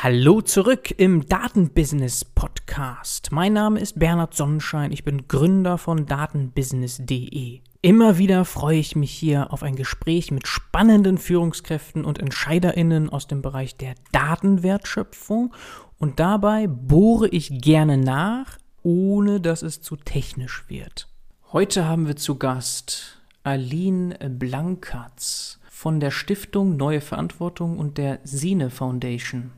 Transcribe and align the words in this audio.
Hallo 0.00 0.40
zurück 0.42 0.94
im 0.96 1.26
Datenbusiness 1.26 2.24
Podcast. 2.24 3.32
Mein 3.32 3.54
Name 3.54 3.80
ist 3.80 3.98
Bernhard 3.98 4.32
Sonnenschein, 4.32 4.92
ich 4.92 5.02
bin 5.02 5.26
Gründer 5.26 5.76
von 5.76 6.06
datenbusiness.de. 6.06 7.62
Immer 7.82 8.16
wieder 8.16 8.44
freue 8.44 8.78
ich 8.78 8.94
mich 8.94 9.10
hier 9.10 9.52
auf 9.52 9.64
ein 9.64 9.74
Gespräch 9.74 10.30
mit 10.30 10.46
spannenden 10.46 11.18
Führungskräften 11.18 12.04
und 12.04 12.20
Entscheiderinnen 12.20 13.10
aus 13.10 13.26
dem 13.26 13.42
Bereich 13.42 13.76
der 13.76 13.96
Datenwertschöpfung 14.12 15.52
und 15.98 16.20
dabei 16.20 16.68
bohre 16.68 17.26
ich 17.26 17.60
gerne 17.60 17.96
nach, 17.98 18.56
ohne 18.84 19.40
dass 19.40 19.62
es 19.62 19.82
zu 19.82 19.96
technisch 19.96 20.64
wird. 20.68 21.08
Heute 21.52 21.86
haben 21.86 22.06
wir 22.06 22.14
zu 22.14 22.36
Gast 22.36 23.20
Aline 23.42 24.16
Blankatz 24.30 25.58
von 25.68 25.98
der 25.98 26.12
Stiftung 26.12 26.76
Neue 26.76 27.00
Verantwortung 27.00 27.80
und 27.80 27.98
der 27.98 28.20
Sine 28.22 28.70
Foundation. 28.70 29.50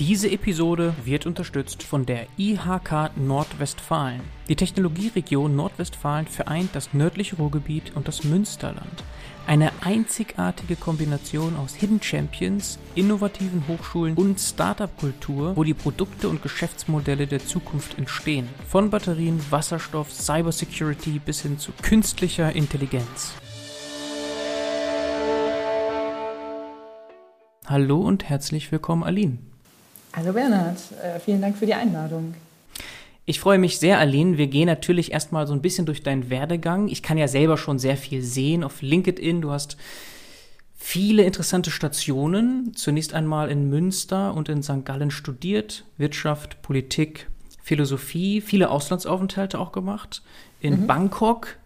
Diese 0.00 0.30
Episode 0.30 0.94
wird 1.04 1.26
unterstützt 1.26 1.82
von 1.82 2.06
der 2.06 2.26
IHK 2.38 3.10
Nordwestfalen. 3.16 4.22
Die 4.48 4.56
Technologieregion 4.56 5.54
Nordwestfalen 5.54 6.26
vereint 6.26 6.70
das 6.72 6.94
nördliche 6.94 7.36
Ruhrgebiet 7.36 7.94
und 7.94 8.08
das 8.08 8.24
Münsterland. 8.24 9.04
Eine 9.46 9.70
einzigartige 9.82 10.76
Kombination 10.76 11.54
aus 11.54 11.74
Hidden 11.74 12.00
Champions, 12.00 12.78
innovativen 12.94 13.64
Hochschulen 13.68 14.14
und 14.14 14.40
Startup-Kultur, 14.40 15.54
wo 15.54 15.64
die 15.64 15.74
Produkte 15.74 16.30
und 16.30 16.42
Geschäftsmodelle 16.42 17.26
der 17.26 17.44
Zukunft 17.44 17.98
entstehen. 17.98 18.48
Von 18.66 18.88
Batterien, 18.88 19.38
Wasserstoff, 19.50 20.10
Cybersecurity 20.14 21.18
bis 21.18 21.42
hin 21.42 21.58
zu 21.58 21.72
künstlicher 21.82 22.56
Intelligenz. 22.56 23.34
Hallo 27.66 28.00
und 28.00 28.24
herzlich 28.30 28.72
willkommen, 28.72 29.04
Aline. 29.04 29.49
Hallo 30.12 30.32
Bernhard, 30.32 30.78
äh, 31.02 31.20
vielen 31.20 31.40
Dank 31.40 31.56
für 31.56 31.66
die 31.66 31.74
Einladung. 31.74 32.34
Ich 33.26 33.38
freue 33.38 33.58
mich 33.58 33.78
sehr, 33.78 33.98
Aline. 34.00 34.38
Wir 34.38 34.48
gehen 34.48 34.66
natürlich 34.66 35.12
erstmal 35.12 35.46
so 35.46 35.52
ein 35.52 35.62
bisschen 35.62 35.86
durch 35.86 36.02
deinen 36.02 36.30
Werdegang. 36.30 36.88
Ich 36.88 37.02
kann 37.02 37.16
ja 37.16 37.28
selber 37.28 37.56
schon 37.56 37.78
sehr 37.78 37.96
viel 37.96 38.22
sehen 38.22 38.64
auf 38.64 38.82
LinkedIn. 38.82 39.40
Du 39.40 39.52
hast 39.52 39.76
viele 40.76 41.22
interessante 41.22 41.70
Stationen. 41.70 42.72
Zunächst 42.74 43.14
einmal 43.14 43.50
in 43.50 43.70
Münster 43.70 44.34
und 44.34 44.48
in 44.48 44.64
St. 44.64 44.84
Gallen 44.84 45.12
studiert, 45.12 45.84
Wirtschaft, 45.96 46.60
Politik, 46.60 47.28
Philosophie, 47.62 48.40
viele 48.40 48.70
Auslandsaufenthalte 48.70 49.60
auch 49.60 49.70
gemacht. 49.70 50.22
In 50.60 50.82
mhm. 50.82 50.86
Bangkok, 50.88 51.56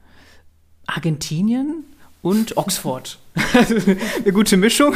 Argentinien 0.86 1.84
und 2.24 2.56
Oxford. 2.56 3.18
eine 3.54 4.32
gute 4.32 4.56
Mischung. 4.56 4.94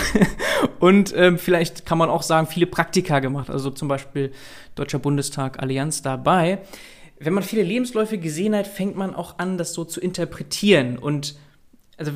Und 0.81 1.13
ähm, 1.15 1.39
vielleicht 1.39 1.85
kann 1.85 1.99
man 1.99 2.09
auch 2.09 2.23
sagen, 2.23 2.47
viele 2.47 2.67
Praktika 2.67 3.21
gemacht. 3.21 3.51
Also 3.51 3.71
zum 3.71 3.87
Beispiel 3.87 4.33
Deutscher 4.75 4.99
Bundestag, 4.99 5.63
Allianz 5.63 6.01
dabei. 6.01 6.63
Wenn 7.21 7.35
man 7.35 7.43
viele 7.43 7.63
Lebensläufe 7.63 8.17
gesehen 8.17 8.57
hat, 8.57 8.67
fängt 8.67 8.97
man 8.97 9.15
auch 9.15 9.39
an, 9.39 9.59
das 9.59 9.75
so 9.75 9.85
zu 9.85 10.01
interpretieren. 10.01 10.99
Und 10.99 11.37
also 11.99 12.13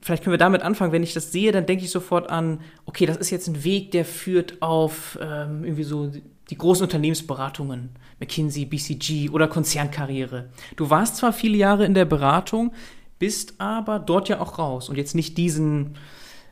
vielleicht 0.00 0.24
können 0.24 0.32
wir 0.32 0.38
damit 0.38 0.62
anfangen. 0.62 0.92
Wenn 0.92 1.02
ich 1.02 1.12
das 1.12 1.30
sehe, 1.30 1.52
dann 1.52 1.66
denke 1.66 1.84
ich 1.84 1.90
sofort 1.90 2.30
an, 2.30 2.62
okay, 2.86 3.04
das 3.04 3.18
ist 3.18 3.28
jetzt 3.28 3.48
ein 3.48 3.64
Weg, 3.64 3.90
der 3.90 4.06
führt 4.06 4.62
auf 4.62 5.18
ähm, 5.20 5.62
irgendwie 5.64 5.84
so 5.84 6.10
die 6.48 6.56
großen 6.56 6.84
Unternehmensberatungen, 6.84 7.90
McKinsey, 8.18 8.64
BCG 8.64 9.28
oder 9.28 9.46
Konzernkarriere. 9.46 10.48
Du 10.76 10.88
warst 10.88 11.16
zwar 11.16 11.34
viele 11.34 11.58
Jahre 11.58 11.84
in 11.84 11.92
der 11.92 12.06
Beratung, 12.06 12.72
bist 13.18 13.54
aber 13.58 13.98
dort 13.98 14.28
ja 14.28 14.40
auch 14.40 14.58
raus 14.58 14.88
und 14.88 14.96
jetzt 14.96 15.14
nicht 15.14 15.36
diesen, 15.38 15.96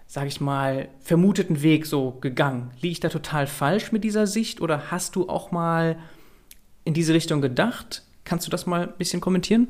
sag 0.07 0.27
ich 0.27 0.41
mal, 0.41 0.89
vermuteten 1.01 1.63
Weg 1.63 1.87
so 1.87 2.13
gegangen. 2.21 2.71
Liege 2.81 2.93
ich 2.93 3.01
da 3.01 3.09
total 3.09 3.47
falsch 3.47 3.93
mit 3.93 4.05
dieser 4.05 4.27
Sicht 4.27 4.61
oder 4.61 4.91
hast 4.91 5.17
du 5.17 5.29
auch 5.29 5.53
mal 5.53 5.97
in 6.85 6.95
diese 6.95 7.15
Richtung 7.15 7.41
gedacht? 7.41 8.03
Kannst 8.25 8.47
du 8.47 8.51
das 8.51 8.67
mal 8.67 8.83
ein 8.83 8.93
bisschen 8.99 9.21
kommentieren? 9.21 9.69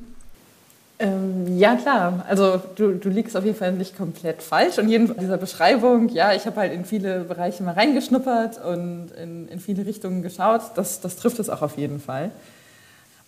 Ähm, 0.98 1.58
ja, 1.58 1.76
klar. 1.76 2.24
Also 2.26 2.60
du, 2.76 2.92
du 2.92 3.10
liegst 3.10 3.36
auf 3.36 3.44
jeden 3.44 3.56
Fall 3.56 3.72
nicht 3.72 3.96
komplett 3.96 4.42
falsch. 4.42 4.78
Und 4.78 4.88
jeden 4.88 5.14
dieser 5.18 5.36
Beschreibung, 5.36 6.08
ja, 6.08 6.32
ich 6.32 6.46
habe 6.46 6.56
halt 6.60 6.72
in 6.72 6.84
viele 6.84 7.24
Bereiche 7.24 7.62
mal 7.62 7.74
reingeschnuppert 7.74 8.64
und 8.64 9.10
in, 9.22 9.48
in 9.48 9.60
viele 9.60 9.84
Richtungen 9.84 10.22
geschaut. 10.22 10.62
Das, 10.76 11.00
das 11.00 11.16
trifft 11.16 11.38
es 11.38 11.50
auch 11.50 11.60
auf 11.60 11.76
jeden 11.76 12.00
Fall. 12.00 12.30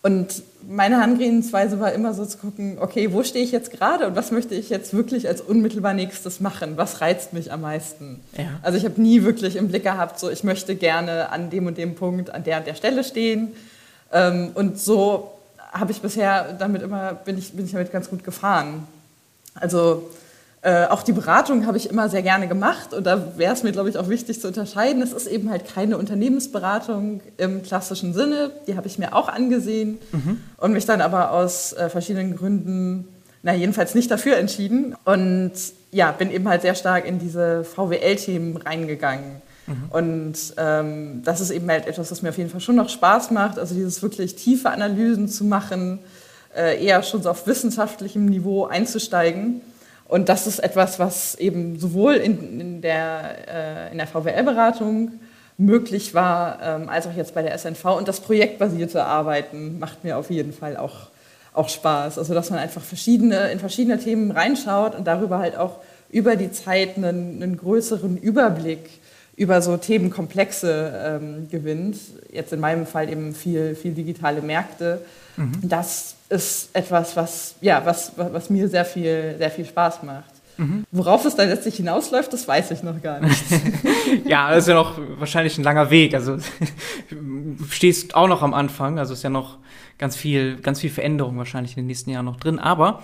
Und 0.00 0.42
meine 0.68 0.96
Herangehensweise 0.96 1.80
war 1.80 1.92
immer 1.92 2.14
so 2.14 2.24
zu 2.24 2.38
gucken, 2.38 2.78
okay, 2.78 3.12
wo 3.12 3.24
stehe 3.24 3.44
ich 3.44 3.50
jetzt 3.50 3.72
gerade 3.72 4.06
und 4.06 4.14
was 4.14 4.30
möchte 4.30 4.54
ich 4.54 4.70
jetzt 4.70 4.94
wirklich 4.94 5.26
als 5.26 5.40
unmittelbar 5.40 5.92
nächstes 5.92 6.40
machen? 6.40 6.76
Was 6.76 7.00
reizt 7.00 7.32
mich 7.32 7.50
am 7.50 7.62
meisten? 7.62 8.20
Ja. 8.36 8.60
Also 8.62 8.78
ich 8.78 8.84
habe 8.84 9.00
nie 9.00 9.24
wirklich 9.24 9.56
im 9.56 9.68
Blick 9.68 9.82
gehabt, 9.82 10.20
so 10.20 10.30
ich 10.30 10.44
möchte 10.44 10.76
gerne 10.76 11.30
an 11.30 11.50
dem 11.50 11.66
und 11.66 11.78
dem 11.78 11.94
Punkt, 11.96 12.30
an 12.30 12.44
der 12.44 12.58
und 12.58 12.66
der 12.66 12.74
Stelle 12.74 13.02
stehen. 13.02 13.52
Ähm, 14.12 14.50
und 14.54 14.78
so 14.78 15.32
habe 15.72 15.90
ich 15.90 16.00
bisher 16.00 16.52
damit 16.52 16.82
immer, 16.82 17.14
bin 17.14 17.36
ich, 17.36 17.52
bin 17.52 17.64
ich 17.64 17.72
damit 17.72 17.90
ganz 17.90 18.08
gut 18.08 18.22
gefahren. 18.22 18.86
Also 19.54 20.08
äh, 20.68 20.86
auch 20.90 21.02
die 21.02 21.12
Beratung 21.12 21.64
habe 21.66 21.78
ich 21.78 21.88
immer 21.88 22.10
sehr 22.10 22.20
gerne 22.20 22.46
gemacht 22.46 22.92
und 22.92 23.06
da 23.06 23.38
wäre 23.38 23.54
es 23.54 23.62
mir, 23.62 23.72
glaube 23.72 23.88
ich, 23.88 23.96
auch 23.96 24.10
wichtig 24.10 24.38
zu 24.38 24.48
unterscheiden. 24.48 25.00
Es 25.00 25.14
ist 25.14 25.26
eben 25.26 25.48
halt 25.48 25.66
keine 25.66 25.96
Unternehmensberatung 25.96 27.22
im 27.38 27.62
klassischen 27.62 28.12
Sinne, 28.12 28.50
die 28.66 28.76
habe 28.76 28.86
ich 28.86 28.98
mir 28.98 29.14
auch 29.14 29.30
angesehen 29.30 29.96
mhm. 30.12 30.42
und 30.58 30.74
mich 30.74 30.84
dann 30.84 31.00
aber 31.00 31.32
aus 31.32 31.72
äh, 31.72 31.88
verschiedenen 31.88 32.36
Gründen, 32.36 33.08
na 33.42 33.54
jedenfalls 33.54 33.94
nicht 33.94 34.10
dafür 34.10 34.36
entschieden 34.36 34.94
und 35.06 35.52
ja, 35.90 36.12
bin 36.12 36.30
eben 36.30 36.46
halt 36.46 36.60
sehr 36.60 36.74
stark 36.74 37.06
in 37.06 37.18
diese 37.18 37.64
VWL-Themen 37.64 38.58
reingegangen. 38.58 39.40
Mhm. 39.66 39.84
Und 39.88 40.34
ähm, 40.58 41.22
das 41.24 41.40
ist 41.40 41.50
eben 41.50 41.70
halt 41.70 41.86
etwas, 41.86 42.10
was 42.10 42.20
mir 42.20 42.28
auf 42.28 42.36
jeden 42.36 42.50
Fall 42.50 42.60
schon 42.60 42.76
noch 42.76 42.90
Spaß 42.90 43.30
macht, 43.30 43.58
also 43.58 43.74
dieses 43.74 44.02
wirklich 44.02 44.36
tiefe 44.36 44.68
Analysen 44.68 45.28
zu 45.28 45.46
machen, 45.46 46.00
äh, 46.54 46.84
eher 46.84 47.02
schon 47.02 47.22
so 47.22 47.30
auf 47.30 47.46
wissenschaftlichem 47.46 48.26
Niveau 48.26 48.66
einzusteigen. 48.66 49.62
Und 50.08 50.30
das 50.30 50.46
ist 50.46 50.58
etwas, 50.58 50.98
was 50.98 51.34
eben 51.34 51.78
sowohl 51.78 52.14
in, 52.14 52.60
in 52.60 52.80
der, 52.80 53.88
äh, 53.88 53.92
in 53.92 53.98
der 53.98 54.06
VWL-Beratung 54.06 55.12
möglich 55.58 56.14
war, 56.14 56.58
ähm, 56.62 56.88
als 56.88 57.06
auch 57.06 57.14
jetzt 57.14 57.34
bei 57.34 57.42
der 57.42 57.56
SNV. 57.56 57.84
Und 57.84 58.08
das 58.08 58.20
projektbasierte 58.20 59.04
Arbeiten 59.04 59.78
macht 59.78 60.04
mir 60.04 60.16
auf 60.16 60.30
jeden 60.30 60.52
Fall 60.52 60.78
auch, 60.78 61.08
auch 61.52 61.68
Spaß. 61.68 62.18
Also 62.18 62.32
dass 62.32 62.48
man 62.48 62.58
einfach 62.58 62.82
verschiedene, 62.82 63.50
in 63.50 63.58
verschiedene 63.58 63.98
Themen 63.98 64.30
reinschaut 64.30 64.94
und 64.94 65.06
darüber 65.06 65.38
halt 65.38 65.56
auch 65.56 65.80
über 66.10 66.36
die 66.36 66.50
Zeit 66.52 66.96
einen, 66.96 67.42
einen 67.42 67.58
größeren 67.58 68.16
Überblick 68.16 68.88
über 69.36 69.62
so 69.62 69.76
Themenkomplexe 69.76 71.20
ähm, 71.20 71.48
gewinnt. 71.50 71.98
Jetzt 72.32 72.52
in 72.52 72.60
meinem 72.60 72.86
Fall 72.86 73.10
eben 73.10 73.34
viel, 73.34 73.74
viel 73.74 73.92
digitale 73.92 74.42
Märkte. 74.42 75.02
Mhm. 75.36 75.52
Das 75.62 76.16
ist 76.28 76.70
etwas, 76.74 77.16
was, 77.16 77.54
ja, 77.60 77.84
was, 77.84 78.12
was 78.16 78.50
mir 78.50 78.68
sehr 78.68 78.84
viel, 78.84 79.36
sehr 79.38 79.50
viel 79.50 79.64
Spaß 79.64 80.02
macht. 80.02 80.32
Mhm. 80.58 80.84
Worauf 80.90 81.24
es 81.24 81.36
dann 81.36 81.48
letztlich 81.48 81.76
hinausläuft, 81.76 82.32
das 82.32 82.46
weiß 82.46 82.72
ich 82.72 82.82
noch 82.82 83.00
gar 83.00 83.20
nicht. 83.20 83.42
ja, 84.24 84.50
das 84.50 84.64
ist 84.64 84.68
ja 84.68 84.74
noch 84.74 84.98
wahrscheinlich 85.18 85.56
ein 85.56 85.64
langer 85.64 85.90
Weg. 85.90 86.14
Also 86.14 86.38
stehst 87.70 88.14
auch 88.16 88.28
noch 88.28 88.42
am 88.42 88.54
Anfang, 88.54 88.98
also 88.98 89.14
ist 89.14 89.22
ja 89.22 89.30
noch 89.30 89.58
ganz 89.98 90.16
viel, 90.16 90.56
ganz 90.56 90.80
viel 90.80 90.90
Veränderung 90.90 91.38
wahrscheinlich 91.38 91.72
in 91.72 91.84
den 91.84 91.86
nächsten 91.86 92.10
Jahren 92.10 92.24
noch 92.24 92.36
drin. 92.36 92.58
Aber 92.58 93.02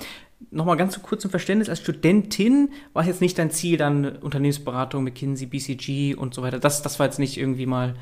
nochmal 0.50 0.76
ganz 0.76 1.00
kurz 1.00 1.22
zum 1.22 1.30
Verständnis, 1.30 1.68
als 1.68 1.80
Studentin 1.80 2.70
war 2.92 3.02
es 3.02 3.08
jetzt 3.08 3.20
nicht 3.20 3.38
dein 3.38 3.52
Ziel, 3.52 3.76
dann 3.76 4.16
Unternehmensberatung, 4.16 5.04
McKinsey, 5.04 5.46
BCG 5.46 6.16
und 6.16 6.34
so 6.34 6.42
weiter. 6.42 6.58
Das, 6.58 6.82
das 6.82 6.98
war 6.98 7.06
jetzt 7.06 7.20
nicht 7.20 7.38
irgendwie 7.38 7.66
mal 7.66 7.94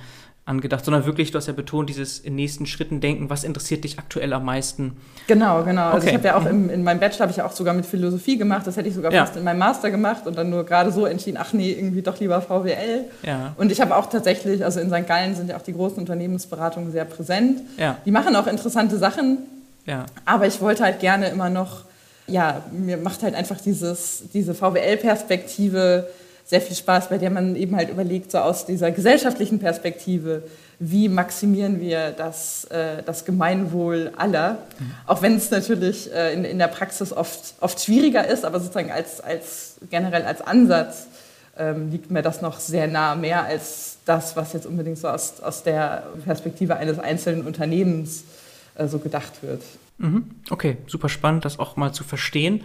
angedacht, 0.44 0.84
sondern 0.84 1.06
wirklich, 1.06 1.30
du 1.30 1.38
hast 1.38 1.46
ja 1.46 1.52
betont, 1.52 1.88
dieses 1.88 2.18
in 2.18 2.34
nächsten 2.34 2.66
Schritten 2.66 3.00
denken, 3.00 3.30
was 3.30 3.44
interessiert 3.44 3.84
dich 3.84 3.98
aktuell 4.00 4.32
am 4.32 4.44
meisten? 4.44 4.96
Genau, 5.28 5.62
genau. 5.62 5.90
Also 5.90 6.08
ich 6.08 6.14
habe 6.14 6.26
ja 6.26 6.36
auch 6.36 6.46
im, 6.46 6.68
in 6.68 6.82
meinem 6.82 6.98
Bachelor 6.98 7.20
habe 7.20 7.30
ich 7.30 7.36
ja 7.36 7.46
auch 7.46 7.52
sogar 7.52 7.74
mit 7.74 7.86
Philosophie 7.86 8.36
gemacht, 8.36 8.66
das 8.66 8.76
hätte 8.76 8.88
ich 8.88 8.94
sogar 8.94 9.12
ja. 9.12 9.24
fast 9.24 9.36
in 9.36 9.44
meinem 9.44 9.58
Master 9.58 9.92
gemacht 9.92 10.26
und 10.26 10.36
dann 10.36 10.50
nur 10.50 10.64
gerade 10.64 10.90
so 10.90 11.06
entschieden, 11.06 11.38
ach 11.40 11.52
nee, 11.52 11.70
irgendwie 11.70 12.02
doch 12.02 12.18
lieber 12.18 12.42
VWL. 12.42 13.04
Ja. 13.22 13.54
Und 13.56 13.70
ich 13.70 13.80
habe 13.80 13.94
auch 13.94 14.06
tatsächlich, 14.06 14.64
also 14.64 14.80
in 14.80 14.90
St. 14.90 15.06
Gallen 15.06 15.36
sind 15.36 15.48
ja 15.48 15.56
auch 15.56 15.62
die 15.62 15.74
großen 15.74 15.98
Unternehmensberatungen 15.98 16.90
sehr 16.90 17.04
präsent. 17.04 17.60
Ja. 17.76 17.98
Die 18.04 18.10
machen 18.10 18.34
auch 18.34 18.48
interessante 18.48 18.98
Sachen, 18.98 19.38
ja. 19.86 20.06
aber 20.24 20.48
ich 20.48 20.60
wollte 20.60 20.82
halt 20.82 20.98
gerne 20.98 21.28
immer 21.28 21.50
noch, 21.50 21.84
ja, 22.26 22.62
mir 22.72 22.96
macht 22.96 23.22
halt 23.22 23.36
einfach 23.36 23.60
dieses, 23.60 24.24
diese 24.34 24.54
VWL-Perspektive 24.54 26.08
sehr 26.52 26.60
viel 26.60 26.76
Spaß, 26.76 27.08
bei 27.08 27.16
der 27.16 27.30
man 27.30 27.56
eben 27.56 27.74
halt 27.76 27.88
überlegt, 27.88 28.30
so 28.30 28.36
aus 28.36 28.66
dieser 28.66 28.90
gesellschaftlichen 28.90 29.58
Perspektive, 29.58 30.42
wie 30.78 31.08
maximieren 31.08 31.80
wir 31.80 32.10
das, 32.10 32.66
äh, 32.66 33.02
das 33.06 33.24
Gemeinwohl 33.24 34.12
aller, 34.18 34.58
mhm. 34.78 34.90
auch 35.06 35.22
wenn 35.22 35.34
es 35.34 35.50
natürlich 35.50 36.12
äh, 36.12 36.34
in, 36.34 36.44
in 36.44 36.58
der 36.58 36.66
Praxis 36.66 37.10
oft, 37.10 37.54
oft 37.60 37.82
schwieriger 37.82 38.28
ist, 38.28 38.44
aber 38.44 38.60
sozusagen 38.60 38.90
als, 38.90 39.22
als 39.22 39.76
generell 39.88 40.24
als 40.24 40.42
Ansatz 40.42 41.06
ähm, 41.56 41.90
liegt 41.90 42.10
mir 42.10 42.20
das 42.20 42.42
noch 42.42 42.60
sehr 42.60 42.86
nah, 42.86 43.14
mehr 43.14 43.44
als 43.44 43.96
das, 44.04 44.36
was 44.36 44.52
jetzt 44.52 44.66
unbedingt 44.66 44.98
so 44.98 45.08
aus, 45.08 45.40
aus 45.40 45.62
der 45.62 46.02
Perspektive 46.22 46.76
eines 46.76 46.98
einzelnen 46.98 47.46
Unternehmens 47.46 48.24
äh, 48.74 48.88
so 48.88 48.98
gedacht 48.98 49.42
wird. 49.42 49.62
Mhm. 49.96 50.26
Okay, 50.50 50.76
super 50.86 51.08
spannend, 51.08 51.46
das 51.46 51.58
auch 51.58 51.76
mal 51.76 51.92
zu 51.92 52.04
verstehen. 52.04 52.62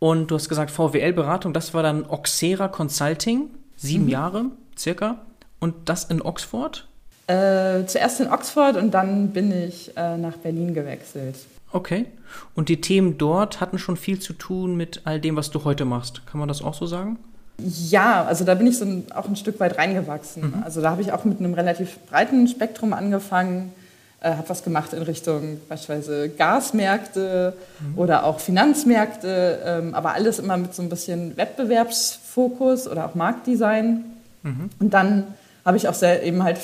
Und 0.00 0.30
du 0.30 0.34
hast 0.34 0.48
gesagt, 0.48 0.72
VWL-Beratung, 0.72 1.52
das 1.52 1.72
war 1.74 1.84
dann 1.84 2.06
Oxera 2.06 2.66
Consulting, 2.68 3.50
sieben 3.76 4.04
mhm. 4.04 4.10
Jahre 4.10 4.44
circa. 4.76 5.18
Und 5.60 5.74
das 5.84 6.04
in 6.04 6.22
Oxford? 6.22 6.88
Äh, 7.26 7.84
zuerst 7.86 8.18
in 8.20 8.28
Oxford 8.28 8.76
und 8.76 8.92
dann 8.92 9.28
bin 9.28 9.52
ich 9.52 9.96
äh, 9.96 10.16
nach 10.16 10.36
Berlin 10.38 10.74
gewechselt. 10.74 11.36
Okay. 11.70 12.06
Und 12.54 12.68
die 12.68 12.80
Themen 12.80 13.18
dort 13.18 13.60
hatten 13.60 13.78
schon 13.78 13.96
viel 13.96 14.18
zu 14.18 14.32
tun 14.32 14.76
mit 14.76 15.02
all 15.04 15.20
dem, 15.20 15.36
was 15.36 15.50
du 15.50 15.64
heute 15.64 15.84
machst. 15.84 16.26
Kann 16.26 16.40
man 16.40 16.48
das 16.48 16.62
auch 16.62 16.74
so 16.74 16.86
sagen? 16.86 17.18
Ja, 17.58 18.24
also 18.24 18.44
da 18.44 18.54
bin 18.54 18.66
ich 18.66 18.78
so 18.78 18.86
ein, 18.86 19.04
auch 19.14 19.28
ein 19.28 19.36
Stück 19.36 19.60
weit 19.60 19.76
reingewachsen. 19.76 20.48
Mhm. 20.48 20.62
Also 20.64 20.80
da 20.80 20.90
habe 20.90 21.02
ich 21.02 21.12
auch 21.12 21.24
mit 21.24 21.38
einem 21.38 21.54
relativ 21.54 21.98
breiten 22.10 22.48
Spektrum 22.48 22.94
angefangen, 22.94 23.72
äh, 24.20 24.34
habe 24.34 24.48
was 24.48 24.62
gemacht 24.62 24.92
in 24.92 25.02
Richtung 25.02 25.60
beispielsweise 25.68 26.28
Gasmärkte 26.28 27.54
mhm. 27.80 27.98
oder 27.98 28.24
auch 28.24 28.40
Finanzmärkte, 28.40 29.60
ähm, 29.64 29.94
aber 29.94 30.14
alles 30.14 30.38
immer 30.38 30.56
mit 30.56 30.74
so 30.74 30.82
ein 30.82 30.88
bisschen 30.88 31.36
Wettbewerbsfokus 31.36 32.86
oder 32.86 33.06
auch 33.06 33.14
Marktdesign. 33.14 34.04
Mhm. 34.42 34.70
Und 34.78 34.94
dann 34.94 35.34
habe 35.64 35.76
ich 35.76 35.88
auch 35.88 35.94
sehr 35.94 36.22
eben 36.22 36.42
halt 36.42 36.58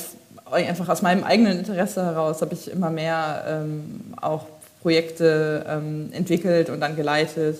einfach 0.50 0.88
aus 0.88 1.02
meinem 1.02 1.24
eigenen 1.24 1.58
Interesse 1.58 2.04
heraus 2.04 2.40
habe 2.40 2.54
ich 2.54 2.70
immer 2.70 2.90
mehr 2.90 3.44
ähm, 3.48 4.14
auch 4.20 4.46
Projekte 4.82 5.66
ähm, 5.68 6.10
entwickelt 6.12 6.70
und 6.70 6.80
dann 6.80 6.94
geleitet 6.94 7.58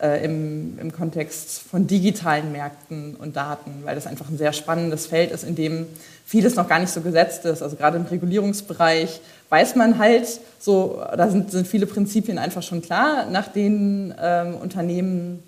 äh, 0.00 0.24
im, 0.24 0.78
im 0.78 0.92
Kontext 0.92 1.60
von 1.62 1.86
digitalen 1.86 2.52
Märkten 2.52 3.16
und 3.16 3.36
Daten, 3.36 3.82
weil 3.84 3.94
das 3.94 4.06
einfach 4.06 4.28
ein 4.28 4.38
sehr 4.38 4.52
spannendes 4.52 5.06
Feld 5.06 5.30
ist, 5.30 5.44
in 5.44 5.54
dem 5.54 5.86
vieles 6.26 6.54
noch 6.54 6.68
gar 6.68 6.78
nicht 6.78 6.92
so 6.92 7.00
gesetzt 7.00 7.44
ist. 7.44 7.62
Also 7.62 7.76
gerade 7.76 7.96
im 7.96 8.04
Regulierungsbereich 8.04 9.20
weiß 9.48 9.76
man 9.76 9.98
halt 9.98 10.26
so, 10.58 11.02
da 11.16 11.28
sind, 11.28 11.50
sind 11.50 11.66
viele 11.66 11.86
Prinzipien 11.86 12.38
einfach 12.38 12.62
schon 12.62 12.82
klar, 12.82 13.26
nach 13.26 13.48
denen 13.48 14.14
ähm, 14.20 14.54
Unternehmen 14.54 15.42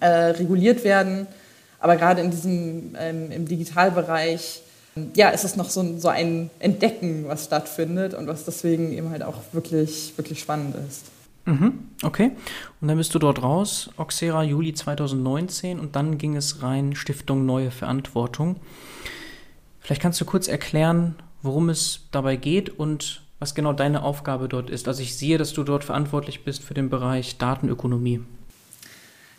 äh, 0.00 0.06
reguliert 0.06 0.84
werden. 0.84 1.26
Aber 1.80 1.96
gerade 1.96 2.20
in 2.20 2.30
diesem, 2.30 2.96
ähm, 2.98 3.30
im 3.30 3.46
Digitalbereich 3.46 4.62
ja, 5.14 5.28
ist 5.28 5.44
es 5.44 5.56
noch 5.56 5.70
so, 5.70 5.98
so 5.98 6.08
ein 6.08 6.50
Entdecken, 6.58 7.26
was 7.28 7.44
stattfindet 7.44 8.14
und 8.14 8.26
was 8.26 8.44
deswegen 8.44 8.92
eben 8.92 9.10
halt 9.10 9.22
auch 9.22 9.36
wirklich, 9.52 10.12
wirklich 10.16 10.40
spannend 10.40 10.74
ist. 10.88 11.04
Mhm, 11.48 11.72
okay. 12.02 12.32
Und 12.80 12.88
dann 12.88 12.98
bist 12.98 13.14
du 13.14 13.18
dort 13.18 13.42
raus, 13.42 13.88
Oxera 13.96 14.42
Juli 14.42 14.74
2019 14.74 15.80
und 15.80 15.96
dann 15.96 16.18
ging 16.18 16.36
es 16.36 16.62
rein 16.62 16.94
Stiftung 16.94 17.46
Neue 17.46 17.70
Verantwortung. 17.70 18.56
Vielleicht 19.80 20.02
kannst 20.02 20.20
du 20.20 20.26
kurz 20.26 20.46
erklären, 20.46 21.14
worum 21.40 21.70
es 21.70 22.00
dabei 22.12 22.36
geht 22.36 22.68
und 22.78 23.22
was 23.38 23.54
genau 23.54 23.72
deine 23.72 24.02
Aufgabe 24.02 24.46
dort 24.46 24.68
ist. 24.68 24.88
Also 24.88 25.02
ich 25.02 25.16
sehe, 25.16 25.38
dass 25.38 25.54
du 25.54 25.62
dort 25.62 25.84
verantwortlich 25.84 26.44
bist 26.44 26.62
für 26.62 26.74
den 26.74 26.90
Bereich 26.90 27.38
Datenökonomie. 27.38 28.20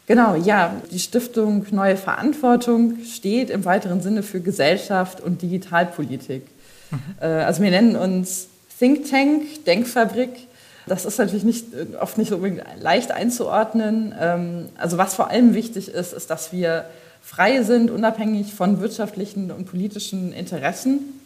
Genau, 0.08 0.34
ja, 0.34 0.82
die 0.92 0.98
Stiftung 0.98 1.68
Neue 1.70 1.96
Verantwortung 1.96 3.04
steht 3.06 3.52
im 3.52 3.66
weiteren 3.66 4.02
Sinne 4.02 4.24
für 4.24 4.42
Gesellschaft 4.42 5.22
und 5.22 5.44
Digitalpolitik. 5.44 6.48
Mhm. 6.90 7.00
Äh, 7.22 7.26
also 7.26 7.62
wir 7.62 7.70
nennen 7.70 7.96
uns 7.96 8.48
Think 8.80 9.08
Tank, 9.12 9.66
Denkfabrik. 9.66 10.49
Das 10.90 11.06
ist 11.06 11.20
natürlich 11.20 11.44
nicht, 11.44 11.66
oft 12.02 12.18
nicht 12.18 12.32
unbedingt 12.32 12.64
leicht 12.82 13.12
einzuordnen. 13.12 14.14
Ähm, 14.20 14.70
also 14.78 14.98
was 14.98 15.14
vor 15.14 15.30
allem 15.30 15.54
wichtig 15.54 15.90
ist, 15.90 16.14
ist, 16.14 16.30
dass 16.30 16.52
wir 16.52 16.86
frei 17.22 17.64
sind, 17.64 17.92
unabhängig 17.92 18.54
von 18.54 18.82
wirtschaftlichen 18.82 19.52
und 19.52 19.66
politischen 19.66 20.34
Interessen. 20.34 21.22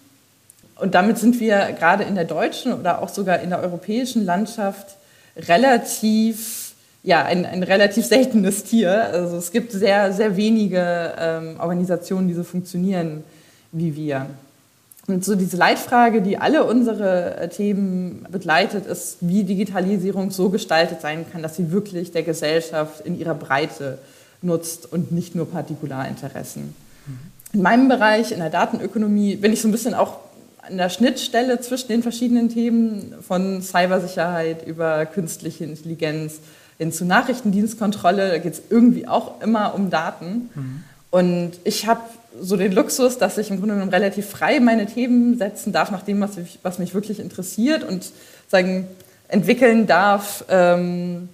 Und 0.75 0.95
damit 0.95 1.17
sind 1.17 1.39
wir 1.39 1.71
gerade 1.79 2.03
in 2.03 2.15
der 2.15 2.25
deutschen 2.25 2.73
oder 2.73 3.01
auch 3.01 3.09
sogar 3.09 3.39
in 3.39 3.49
der 3.51 3.61
europäischen 3.61 4.25
Landschaft 4.25 4.97
relativ 5.37 6.73
ja, 7.03 7.23
ein, 7.23 7.45
ein 7.45 7.63
relativ 7.63 8.05
seltenes 8.05 8.63
Tier. 8.63 8.91
Also 8.91 9.37
es 9.37 9.51
gibt 9.51 9.71
sehr, 9.71 10.13
sehr 10.13 10.35
wenige 10.35 11.13
ähm, 11.17 11.59
Organisationen, 11.59 12.27
die 12.27 12.33
so 12.33 12.43
funktionieren 12.43 13.23
wie 13.71 13.95
wir. 13.95 14.27
Und 15.07 15.25
so 15.25 15.35
diese 15.35 15.57
Leitfrage, 15.57 16.21
die 16.21 16.37
alle 16.37 16.63
unsere 16.63 17.37
äh, 17.37 17.49
Themen 17.49 18.25
begleitet, 18.31 18.85
ist, 18.85 19.17
wie 19.19 19.43
Digitalisierung 19.43 20.31
so 20.31 20.49
gestaltet 20.49 21.01
sein 21.01 21.25
kann, 21.31 21.43
dass 21.43 21.57
sie 21.57 21.71
wirklich 21.71 22.11
der 22.11 22.23
Gesellschaft 22.23 23.05
in 23.05 23.19
ihrer 23.19 23.35
Breite 23.35 23.97
nutzt 24.41 24.91
und 24.91 25.11
nicht 25.11 25.35
nur 25.35 25.49
Partikularinteressen. 25.49 26.73
In 27.53 27.61
meinem 27.61 27.87
Bereich, 27.87 28.31
in 28.31 28.39
der 28.39 28.49
Datenökonomie, 28.49 29.35
bin 29.35 29.53
ich 29.53 29.61
so 29.61 29.67
ein 29.67 29.71
bisschen 29.71 29.93
auch 29.93 30.19
an 30.61 30.77
der 30.77 30.89
Schnittstelle 30.89 31.59
zwischen 31.59 31.89
den 31.89 32.01
verschiedenen 32.01 32.49
Themen 32.49 33.13
von 33.21 33.61
Cybersicherheit 33.61 34.65
über 34.65 35.05
künstliche 35.05 35.65
Intelligenz, 35.65 36.39
hin 36.77 36.91
zu 36.91 37.05
Nachrichtendienstkontrolle, 37.05 38.29
da 38.29 38.37
geht 38.39 38.53
es 38.53 38.61
irgendwie 38.69 39.07
auch 39.07 39.41
immer 39.41 39.75
um 39.75 39.89
Daten. 39.89 40.49
Mhm. 40.55 40.83
Und 41.11 41.51
ich 41.63 41.85
habe 41.85 42.01
so 42.39 42.57
den 42.57 42.71
Luxus, 42.71 43.17
dass 43.17 43.37
ich 43.37 43.49
im 43.49 43.57
Grunde 43.57 43.75
genommen 43.75 43.91
relativ 43.91 44.29
frei 44.29 44.59
meine 44.59 44.85
Themen 44.85 45.37
setzen 45.37 45.71
darf, 45.71 45.91
nach 45.91 46.03
dem, 46.03 46.21
was, 46.21 46.37
ich, 46.37 46.59
was 46.63 46.79
mich 46.79 46.93
wirklich 46.93 47.19
interessiert 47.19 47.83
und 47.83 48.11
sagen, 48.47 48.87
entwickeln 49.27 49.87
darf, 49.87 50.45
ähm, 50.49 51.29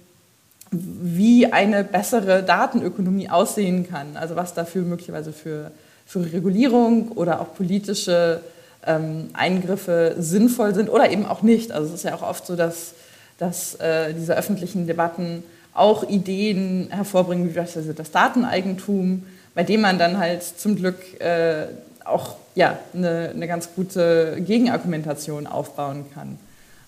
wie 0.70 1.52
eine 1.52 1.82
bessere 1.82 2.42
Datenökonomie 2.42 3.28
aussehen 3.28 3.88
kann. 3.88 4.16
Also 4.16 4.36
was 4.36 4.54
dafür 4.54 4.82
möglicherweise 4.82 5.32
für, 5.32 5.72
für 6.06 6.20
Regulierung 6.32 7.08
oder 7.12 7.40
auch 7.40 7.54
politische 7.54 8.40
ähm, 8.86 9.30
Eingriffe 9.32 10.14
sinnvoll 10.18 10.74
sind 10.74 10.88
oder 10.88 11.10
eben 11.10 11.26
auch 11.26 11.42
nicht. 11.42 11.72
Also 11.72 11.88
es 11.88 11.94
ist 11.94 12.04
ja 12.04 12.14
auch 12.14 12.22
oft 12.22 12.46
so, 12.46 12.56
dass 12.56 12.94
dass 13.40 13.74
äh, 13.76 14.12
diese 14.12 14.36
öffentlichen 14.36 14.86
Debatten 14.86 15.42
auch 15.72 16.08
Ideen 16.08 16.88
hervorbringen, 16.90 17.48
wie 17.48 17.54
beispielsweise 17.54 17.94
das 17.94 18.10
Dateneigentum, 18.10 19.24
bei 19.54 19.64
dem 19.64 19.80
man 19.80 19.98
dann 19.98 20.18
halt 20.18 20.42
zum 20.42 20.76
Glück 20.76 21.20
äh, 21.20 21.66
auch 22.04 22.36
ja, 22.54 22.78
eine, 22.94 23.30
eine 23.34 23.46
ganz 23.46 23.70
gute 23.74 24.40
Gegenargumentation 24.40 25.46
aufbauen 25.46 26.04
kann. 26.14 26.38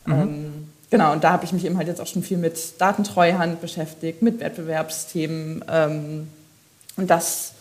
Mhm. 0.06 0.12
Ähm, 0.12 0.68
genau, 0.90 1.12
und 1.12 1.24
da 1.24 1.32
habe 1.32 1.44
ich 1.44 1.52
mich 1.52 1.64
eben 1.64 1.76
halt 1.76 1.88
jetzt 1.88 2.00
auch 2.00 2.06
schon 2.06 2.22
viel 2.22 2.38
mit 2.38 2.80
Datentreuhand 2.80 3.60
beschäftigt, 3.60 4.22
mit 4.22 4.40
Wettbewerbsthemen. 4.40 5.64
Ähm, 5.68 6.28
und 6.96 7.10
das 7.10 7.52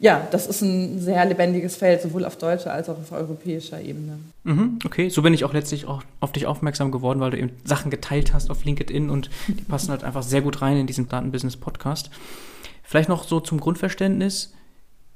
ja, 0.00 0.26
das 0.30 0.46
ist 0.46 0.62
ein 0.62 1.00
sehr 1.00 1.24
lebendiges 1.24 1.76
Feld, 1.76 2.02
sowohl 2.02 2.24
auf 2.24 2.36
deutscher 2.36 2.72
als 2.72 2.88
auch 2.88 2.98
auf 2.98 3.10
europäischer 3.10 3.80
Ebene. 3.80 4.18
Mhm, 4.44 4.78
okay, 4.84 5.08
so 5.08 5.22
bin 5.22 5.34
ich 5.34 5.44
auch 5.44 5.52
letztlich 5.52 5.86
auch 5.86 6.02
auf 6.20 6.30
dich 6.30 6.46
aufmerksam 6.46 6.92
geworden, 6.92 7.18
weil 7.18 7.32
du 7.32 7.38
eben 7.38 7.50
Sachen 7.64 7.90
geteilt 7.90 8.32
hast 8.32 8.50
auf 8.50 8.64
LinkedIn 8.64 9.10
und 9.10 9.28
die 9.48 9.64
passen 9.64 9.90
halt 9.90 10.04
einfach 10.04 10.22
sehr 10.22 10.40
gut 10.40 10.62
rein 10.62 10.76
in 10.76 10.86
diesen 10.86 11.08
Datenbusiness-Podcast. 11.08 12.10
Vielleicht 12.88 13.10
noch 13.10 13.24
so 13.24 13.38
zum 13.38 13.60
Grundverständnis. 13.60 14.54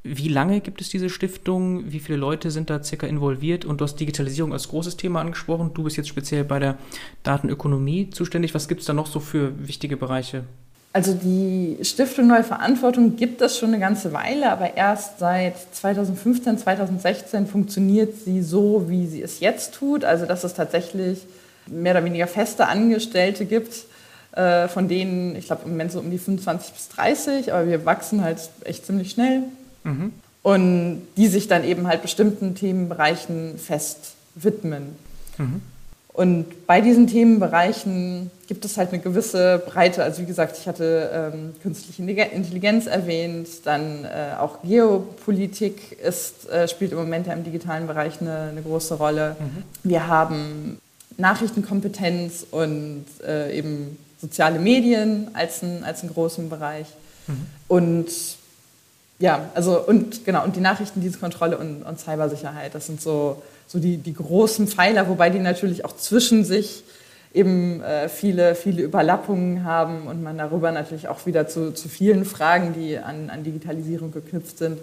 Wie 0.03 0.29
lange 0.29 0.61
gibt 0.61 0.83
es 0.83 0.91
diese 0.91 1.09
Stiftung? 1.09 1.91
Wie 1.91 2.01
viele 2.01 2.19
Leute 2.19 2.51
sind 2.51 2.69
da 2.69 2.83
circa 2.83 3.07
involviert? 3.07 3.65
Und 3.65 3.81
du 3.81 3.87
hast 3.87 3.97
Digitalisierung 3.97 4.53
als 4.53 4.69
großes 4.69 4.99
Thema 4.99 5.23
angesprochen. 5.23 5.71
Du 5.73 5.85
bist 5.85 5.97
jetzt 5.97 6.11
speziell 6.11 6.45
bei 6.45 6.59
der 6.59 6.77
Datenökonomie 7.23 8.11
zuständig. 8.11 8.53
Was 8.53 8.69
gibt 8.69 8.83
es 8.83 8.87
da 8.87 8.93
noch 8.93 9.07
so 9.07 9.21
für 9.21 9.55
wichtige 9.67 9.97
Bereiche? 9.97 10.45
Also 10.93 11.15
die 11.15 11.79
Stiftung 11.81 12.27
Neue 12.27 12.45
Verantwortung 12.45 13.17
gibt 13.17 13.41
es 13.41 13.57
schon 13.57 13.71
eine 13.71 13.79
ganze 13.79 14.13
Weile, 14.13 14.53
aber 14.53 14.77
erst 14.77 15.19
seit 15.19 15.55
2015, 15.75 16.59
2016 16.59 17.47
funktioniert 17.47 18.19
sie 18.23 18.43
so, 18.43 18.85
wie 18.91 19.07
sie 19.07 19.23
es 19.23 19.41
jetzt 19.41 19.73
tut. 19.73 20.05
Also 20.05 20.27
dass 20.27 20.45
es 20.45 20.53
tatsächlich 20.53 21.21
mehr 21.69 21.95
oder 21.95 22.05
weniger 22.05 22.27
feste 22.27 22.69
Angestellte 22.69 23.47
gibt, 23.47 23.87
äh, 24.33 24.69
von 24.69 24.89
denen, 24.89 25.37
ich 25.37 25.47
glaube 25.47 25.63
im 25.65 25.73
Moment 25.73 25.93
so 25.93 26.01
um 26.01 26.11
die 26.11 26.19
25 26.19 26.73
bis 26.73 26.89
30, 26.89 27.53
aber 27.53 27.67
wir 27.69 27.85
wachsen 27.85 28.23
halt 28.23 28.39
echt 28.65 28.87
ziemlich 28.87 29.11
schnell. 29.11 29.43
Mhm. 29.85 30.13
Und 30.43 31.03
die 31.17 31.29
sich 31.29 31.47
dann 31.47 31.63
eben 31.65 31.87
halt 31.87 32.03
bestimmten 32.03 32.55
Themenbereichen 32.55 33.59
fest 33.59 34.15
widmen. 34.35 34.97
Mhm. 35.39 35.63
Und 36.15 36.67
bei 36.67 36.81
diesen 36.83 37.07
Themenbereichen 37.07 38.31
gibt 38.47 38.67
es 38.67 38.77
halt 38.77 38.91
eine 38.93 39.01
gewisse 39.01 39.63
Breite. 39.65 40.03
Also 40.03 40.21
wie 40.21 40.27
gesagt, 40.27 40.59
ich 40.59 40.69
hatte 40.69 41.33
ähm, 41.33 41.55
künstliche 41.63 42.03
Intelligenz 42.03 42.87
erwähnt, 42.87 43.49
dann 43.65 44.05
äh, 44.05 44.39
auch 44.39 44.63
Geopolitik 44.63 45.99
ist, 46.03 46.51
äh, 46.51 46.69
spielt 46.69 46.93
im 46.93 46.99
Moment 46.99 47.27
ja 47.27 47.33
im 47.33 47.45
digitalen 47.45 47.87
Bereich 47.87 48.21
eine, 48.21 48.49
eine 48.51 48.61
große 48.61 48.95
Rolle. 48.95 49.37
Mhm. 49.39 49.63
Wir 49.89 50.07
haben 50.07 50.79
Nachrichtenkompetenz 51.17 52.47
und 52.51 53.07
äh, 53.27 53.57
eben 53.57 53.97
soziale 54.23 54.59
Medien 54.59 55.29
als, 55.35 55.63
ein, 55.63 55.85
als 55.85 56.01
einen 56.01 56.15
großen 56.15 56.49
Bereich. 56.49 56.87
Mhm. 57.27 57.47
Und 57.69 58.07
ja, 59.19 59.51
also 59.55 59.79
und 59.79 60.25
genau, 60.25 60.45
und 60.45 60.57
die 60.57 60.61
Nachrichtendienstkontrolle 60.61 61.59
und, 61.59 61.83
und 61.83 62.01
Cybersicherheit, 62.01 62.75
das 62.75 62.87
sind 62.87 63.03
so 63.03 63.43
so 63.73 63.79
die, 63.79 63.97
die 63.97 64.13
großen 64.13 64.69
Pfeiler, 64.69 65.09
wobei 65.09 65.31
die 65.31 65.39
natürlich 65.39 65.85
auch 65.85 65.97
zwischen 65.97 66.45
sich 66.45 66.85
eben 67.33 67.81
äh, 67.81 68.11
viele, 68.11 68.55
viele 68.55 68.83
Überlappungen 68.83 69.65
haben 69.65 70.07
und 70.07 70.23
man 70.23 70.37
darüber 70.37 70.71
natürlich 70.73 71.09
auch 71.09 71.25
wieder 71.25 71.49
zu, 71.49 71.73
zu 71.73 71.89
vielen 71.89 72.27
Fragen, 72.27 72.75
die 72.75 72.99
an, 72.99 73.31
an 73.31 73.43
Digitalisierung 73.43 74.13
geknüpft 74.13 74.59
sind, 74.59 74.79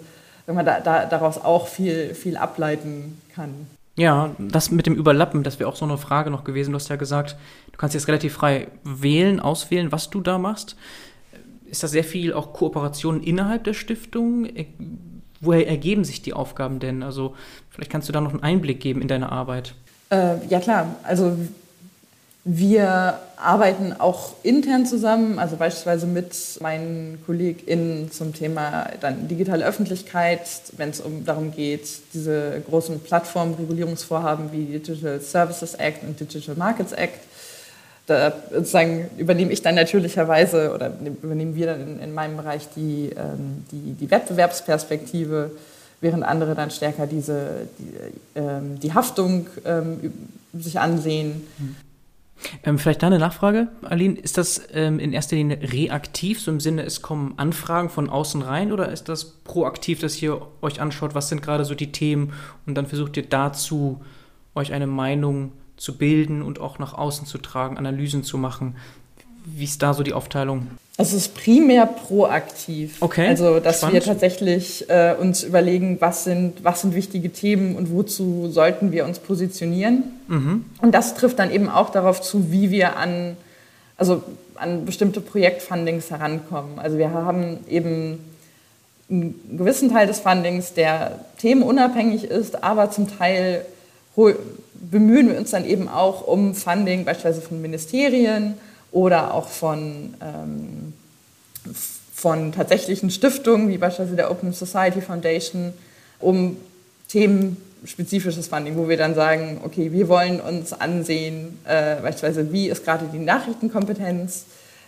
wenn 0.46 0.56
man 0.56 0.66
da, 0.66 0.80
da, 0.80 1.06
daraus 1.06 1.38
auch 1.38 1.68
viel, 1.68 2.14
viel 2.14 2.36
ableiten 2.36 3.20
kann. 3.32 3.68
Ja, 3.96 4.34
das 4.38 4.70
mit 4.70 4.86
dem 4.86 4.94
Überlappen, 4.94 5.42
das 5.42 5.58
wäre 5.58 5.68
auch 5.68 5.76
so 5.76 5.84
eine 5.84 5.98
Frage 5.98 6.30
noch 6.30 6.44
gewesen. 6.44 6.72
Du 6.72 6.76
hast 6.76 6.88
ja 6.88 6.96
gesagt, 6.96 7.36
du 7.72 7.78
kannst 7.78 7.94
jetzt 7.94 8.08
relativ 8.08 8.32
frei 8.32 8.68
wählen, 8.84 9.40
auswählen, 9.40 9.92
was 9.92 10.10
du 10.10 10.20
da 10.20 10.38
machst. 10.38 10.76
ist 11.66 11.82
das 11.82 11.90
sehr 11.90 12.04
viel 12.04 12.32
auch 12.32 12.52
Kooperation 12.52 13.22
innerhalb 13.22 13.64
der 13.64 13.74
Stiftung? 13.74 14.48
Woher 15.40 15.68
ergeben 15.68 16.04
sich 16.04 16.22
die 16.22 16.32
Aufgaben 16.32 16.78
denn? 16.78 17.02
Also 17.02 17.34
vielleicht 17.68 17.90
kannst 17.90 18.08
du 18.08 18.12
da 18.12 18.20
noch 18.20 18.32
einen 18.32 18.42
Einblick 18.42 18.80
geben 18.80 19.02
in 19.02 19.08
deine 19.08 19.30
Arbeit. 19.32 19.74
Äh, 20.10 20.46
ja 20.48 20.60
klar, 20.60 20.96
also 21.02 21.36
wir 22.44 23.18
arbeiten 23.36 23.94
auch 23.98 24.32
intern 24.42 24.86
zusammen, 24.86 25.38
also 25.38 25.56
beispielsweise 25.56 26.06
mit 26.06 26.34
meinen 26.60 27.22
KollegInnen 27.26 28.10
zum 28.10 28.32
Thema 28.32 28.88
dann 29.00 29.28
digitale 29.28 29.64
Öffentlichkeit, 29.64 30.40
wenn 30.76 30.88
es 30.88 31.00
um, 31.00 31.24
darum 31.26 31.52
geht, 31.52 31.86
diese 32.14 32.62
großen 32.68 33.00
Plattformregulierungsvorhaben 33.00 34.52
wie 34.52 34.64
Digital 34.64 35.20
Services 35.20 35.74
Act 35.74 36.02
und 36.02 36.18
Digital 36.18 36.54
Markets 36.56 36.92
Act. 36.92 37.20
Da 38.06 38.32
sozusagen 38.50 39.10
übernehme 39.18 39.52
ich 39.52 39.60
dann 39.60 39.74
natürlicherweise 39.74 40.72
oder 40.74 40.92
übernehmen 41.22 41.54
wir 41.54 41.66
dann 41.66 41.82
in, 41.82 42.00
in 42.00 42.14
meinem 42.14 42.38
Bereich 42.38 42.68
die, 42.74 43.10
ähm, 43.16 43.64
die, 43.70 43.92
die 43.92 44.10
Wettbewerbsperspektive, 44.10 45.50
während 46.00 46.24
andere 46.24 46.54
dann 46.54 46.70
stärker 46.70 47.06
diese, 47.06 47.68
die, 47.78 48.40
ähm, 48.40 48.80
die 48.80 48.94
Haftung 48.94 49.46
ähm, 49.66 50.12
sich 50.54 50.80
ansehen. 50.80 51.46
Ähm, 52.62 52.78
vielleicht 52.78 53.02
da 53.02 53.08
eine 53.08 53.18
Nachfrage, 53.18 53.68
Aline. 53.82 54.14
Ist 54.14 54.38
das 54.38 54.62
ähm, 54.72 54.98
in 54.98 55.12
erster 55.12 55.36
Linie 55.36 55.58
reaktiv, 55.72 56.40
so 56.40 56.50
im 56.50 56.60
Sinne, 56.60 56.82
es 56.82 57.02
kommen 57.02 57.34
Anfragen 57.36 57.90
von 57.90 58.08
außen 58.08 58.42
rein, 58.42 58.72
oder 58.72 58.90
ist 58.90 59.08
das 59.08 59.24
proaktiv, 59.24 60.00
dass 60.00 60.20
ihr 60.22 60.40
euch 60.62 60.80
anschaut, 60.80 61.14
was 61.14 61.28
sind 61.28 61.42
gerade 61.42 61.64
so 61.64 61.74
die 61.74 61.92
Themen 61.92 62.32
und 62.66 62.74
dann 62.74 62.86
versucht 62.86 63.16
ihr 63.16 63.26
dazu, 63.26 64.00
euch 64.54 64.72
eine 64.72 64.86
Meinung 64.86 65.52
zu 65.76 65.96
bilden 65.96 66.42
und 66.42 66.60
auch 66.60 66.78
nach 66.78 66.94
außen 66.94 67.26
zu 67.26 67.38
tragen, 67.38 67.78
Analysen 67.78 68.24
zu 68.24 68.38
machen? 68.38 68.76
Wie 69.44 69.64
ist 69.64 69.82
da 69.82 69.94
so 69.94 70.02
die 70.02 70.12
Aufteilung? 70.12 70.66
Also 71.00 71.16
es 71.16 71.26
ist 71.26 71.34
primär 71.34 71.86
proaktiv. 71.86 72.96
Okay. 73.00 73.26
Also 73.26 73.58
dass 73.58 73.78
Spannend. 73.78 73.94
wir 73.94 74.02
tatsächlich 74.02 74.88
äh, 74.90 75.14
uns 75.18 75.42
überlegen, 75.42 75.96
was 76.00 76.24
sind, 76.24 76.62
was 76.62 76.82
sind 76.82 76.94
wichtige 76.94 77.32
Themen 77.32 77.74
und 77.74 77.90
wozu 77.90 78.50
sollten 78.50 78.92
wir 78.92 79.06
uns 79.06 79.18
positionieren. 79.18 80.04
Mhm. 80.28 80.66
Und 80.82 80.94
das 80.94 81.14
trifft 81.14 81.38
dann 81.38 81.50
eben 81.50 81.70
auch 81.70 81.88
darauf 81.88 82.20
zu, 82.20 82.52
wie 82.52 82.70
wir 82.70 82.98
an, 82.98 83.38
also 83.96 84.22
an 84.56 84.84
bestimmte 84.84 85.22
Projektfundings 85.22 86.10
herankommen. 86.10 86.78
Also 86.78 86.98
wir 86.98 87.12
haben 87.12 87.60
eben 87.66 88.18
einen 89.10 89.56
gewissen 89.56 89.90
Teil 89.90 90.06
des 90.06 90.20
Fundings, 90.20 90.74
der 90.74 91.18
themenunabhängig 91.38 92.24
ist, 92.24 92.62
aber 92.62 92.90
zum 92.90 93.08
Teil 93.08 93.64
bemühen 94.74 95.30
wir 95.30 95.38
uns 95.38 95.50
dann 95.50 95.64
eben 95.64 95.88
auch 95.88 96.26
um 96.26 96.54
Funding, 96.54 97.06
beispielsweise 97.06 97.40
von 97.40 97.62
Ministerien 97.62 98.54
oder 98.92 99.34
auch 99.34 99.48
von, 99.48 100.14
ähm, 100.20 100.79
von 102.14 102.52
tatsächlichen 102.52 103.10
Stiftungen, 103.10 103.68
wie 103.68 103.78
beispielsweise 103.78 104.16
der 104.16 104.30
Open 104.30 104.52
Society 104.52 105.00
Foundation, 105.00 105.72
um 106.18 106.56
themenspezifisches 107.08 108.48
Funding, 108.48 108.76
wo 108.76 108.88
wir 108.88 108.96
dann 108.96 109.14
sagen, 109.14 109.60
okay, 109.64 109.90
wir 109.92 110.08
wollen 110.08 110.40
uns 110.40 110.72
ansehen, 110.72 111.58
äh, 111.64 111.96
beispielsweise, 111.96 112.52
wie 112.52 112.68
ist 112.68 112.84
gerade 112.84 113.06
die 113.12 113.18
Nachrichtenkompetenz 113.18 114.44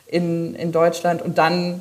in, 0.07 0.55
in 0.55 0.73
Deutschland 0.73 1.23
und 1.23 1.39
dann, 1.39 1.81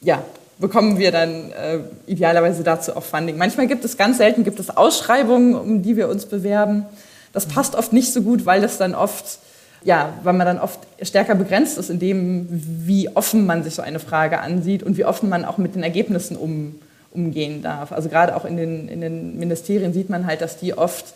ja, 0.00 0.24
bekommen 0.58 0.98
wir 0.98 1.12
dann 1.12 1.52
äh, 1.52 1.80
idealerweise 2.06 2.62
dazu 2.62 2.96
auch 2.96 3.02
Funding. 3.02 3.36
Manchmal 3.36 3.66
gibt 3.66 3.84
es, 3.84 3.98
ganz 3.98 4.16
selten 4.16 4.44
gibt 4.44 4.58
es 4.58 4.74
Ausschreibungen, 4.74 5.54
um 5.54 5.82
die 5.82 5.96
wir 5.96 6.08
uns 6.08 6.24
bewerben. 6.24 6.86
Das 7.32 7.46
passt 7.46 7.74
oft 7.74 7.92
nicht 7.92 8.12
so 8.12 8.22
gut, 8.22 8.46
weil 8.46 8.62
das 8.62 8.78
dann 8.78 8.94
oft 8.94 9.38
ja, 9.86 10.12
weil 10.24 10.32
man 10.32 10.46
dann 10.46 10.58
oft 10.58 10.80
stärker 11.00 11.36
begrenzt 11.36 11.78
ist 11.78 11.90
in 11.90 12.00
dem, 12.00 12.48
wie 12.50 13.08
offen 13.14 13.46
man 13.46 13.62
sich 13.62 13.76
so 13.76 13.82
eine 13.82 14.00
Frage 14.00 14.40
ansieht 14.40 14.82
und 14.82 14.96
wie 14.96 15.04
offen 15.04 15.28
man 15.28 15.44
auch 15.44 15.58
mit 15.58 15.76
den 15.76 15.84
Ergebnissen 15.84 16.36
um, 16.36 16.74
umgehen 17.12 17.62
darf. 17.62 17.92
Also 17.92 18.08
gerade 18.08 18.34
auch 18.34 18.44
in 18.44 18.56
den, 18.56 18.88
in 18.88 19.00
den 19.00 19.38
Ministerien 19.38 19.92
sieht 19.92 20.10
man 20.10 20.26
halt, 20.26 20.40
dass 20.40 20.58
die 20.58 20.76
oft 20.76 21.14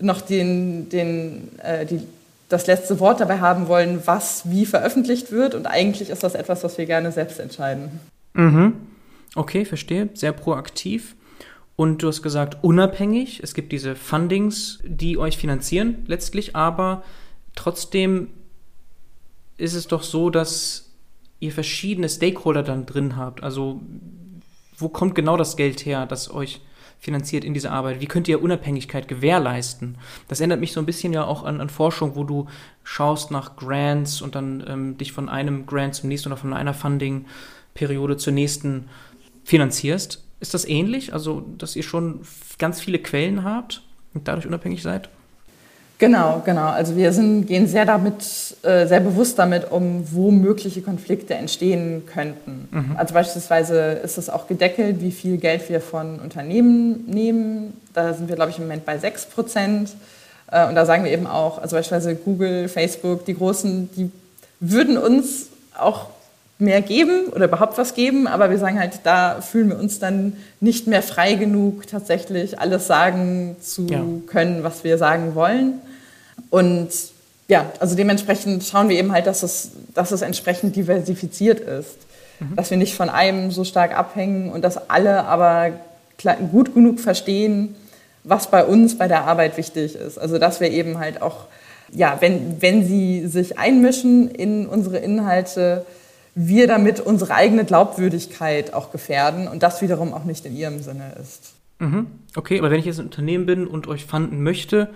noch 0.00 0.22
den, 0.22 0.88
den, 0.88 1.48
äh, 1.62 1.84
die, 1.84 2.00
das 2.48 2.66
letzte 2.66 3.00
Wort 3.00 3.20
dabei 3.20 3.40
haben 3.40 3.68
wollen, 3.68 4.00
was 4.06 4.50
wie 4.50 4.64
veröffentlicht 4.64 5.30
wird. 5.30 5.54
Und 5.54 5.66
eigentlich 5.66 6.08
ist 6.08 6.22
das 6.22 6.34
etwas, 6.34 6.64
was 6.64 6.78
wir 6.78 6.86
gerne 6.86 7.12
selbst 7.12 7.38
entscheiden. 7.38 8.00
Mhm. 8.32 8.72
Okay, 9.34 9.66
verstehe. 9.66 10.08
Sehr 10.14 10.32
proaktiv. 10.32 11.16
Und 11.76 12.02
du 12.02 12.08
hast 12.08 12.22
gesagt, 12.22 12.56
unabhängig. 12.62 13.40
Es 13.42 13.52
gibt 13.52 13.72
diese 13.72 13.94
Fundings, 13.94 14.78
die 14.86 15.18
euch 15.18 15.36
finanzieren 15.36 16.06
letztlich, 16.06 16.56
aber 16.56 17.02
Trotzdem 17.56 18.28
ist 19.56 19.74
es 19.74 19.88
doch 19.88 20.04
so, 20.04 20.30
dass 20.30 20.92
ihr 21.40 21.50
verschiedene 21.50 22.08
Stakeholder 22.08 22.62
dann 22.62 22.86
drin 22.86 23.16
habt. 23.16 23.42
Also 23.42 23.80
wo 24.76 24.88
kommt 24.88 25.14
genau 25.14 25.36
das 25.36 25.56
Geld 25.56 25.84
her, 25.84 26.06
das 26.06 26.30
euch 26.30 26.60
finanziert 26.98 27.44
in 27.44 27.54
dieser 27.54 27.72
Arbeit? 27.72 28.00
Wie 28.00 28.06
könnt 28.06 28.28
ihr 28.28 28.42
Unabhängigkeit 28.42 29.08
gewährleisten? 29.08 29.98
Das 30.28 30.40
erinnert 30.40 30.60
mich 30.60 30.72
so 30.72 30.80
ein 30.80 30.86
bisschen 30.86 31.12
ja 31.12 31.24
auch 31.24 31.44
an, 31.44 31.60
an 31.60 31.68
Forschung, 31.68 32.14
wo 32.16 32.24
du 32.24 32.46
schaust 32.84 33.30
nach 33.30 33.56
Grants 33.56 34.22
und 34.22 34.34
dann 34.34 34.64
ähm, 34.66 34.98
dich 34.98 35.12
von 35.12 35.28
einem 35.28 35.66
Grant 35.66 35.94
zum 35.94 36.08
nächsten 36.08 36.28
oder 36.28 36.36
von 36.36 36.52
einer 36.52 36.74
Funding-Periode 36.74 38.16
zur 38.16 38.32
nächsten 38.32 38.88
finanzierst. 39.44 40.24
Ist 40.40 40.54
das 40.54 40.66
ähnlich? 40.66 41.12
Also, 41.12 41.44
dass 41.58 41.76
ihr 41.76 41.82
schon 41.82 42.20
ganz 42.58 42.80
viele 42.80 42.98
Quellen 42.98 43.44
habt 43.44 43.82
und 44.12 44.28
dadurch 44.28 44.46
unabhängig 44.46 44.82
seid? 44.82 45.08
Genau, 45.98 46.42
genau. 46.44 46.66
Also 46.68 46.94
wir 46.94 47.12
sind, 47.12 47.46
gehen 47.46 47.66
sehr 47.66 47.86
damit, 47.86 48.22
äh, 48.62 48.86
sehr 48.86 49.00
bewusst 49.00 49.38
damit 49.38 49.70
um, 49.70 50.06
wo 50.12 50.30
mögliche 50.30 50.82
Konflikte 50.82 51.34
entstehen 51.34 52.02
könnten. 52.06 52.68
Mhm. 52.70 52.96
Also 52.98 53.14
beispielsweise 53.14 53.92
ist 54.04 54.18
es 54.18 54.28
auch 54.28 54.46
gedeckelt, 54.46 55.00
wie 55.00 55.10
viel 55.10 55.38
Geld 55.38 55.68
wir 55.70 55.80
von 55.80 56.20
Unternehmen 56.20 57.06
nehmen. 57.06 57.80
Da 57.94 58.12
sind 58.12 58.28
wir, 58.28 58.36
glaube 58.36 58.50
ich, 58.50 58.58
im 58.58 58.64
Moment 58.64 58.84
bei 58.84 58.98
6 58.98 59.26
Prozent. 59.26 59.96
Äh, 60.50 60.68
und 60.68 60.74
da 60.74 60.84
sagen 60.84 61.04
wir 61.04 61.12
eben 61.12 61.26
auch, 61.26 61.58
also 61.58 61.76
beispielsweise 61.76 62.14
Google, 62.14 62.68
Facebook, 62.68 63.24
die 63.24 63.34
Großen, 63.34 63.88
die 63.96 64.10
würden 64.60 64.98
uns 64.98 65.48
auch 65.78 66.08
mehr 66.58 66.80
geben 66.80 67.26
oder 67.34 67.46
überhaupt 67.46 67.76
was 67.76 67.94
geben, 67.94 68.26
aber 68.26 68.50
wir 68.50 68.58
sagen 68.58 68.78
halt, 68.78 69.00
da 69.04 69.40
fühlen 69.42 69.68
wir 69.68 69.78
uns 69.78 69.98
dann 69.98 70.36
nicht 70.60 70.86
mehr 70.86 71.02
frei 71.02 71.34
genug, 71.34 71.86
tatsächlich 71.86 72.58
alles 72.58 72.86
sagen 72.86 73.56
zu 73.60 73.86
ja. 73.86 74.02
können, 74.26 74.62
was 74.62 74.82
wir 74.82 74.96
sagen 74.96 75.34
wollen. 75.34 75.74
Und 76.48 76.88
ja, 77.48 77.70
also 77.78 77.94
dementsprechend 77.94 78.64
schauen 78.64 78.88
wir 78.88 78.98
eben 78.98 79.12
halt, 79.12 79.26
dass 79.26 79.42
es, 79.42 79.72
dass 79.94 80.12
es 80.12 80.22
entsprechend 80.22 80.76
diversifiziert 80.76 81.60
ist. 81.60 81.96
Mhm. 82.40 82.56
Dass 82.56 82.70
wir 82.70 82.78
nicht 82.78 82.94
von 82.94 83.10
einem 83.10 83.50
so 83.50 83.64
stark 83.64 83.96
abhängen 83.96 84.50
und 84.50 84.62
dass 84.62 84.90
alle 84.90 85.24
aber 85.24 85.72
gut 86.50 86.74
genug 86.74 87.00
verstehen, 87.00 87.76
was 88.24 88.50
bei 88.50 88.64
uns 88.64 88.98
bei 88.98 89.06
der 89.06 89.24
Arbeit 89.24 89.56
wichtig 89.56 89.94
ist. 89.94 90.18
Also 90.18 90.38
dass 90.38 90.60
wir 90.60 90.70
eben 90.70 90.98
halt 90.98 91.22
auch, 91.22 91.44
ja, 91.92 92.16
wenn, 92.20 92.60
wenn 92.60 92.84
sie 92.84 93.26
sich 93.26 93.58
einmischen 93.58 94.28
in 94.30 94.66
unsere 94.66 94.98
Inhalte, 94.98 95.84
wir 96.38 96.66
damit 96.66 97.00
unsere 97.00 97.34
eigene 97.34 97.64
Glaubwürdigkeit 97.64 98.74
auch 98.74 98.92
gefährden 98.92 99.48
und 99.48 99.62
das 99.62 99.80
wiederum 99.80 100.12
auch 100.12 100.24
nicht 100.24 100.44
in 100.44 100.54
ihrem 100.54 100.80
Sinne 100.82 101.14
ist. 101.20 101.54
Mhm. 101.78 102.08
Okay, 102.36 102.58
aber 102.58 102.70
wenn 102.70 102.78
ich 102.78 102.84
jetzt 102.84 103.00
ein 103.00 103.06
Unternehmen 103.06 103.46
bin 103.46 103.66
und 103.66 103.88
euch 103.88 104.04
fanden 104.04 104.42
möchte, 104.42 104.90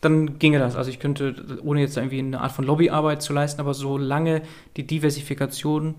dann 0.00 0.38
ginge 0.38 0.60
das. 0.60 0.76
Also 0.76 0.90
ich 0.90 1.00
könnte, 1.00 1.34
ohne 1.64 1.80
jetzt 1.80 1.96
irgendwie 1.96 2.20
eine 2.20 2.40
Art 2.40 2.52
von 2.52 2.64
Lobbyarbeit 2.64 3.22
zu 3.22 3.32
leisten, 3.32 3.60
aber 3.60 3.74
solange 3.74 4.42
die 4.76 4.86
Diversifikation 4.86 5.96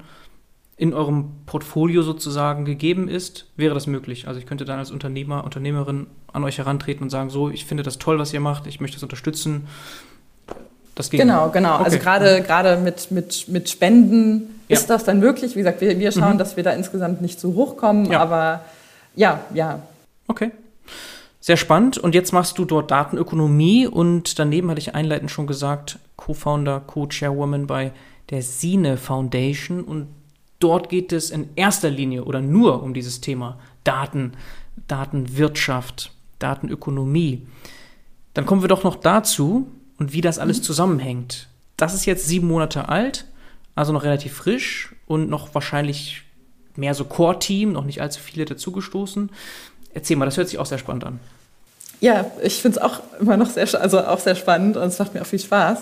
in 0.78 0.94
eurem 0.94 1.32
Portfolio 1.46 2.02
sozusagen 2.02 2.64
gegeben 2.64 3.10
ist, 3.10 3.48
wäre 3.58 3.74
das 3.74 3.88
möglich. 3.88 4.30
Also 4.30 4.40
ich 4.40 4.46
könnte 4.46 4.64
dann 4.64 4.80
als 4.80 4.92
Unternehmer, 4.92 5.44
Unternehmerin 5.44 6.08
an 6.32 6.44
euch 6.46 6.58
herantreten 6.58 7.04
und 7.04 7.10
sagen, 7.10 7.30
so, 7.30 7.50
ich 7.50 7.66
finde 7.66 7.84
das 7.84 7.98
toll, 7.98 8.18
was 8.18 8.34
ihr 8.34 8.40
macht, 8.40 8.66
ich 8.66 8.80
möchte 8.80 8.96
es 8.96 9.04
unterstützen. 9.04 9.68
Das 10.96 11.10
ging. 11.10 11.20
Genau, 11.20 11.50
genau. 11.50 11.78
Also 11.80 11.98
okay. 11.98 12.08
Also 12.08 12.44
gerade 12.44 12.44
gerade 12.44 12.78
mit, 12.78 13.12
mit, 13.12 13.50
mit 13.50 13.70
Spenden 13.70 14.55
ja. 14.68 14.78
ist 14.78 14.90
das 14.90 15.04
dann 15.04 15.20
möglich. 15.20 15.56
Wie 15.56 15.60
gesagt, 15.60 15.82
wir, 15.82 15.98
wir 16.00 16.12
schauen, 16.12 16.34
mhm. 16.34 16.38
dass 16.38 16.56
wir 16.56 16.64
da 16.64 16.72
insgesamt 16.72 17.22
nicht 17.22 17.40
zu 17.40 17.56
hoch 17.56 17.78
kommen, 17.78 18.12
ja. 18.12 18.20
aber 18.20 18.62
ja, 19.16 19.42
ja. 19.54 19.82
Okay. 20.28 20.52
Sehr 21.40 21.58
spannend. 21.58 21.98
Und 21.98 22.16
jetzt 22.16 22.34
machst 22.34 22.58
du 22.58 22.66
dort 22.66 22.90
Datenökonomie 22.90 23.86
und 23.86 24.40
daneben 24.40 24.70
hatte 24.72 24.80
ich 24.80 24.96
einleitend 24.96 25.30
schon 25.30 25.46
gesagt, 25.46 26.00
Co-Founder, 26.16 26.82
Co-Chairwoman 26.86 27.68
bei 27.68 27.92
der 28.32 28.42
Sine 28.42 28.98
Foundation. 28.98 29.84
Und 29.84 30.08
dort 30.60 30.90
geht 30.90 31.14
es 31.14 31.30
in 31.30 31.50
erster 31.56 31.92
Linie 31.92 32.24
oder 32.26 32.42
nur 32.42 32.82
um 32.82 32.96
dieses 32.96 33.22
Thema 33.22 33.60
Daten, 33.84 34.34
Datenwirtschaft, 34.88 36.12
Datenökonomie. 36.40 37.46
Dann 38.34 38.48
kommen 38.48 38.62
wir 38.62 38.68
doch 38.68 38.84
noch 38.84 38.96
dazu 38.96 39.68
und 40.00 40.14
wie 40.14 40.22
das 40.22 40.40
alles 40.40 40.58
mhm. 40.58 40.64
zusammenhängt. 40.64 41.48
Das 41.78 41.94
ist 41.94 42.06
jetzt 42.06 42.26
sieben 42.28 42.48
Monate 42.48 42.90
alt, 42.90 43.26
also 43.76 43.94
noch 43.94 44.04
relativ 44.04 44.34
frisch 44.34 44.96
und 45.06 45.30
noch 45.30 45.54
wahrscheinlich 45.54 46.24
mehr 46.76 46.94
so 46.94 47.06
Core-Team, 47.06 47.72
noch 47.72 47.86
nicht 47.86 48.02
allzu 48.02 48.20
viele 48.20 48.46
dazugestoßen. 48.46 49.30
Erzähl 49.94 50.18
mal, 50.18 50.26
das 50.26 50.38
hört 50.38 50.50
sich 50.50 50.60
auch 50.60 50.66
sehr 50.66 50.78
spannend 50.78 51.06
an. 51.06 51.20
Ja, 52.02 52.26
ich 52.44 52.62
finde 52.62 52.80
es 52.80 52.84
auch 52.84 53.02
immer 53.20 53.38
noch 53.38 53.50
sehr, 53.50 53.68
also 53.82 54.02
auch 54.02 54.20
sehr 54.20 54.36
spannend 54.36 54.78
und 54.78 54.88
es 54.88 55.00
macht 55.00 55.14
mir 55.14 55.22
auch 55.22 55.26
viel 55.26 55.40
Spaß. 55.40 55.80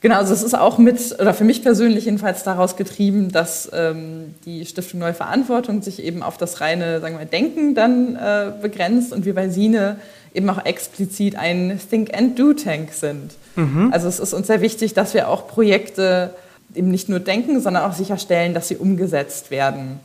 Genau, 0.00 0.16
also 0.16 0.34
es 0.34 0.42
ist 0.42 0.54
auch 0.54 0.76
mit, 0.76 1.18
oder 1.18 1.32
für 1.32 1.44
mich 1.44 1.62
persönlich 1.62 2.04
jedenfalls 2.04 2.42
daraus 2.42 2.76
getrieben, 2.76 3.32
dass 3.32 3.70
ähm, 3.72 4.34
die 4.44 4.66
Stiftung 4.66 5.00
Neue 5.00 5.14
Verantwortung 5.14 5.80
sich 5.80 6.02
eben 6.02 6.22
auf 6.22 6.36
das 6.36 6.60
reine, 6.60 7.00
sagen 7.00 7.18
wir, 7.18 7.24
Denken 7.24 7.74
dann 7.74 8.16
äh, 8.16 8.52
begrenzt 8.60 9.14
und 9.14 9.24
wir 9.24 9.34
bei 9.34 9.48
Sine 9.48 9.96
eben 10.34 10.50
auch 10.50 10.62
explizit 10.66 11.36
ein 11.36 11.80
Think 11.88 12.14
and 12.14 12.38
Do 12.38 12.52
Tank 12.52 12.92
sind. 12.92 13.30
Mhm. 13.56 13.90
Also 13.92 14.08
es 14.08 14.18
ist 14.18 14.34
uns 14.34 14.48
sehr 14.48 14.60
wichtig, 14.60 14.92
dass 14.92 15.14
wir 15.14 15.28
auch 15.28 15.48
Projekte 15.48 16.34
eben 16.74 16.90
nicht 16.90 17.08
nur 17.08 17.20
denken, 17.20 17.60
sondern 17.60 17.84
auch 17.84 17.94
sicherstellen, 17.94 18.54
dass 18.54 18.68
sie 18.68 18.76
umgesetzt 18.76 19.50
werden. 19.50 20.00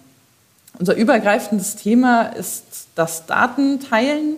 Unser 0.78 0.96
übergreifendes 0.96 1.76
Thema 1.76 2.24
ist 2.24 2.88
das 2.96 3.26
Datenteilen 3.26 4.36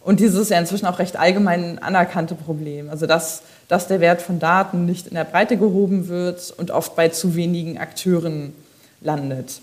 und 0.00 0.20
dieses 0.20 0.50
ja 0.50 0.58
inzwischen 0.58 0.86
auch 0.86 0.98
recht 0.98 1.16
allgemein 1.16 1.78
anerkannte 1.78 2.34
Problem. 2.34 2.90
Also 2.90 3.06
dass 3.06 3.42
dass 3.68 3.88
der 3.88 4.00
Wert 4.00 4.22
von 4.22 4.38
Daten 4.38 4.84
nicht 4.84 5.06
in 5.06 5.14
der 5.14 5.24
Breite 5.24 5.56
gehoben 5.56 6.08
wird 6.08 6.52
und 6.56 6.70
oft 6.70 6.96
bei 6.96 7.08
zu 7.08 7.34
wenigen 7.34 7.78
Akteuren 7.78 8.54
landet. 9.00 9.60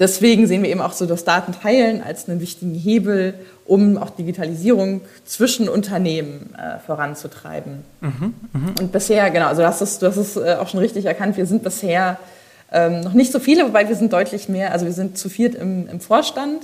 Deswegen 0.00 0.46
sehen 0.46 0.62
wir 0.62 0.70
eben 0.70 0.80
auch 0.80 0.94
so 0.94 1.04
das 1.04 1.24
Datenteilen 1.24 2.02
als 2.02 2.26
einen 2.26 2.40
wichtigen 2.40 2.74
Hebel, 2.74 3.34
um 3.66 3.98
auch 3.98 4.08
Digitalisierung 4.08 5.02
zwischen 5.26 5.68
Unternehmen 5.68 6.54
äh, 6.56 6.78
voranzutreiben. 6.78 7.84
Mhm, 8.00 8.34
mh. 8.52 8.60
Und 8.80 8.92
bisher, 8.92 9.30
genau, 9.30 9.48
also 9.48 9.60
das 9.60 9.82
ist, 9.82 10.00
du 10.00 10.06
hast 10.06 10.16
es 10.16 10.36
äh, 10.36 10.56
auch 10.58 10.68
schon 10.68 10.80
richtig 10.80 11.04
erkannt, 11.04 11.36
wir 11.36 11.44
sind 11.44 11.62
bisher 11.62 12.18
ähm, 12.72 13.02
noch 13.02 13.12
nicht 13.12 13.30
so 13.30 13.38
viele, 13.38 13.64
wobei 13.66 13.86
wir 13.88 13.94
sind 13.94 14.12
deutlich 14.14 14.48
mehr, 14.48 14.72
also 14.72 14.86
wir 14.86 14.92
sind 14.94 15.18
zu 15.18 15.28
viert 15.28 15.54
im, 15.54 15.86
im 15.86 16.00
Vorstand, 16.00 16.62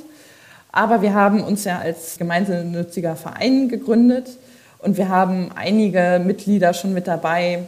aber 0.73 1.03
wir 1.03 1.13
haben 1.13 1.45
uns 1.45 1.65
ja 1.65 1.79
als 1.79 2.17
gemeinnütziger 2.17 3.17
Verein 3.17 3.69
gegründet 3.69 4.31
und 4.79 4.97
wir 4.97 5.11
haben 5.11 5.51
einige 5.55 6.23
Mitglieder 6.25 6.73
schon 6.73 6.95
mit 6.95 7.07
dabei, 7.07 7.65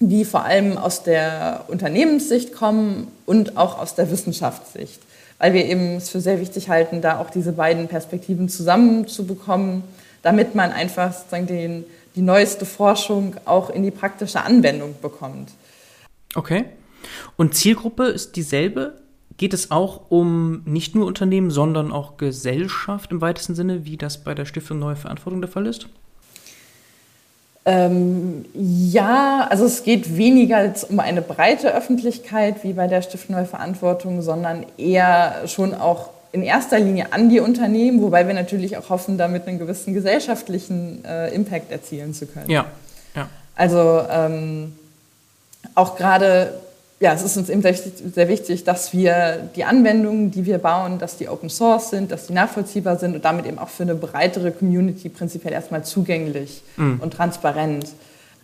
die 0.00 0.24
vor 0.24 0.44
allem 0.44 0.78
aus 0.78 1.02
der 1.02 1.66
Unternehmenssicht 1.68 2.54
kommen 2.54 3.08
und 3.26 3.58
auch 3.58 3.78
aus 3.78 3.94
der 3.94 4.10
Wissenschaftssicht, 4.10 5.00
weil 5.38 5.52
wir 5.52 5.66
eben 5.66 5.96
es 5.96 6.08
für 6.08 6.20
sehr 6.20 6.40
wichtig 6.40 6.70
halten, 6.70 7.02
da 7.02 7.18
auch 7.18 7.28
diese 7.28 7.52
beiden 7.52 7.86
Perspektiven 7.86 8.48
zusammenzubekommen, 8.48 9.84
damit 10.22 10.54
man 10.54 10.72
einfach 10.72 11.12
sozusagen 11.12 11.46
den, 11.46 11.84
die 12.16 12.22
neueste 12.22 12.64
Forschung 12.64 13.36
auch 13.44 13.68
in 13.68 13.82
die 13.82 13.90
praktische 13.90 14.42
Anwendung 14.42 14.94
bekommt. 15.02 15.50
Okay. 16.34 16.64
Und 17.36 17.54
Zielgruppe 17.54 18.04
ist 18.04 18.36
dieselbe? 18.36 18.94
Geht 19.36 19.52
es 19.54 19.70
auch 19.70 20.10
um 20.10 20.62
nicht 20.64 20.94
nur 20.94 21.06
Unternehmen, 21.06 21.50
sondern 21.50 21.92
auch 21.92 22.16
Gesellschaft 22.16 23.10
im 23.10 23.20
weitesten 23.20 23.54
Sinne, 23.54 23.84
wie 23.84 23.96
das 23.96 24.22
bei 24.22 24.34
der 24.34 24.44
Stiftung 24.44 24.78
Neue 24.78 24.96
Verantwortung 24.96 25.40
der 25.40 25.50
Fall 25.50 25.66
ist? 25.66 25.88
Ähm, 27.66 28.46
ja, 28.54 29.46
also 29.50 29.66
es 29.66 29.82
geht 29.82 30.16
weniger 30.16 30.72
um 30.88 30.98
eine 30.98 31.20
breite 31.20 31.74
Öffentlichkeit 31.74 32.64
wie 32.64 32.72
bei 32.72 32.86
der 32.86 33.02
Stiftung 33.02 33.36
Neue 33.36 33.44
Verantwortung, 33.44 34.22
sondern 34.22 34.64
eher 34.78 35.46
schon 35.46 35.74
auch 35.74 36.10
in 36.32 36.42
erster 36.42 36.78
Linie 36.78 37.12
an 37.12 37.28
die 37.28 37.40
Unternehmen, 37.40 38.00
wobei 38.02 38.26
wir 38.26 38.34
natürlich 38.34 38.76
auch 38.76 38.88
hoffen, 38.88 39.18
damit 39.18 39.46
einen 39.46 39.58
gewissen 39.58 39.94
gesellschaftlichen 39.94 41.04
äh, 41.04 41.34
Impact 41.34 41.70
erzielen 41.70 42.14
zu 42.14 42.26
können. 42.26 42.48
Ja, 42.48 42.66
ja. 43.14 43.28
Also 43.56 44.02
ähm, 44.10 44.72
auch 45.74 45.96
gerade 45.96 46.54
ja, 47.00 47.14
es 47.14 47.22
ist 47.22 47.38
uns 47.38 47.48
eben 47.48 47.62
sehr, 47.62 47.74
sehr, 47.74 48.28
wichtig, 48.28 48.64
dass 48.64 48.92
wir 48.92 49.48
die 49.56 49.64
Anwendungen, 49.64 50.30
die 50.30 50.44
wir 50.44 50.58
bauen, 50.58 50.98
dass 50.98 51.16
die 51.16 51.30
Open 51.30 51.48
Source 51.48 51.88
sind, 51.88 52.12
dass 52.12 52.26
die 52.26 52.34
nachvollziehbar 52.34 52.98
sind 52.98 53.14
und 53.14 53.24
damit 53.24 53.46
eben 53.46 53.58
auch 53.58 53.70
für 53.70 53.84
eine 53.84 53.94
breitere 53.94 54.50
Community 54.50 55.08
prinzipiell 55.08 55.54
erstmal 55.54 55.82
zugänglich 55.82 56.62
mhm. 56.76 57.00
und 57.00 57.14
transparent. 57.14 57.86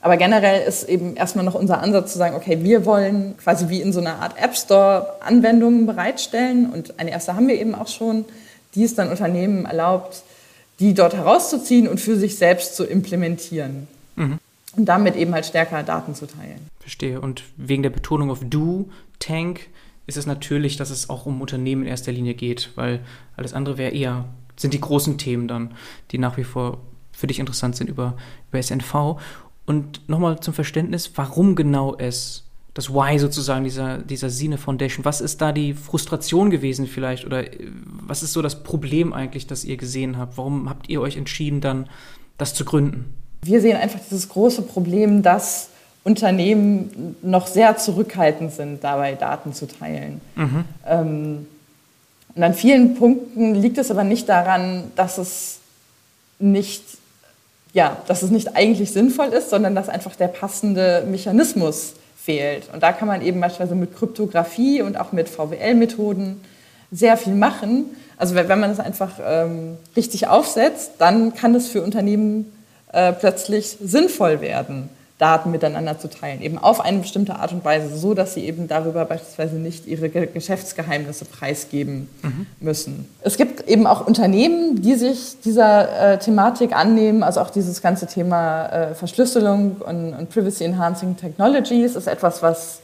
Aber 0.01 0.17
generell 0.17 0.67
ist 0.67 0.89
eben 0.89 1.17
erstmal 1.17 1.45
noch 1.45 1.55
unser 1.55 1.83
Ansatz 1.83 2.13
zu 2.13 2.19
sagen, 2.19 2.35
okay, 2.35 2.63
wir 2.63 2.87
wollen 2.87 3.37
quasi 3.37 3.69
wie 3.69 3.83
in 3.83 3.93
so 3.93 4.01
einer 4.01 4.21
Art 4.21 4.43
App 4.43 4.57
Store 4.57 5.17
Anwendungen 5.21 5.85
bereitstellen 5.85 6.71
und 6.71 6.99
eine 6.99 7.11
erste 7.11 7.35
haben 7.35 7.49
wir 7.49 7.61
eben 7.61 7.75
auch 7.75 7.89
schon, 7.89 8.25
die 8.75 8.85
es 8.85 8.95
dann 8.95 9.11
Unternehmen 9.11 9.67
erlaubt, 9.67 10.23
die 10.81 10.95
dort 10.95 11.15
herauszuziehen 11.15 11.89
und 11.89 12.01
für 12.01 12.17
sich 12.17 12.39
selbst 12.39 12.75
zu 12.75 12.85
implementieren. 12.85 13.87
Mhm 14.15 14.39
und 14.77 14.85
damit 14.87 15.17
eben 15.17 15.33
halt 15.33 15.47
stärker 15.47 15.83
Daten 15.83 16.15
zu 16.15 16.27
teilen. 16.27 16.69
Verstehe. 16.81 17.21
Und 17.21 17.43
wegen 17.57 17.83
der 17.83 17.91
Betonung 17.91 18.31
auf 18.31 18.41
Du, 18.45 18.91
Tank, 19.19 19.69
ist 20.07 20.17
es 20.17 20.27
natürlich, 20.27 20.77
dass 20.77 20.91
es 20.91 21.11
auch 21.11 21.27
um 21.27 21.41
Unternehmen 21.41 21.83
in 21.83 21.89
erster 21.89 22.13
Linie 22.13 22.35
geht, 22.35 22.71
weil 22.77 23.01
alles 23.37 23.55
andere 23.55 23.79
wäre 23.79 23.93
eher, 23.93 24.27
sind 24.57 24.73
die 24.73 24.81
großen 24.81 25.19
Themen 25.19 25.49
dann, 25.49 25.75
die 26.11 26.19
nach 26.19 26.37
wie 26.37 26.45
vor 26.45 26.79
für 27.13 27.27
dich 27.27 27.39
interessant 27.39 27.77
sind 27.77 27.89
über, 27.89 28.17
über 28.51 28.63
SNV. 28.63 29.19
Und 29.65 30.09
nochmal 30.09 30.39
zum 30.41 30.55
Verständnis, 30.55 31.11
warum 31.17 31.57
genau 31.57 31.97
es, 31.97 32.45
das 32.73 32.91
Why 32.91 33.19
sozusagen 33.19 33.65
dieser, 33.65 33.99
dieser 33.99 34.31
Sine 34.31 34.59
Foundation, 34.59 35.05
was 35.05 35.21
ist 35.21 35.41
da 35.41 35.51
die 35.51 35.73
Frustration 35.73 36.51
gewesen 36.51 36.87
vielleicht 36.87 37.25
oder 37.25 37.53
äh, 37.53 37.69
was 38.07 38.23
ist 38.23 38.35
so 38.35 38.43
das 38.43 38.63
Problem 38.63 39.13
eigentlich, 39.13 39.47
das 39.47 39.65
ihr 39.65 39.77
gesehen 39.77 40.19
habt? 40.19 40.37
Warum 40.37 40.69
habt 40.69 40.89
ihr 40.89 41.01
euch 41.01 41.17
entschieden, 41.17 41.61
dann 41.61 41.89
das 42.37 42.55
zu 42.55 42.65
gründen? 42.65 43.15
Wir 43.43 43.61
sehen 43.61 43.77
einfach 43.77 44.01
dieses 44.01 44.29
große 44.29 44.63
Problem, 44.63 45.23
dass 45.23 45.69
Unternehmen 46.05 47.17
noch 47.23 47.47
sehr 47.47 47.77
zurückhaltend 47.77 48.53
sind, 48.53 48.85
dabei 48.85 49.15
Daten 49.15 49.53
zu 49.53 49.67
teilen. 49.67 50.21
Mhm. 50.37 50.65
Ähm, 50.87 51.47
und 52.35 52.43
an 52.43 52.55
vielen 52.55 52.95
Punkten 52.95 53.55
liegt 53.55 53.79
es 53.79 53.91
aber 53.91 54.05
nicht 54.05 54.29
daran, 54.29 54.93
dass 54.95 55.19
es 55.19 55.59
nicht, 56.39 56.83
ja, 57.73 57.97
dass 58.07 58.23
es 58.23 58.31
nicht 58.31 58.57
eigentlich 58.57 58.93
sinnvoll 58.93 59.29
ist, 59.29 59.51
sondern 59.51 59.75
dass 59.75 59.89
einfach 59.89 60.15
der 60.17 60.29
passende 60.29 61.05
Mechanismus 61.11 61.95
fehlt. 62.17 62.69
Und 62.73 62.83
da 62.83 62.93
kann 62.93 63.09
man 63.09 63.23
eben 63.23 63.41
beispielsweise 63.41 63.75
mit 63.75 63.97
Kryptographie 63.97 64.83
und 64.83 65.01
auch 65.01 65.13
mit 65.13 65.29
VWL-Methoden 65.29 66.41
sehr 66.93 67.17
viel 67.17 67.35
machen. 67.35 67.87
Also 68.17 68.35
wenn 68.35 68.61
man 68.61 68.71
es 68.71 68.81
einfach 68.81 69.13
ähm, 69.25 69.77
richtig 69.97 70.29
aufsetzt, 70.29 70.93
dann 70.99 71.35
kann 71.35 71.55
es 71.55 71.69
für 71.69 71.83
Unternehmen 71.83 72.53
äh, 72.97 73.13
plötzlich 73.13 73.77
sinnvoll 73.83 74.41
werden, 74.41 74.89
Daten 75.19 75.51
miteinander 75.51 75.99
zu 75.99 76.09
teilen, 76.09 76.41
eben 76.41 76.57
auf 76.57 76.81
eine 76.81 77.01
bestimmte 77.01 77.37
Art 77.37 77.53
und 77.53 77.63
Weise, 77.63 77.95
so 77.95 78.15
dass 78.15 78.33
sie 78.33 78.47
eben 78.47 78.69
darüber 78.69 79.05
beispielsweise 79.05 79.57
nicht 79.57 79.87
ihre 79.87 80.09
Geschäftsgeheimnisse 80.09 81.27
preisgeben 81.27 82.09
mhm. 82.23 82.47
müssen. 82.59 83.07
Es 83.21 83.37
gibt 83.37 83.69
eben 83.69 83.87
auch 83.87 84.07
Unternehmen, 84.07 84.81
die 84.81 84.95
sich 84.95 85.41
dieser 85.45 86.15
äh, 86.15 86.19
Thematik 86.19 86.75
annehmen, 86.75 87.23
also 87.23 87.41
auch 87.41 87.51
dieses 87.51 87.83
ganze 87.83 88.07
Thema 88.07 88.67
äh, 88.67 88.95
Verschlüsselung 88.95 89.77
und, 89.77 90.15
und, 90.15 90.31
Privacy 90.31 90.65
Enhancing 90.65 91.19
Technologies 91.19 91.97
ist 91.97 92.07
etwas, 92.07 92.43
was 92.43 92.81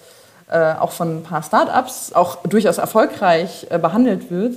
äh, 0.50 0.74
auch 0.74 0.92
von 0.92 1.20
ein 1.20 1.22
paar 1.22 1.42
Startups 1.42 2.12
auch 2.12 2.36
durchaus 2.42 2.76
erfolgreich 2.76 3.66
äh, 3.70 3.78
behandelt 3.78 4.30
wird. 4.30 4.56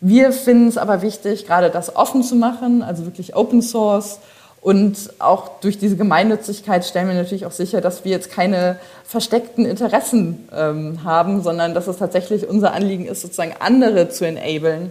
Wir 0.00 0.32
finden 0.32 0.66
es 0.66 0.78
aber 0.78 1.00
wichtig, 1.02 1.46
gerade 1.46 1.70
das 1.70 1.94
offen 1.94 2.24
zu 2.24 2.34
machen, 2.34 2.82
also 2.82 3.04
wirklich 3.04 3.36
Open 3.36 3.62
Source 3.62 4.18
und 4.66 5.10
auch 5.20 5.60
durch 5.60 5.78
diese 5.78 5.96
Gemeinnützigkeit 5.96 6.84
stellen 6.84 7.06
wir 7.06 7.14
natürlich 7.14 7.46
auch 7.46 7.52
sicher, 7.52 7.80
dass 7.80 8.04
wir 8.04 8.10
jetzt 8.10 8.32
keine 8.32 8.80
versteckten 9.04 9.64
Interessen 9.64 10.48
ähm, 10.52 11.04
haben, 11.04 11.40
sondern 11.40 11.72
dass 11.72 11.86
es 11.86 11.98
tatsächlich 11.98 12.48
unser 12.48 12.72
Anliegen 12.72 13.06
ist, 13.06 13.22
sozusagen 13.22 13.54
andere 13.60 14.08
zu 14.08 14.26
enablen, 14.26 14.90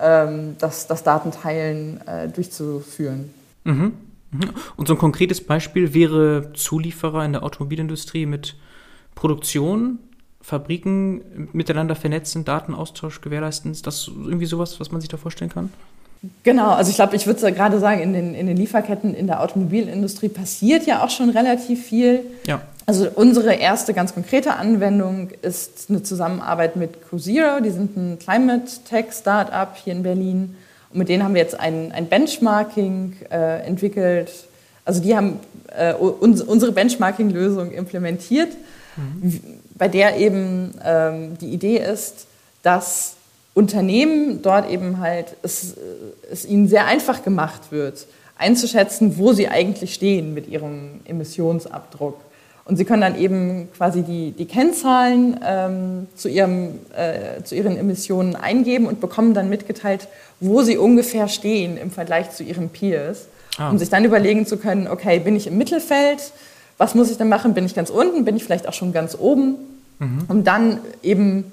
ähm, 0.00 0.56
das, 0.58 0.88
das 0.88 1.04
Datenteilen 1.04 2.00
äh, 2.04 2.30
durchzuführen. 2.30 3.30
Mhm. 3.62 3.92
Mhm. 4.32 4.50
Und 4.74 4.88
so 4.88 4.94
ein 4.94 4.98
konkretes 4.98 5.40
Beispiel 5.40 5.94
wäre 5.94 6.52
Zulieferer 6.54 7.24
in 7.24 7.34
der 7.34 7.44
Automobilindustrie 7.44 8.26
mit 8.26 8.56
Produktion, 9.14 10.00
Fabriken 10.40 11.48
miteinander 11.52 11.94
vernetzen, 11.94 12.44
Datenaustausch 12.44 13.20
gewährleisten. 13.20 13.70
Ist 13.70 13.86
das 13.86 14.08
irgendwie 14.08 14.46
sowas, 14.46 14.80
was 14.80 14.90
man 14.90 15.00
sich 15.00 15.08
da 15.08 15.16
vorstellen 15.16 15.52
kann? 15.52 15.70
Genau, 16.44 16.70
also 16.70 16.90
ich 16.90 16.96
glaube, 16.96 17.16
ich 17.16 17.26
würde 17.26 17.52
gerade 17.52 17.80
sagen, 17.80 18.00
in 18.00 18.12
den, 18.12 18.34
in 18.34 18.46
den 18.46 18.56
Lieferketten 18.56 19.12
in 19.14 19.26
der 19.26 19.42
Automobilindustrie 19.42 20.28
passiert 20.28 20.86
ja 20.86 21.04
auch 21.04 21.10
schon 21.10 21.30
relativ 21.30 21.84
viel. 21.84 22.20
Ja. 22.46 22.62
Also 22.86 23.08
unsere 23.14 23.54
erste 23.54 23.92
ganz 23.92 24.14
konkrete 24.14 24.54
Anwendung 24.54 25.30
ist 25.42 25.86
eine 25.88 26.02
Zusammenarbeit 26.02 26.76
mit 26.76 27.08
CoZero. 27.08 27.60
Die 27.60 27.70
sind 27.70 27.96
ein 27.96 28.18
Climate 28.18 28.70
Tech 28.88 29.06
Startup 29.12 29.76
hier 29.76 29.92
in 29.92 30.02
Berlin. 30.02 30.56
Und 30.90 30.98
mit 30.98 31.08
denen 31.08 31.24
haben 31.24 31.34
wir 31.34 31.42
jetzt 31.42 31.58
ein, 31.58 31.90
ein 31.90 32.06
Benchmarking 32.06 33.16
äh, 33.30 33.66
entwickelt. 33.66 34.30
Also 34.84 35.00
die 35.00 35.16
haben 35.16 35.40
äh, 35.76 35.94
uns, 35.94 36.42
unsere 36.42 36.72
Benchmarking-Lösung 36.72 37.72
implementiert, 37.72 38.50
mhm. 38.96 39.40
bei 39.74 39.88
der 39.88 40.18
eben 40.18 40.74
ähm, 40.84 41.38
die 41.40 41.52
Idee 41.52 41.78
ist, 41.78 42.26
dass 42.62 43.16
Unternehmen 43.54 44.40
dort 44.42 44.70
eben 44.70 44.98
halt 44.98 45.36
es, 45.42 45.74
es 46.30 46.44
ihnen 46.46 46.68
sehr 46.68 46.86
einfach 46.86 47.22
gemacht 47.22 47.70
wird, 47.70 48.06
einzuschätzen, 48.38 49.18
wo 49.18 49.32
sie 49.32 49.48
eigentlich 49.48 49.94
stehen 49.94 50.34
mit 50.34 50.48
ihrem 50.48 51.00
Emissionsabdruck. 51.04 52.16
Und 52.64 52.76
sie 52.76 52.84
können 52.84 53.02
dann 53.02 53.18
eben 53.18 53.68
quasi 53.76 54.02
die, 54.02 54.30
die 54.30 54.46
Kennzahlen 54.46 55.38
ähm, 55.44 56.06
zu, 56.14 56.28
ihrem, 56.28 56.78
äh, 56.96 57.42
zu 57.42 57.56
ihren 57.56 57.76
Emissionen 57.76 58.36
eingeben 58.36 58.86
und 58.86 59.00
bekommen 59.00 59.34
dann 59.34 59.48
mitgeteilt, 59.48 60.06
wo 60.38 60.62
sie 60.62 60.78
ungefähr 60.78 61.28
stehen 61.28 61.76
im 61.76 61.90
Vergleich 61.90 62.30
zu 62.30 62.44
ihren 62.44 62.68
Peers, 62.68 63.26
ah. 63.58 63.70
um 63.70 63.78
sich 63.78 63.90
dann 63.90 64.04
überlegen 64.04 64.46
zu 64.46 64.58
können, 64.58 64.86
okay, 64.86 65.18
bin 65.18 65.34
ich 65.34 65.48
im 65.48 65.58
Mittelfeld, 65.58 66.32
was 66.78 66.94
muss 66.94 67.10
ich 67.10 67.18
denn 67.18 67.28
machen? 67.28 67.54
Bin 67.54 67.66
ich 67.66 67.74
ganz 67.74 67.90
unten? 67.90 68.24
Bin 68.24 68.36
ich 68.36 68.44
vielleicht 68.44 68.68
auch 68.68 68.72
schon 68.72 68.92
ganz 68.92 69.16
oben? 69.18 69.56
Mhm. 69.98 70.24
Um 70.28 70.44
dann 70.44 70.78
eben 71.02 71.52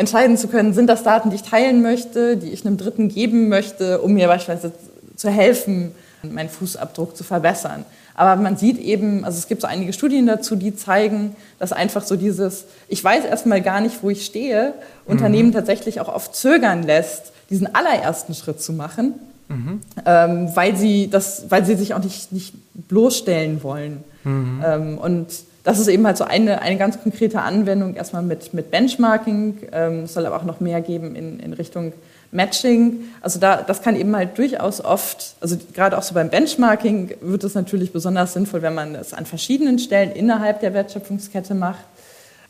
entscheiden 0.00 0.38
zu 0.38 0.48
können, 0.48 0.72
sind 0.72 0.86
das 0.86 1.02
Daten, 1.02 1.28
die 1.28 1.36
ich 1.36 1.42
teilen 1.42 1.82
möchte, 1.82 2.38
die 2.38 2.48
ich 2.48 2.64
einem 2.64 2.78
Dritten 2.78 3.08
geben 3.08 3.50
möchte, 3.50 4.00
um 4.00 4.14
mir 4.14 4.28
beispielsweise 4.28 4.72
zu 5.14 5.28
helfen, 5.28 5.92
meinen 6.22 6.48
Fußabdruck 6.48 7.14
zu 7.14 7.22
verbessern. 7.22 7.84
Aber 8.14 8.40
man 8.40 8.56
sieht 8.56 8.78
eben, 8.78 9.26
also 9.26 9.36
es 9.36 9.46
gibt 9.46 9.60
so 9.60 9.66
einige 9.66 9.92
Studien 9.92 10.26
dazu, 10.26 10.56
die 10.56 10.74
zeigen, 10.74 11.36
dass 11.58 11.72
einfach 11.72 12.02
so 12.02 12.16
dieses, 12.16 12.64
ich 12.88 13.04
weiß 13.04 13.26
erstmal 13.26 13.60
gar 13.60 13.82
nicht, 13.82 14.02
wo 14.02 14.08
ich 14.08 14.24
stehe, 14.24 14.72
mhm. 15.04 15.12
Unternehmen 15.12 15.52
tatsächlich 15.52 16.00
auch 16.00 16.08
oft 16.08 16.34
zögern 16.34 16.82
lässt, 16.82 17.32
diesen 17.50 17.74
allerersten 17.74 18.34
Schritt 18.34 18.62
zu 18.62 18.72
machen, 18.72 19.14
mhm. 19.48 19.80
ähm, 20.06 20.48
weil, 20.54 20.76
sie 20.76 21.10
das, 21.10 21.44
weil 21.50 21.66
sie 21.66 21.74
sich 21.74 21.92
auch 21.92 22.02
nicht, 22.02 22.32
nicht 22.32 22.54
bloßstellen 22.88 23.62
wollen. 23.62 24.02
Mhm. 24.24 24.64
Ähm, 24.64 24.98
und 24.98 25.26
das 25.62 25.78
ist 25.78 25.88
eben 25.88 26.06
halt 26.06 26.16
so 26.16 26.24
eine, 26.24 26.62
eine 26.62 26.76
ganz 26.78 27.02
konkrete 27.02 27.42
Anwendung, 27.42 27.94
erstmal 27.94 28.22
mit, 28.22 28.54
mit 28.54 28.70
Benchmarking. 28.70 29.58
Ähm, 29.72 30.04
es 30.04 30.14
soll 30.14 30.26
aber 30.26 30.36
auch 30.36 30.44
noch 30.44 30.60
mehr 30.60 30.80
geben 30.80 31.14
in, 31.14 31.38
in 31.40 31.52
Richtung 31.52 31.92
Matching. 32.32 33.04
Also 33.20 33.40
da, 33.40 33.62
das 33.62 33.82
kann 33.82 33.96
eben 33.96 34.14
halt 34.14 34.38
durchaus 34.38 34.82
oft, 34.82 35.34
also 35.40 35.56
gerade 35.74 35.98
auch 35.98 36.02
so 36.02 36.14
beim 36.14 36.30
Benchmarking 36.30 37.14
wird 37.20 37.44
es 37.44 37.54
natürlich 37.54 37.92
besonders 37.92 38.32
sinnvoll, 38.32 38.62
wenn 38.62 38.74
man 38.74 38.94
es 38.94 39.12
an 39.12 39.26
verschiedenen 39.26 39.78
Stellen 39.78 40.12
innerhalb 40.12 40.60
der 40.60 40.72
Wertschöpfungskette 40.72 41.54
macht. 41.54 41.84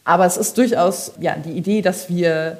Aber 0.04 0.26
es 0.26 0.36
ist 0.36 0.56
durchaus 0.58 1.12
ja, 1.20 1.34
die 1.36 1.52
Idee, 1.52 1.82
dass 1.82 2.08
wir 2.08 2.58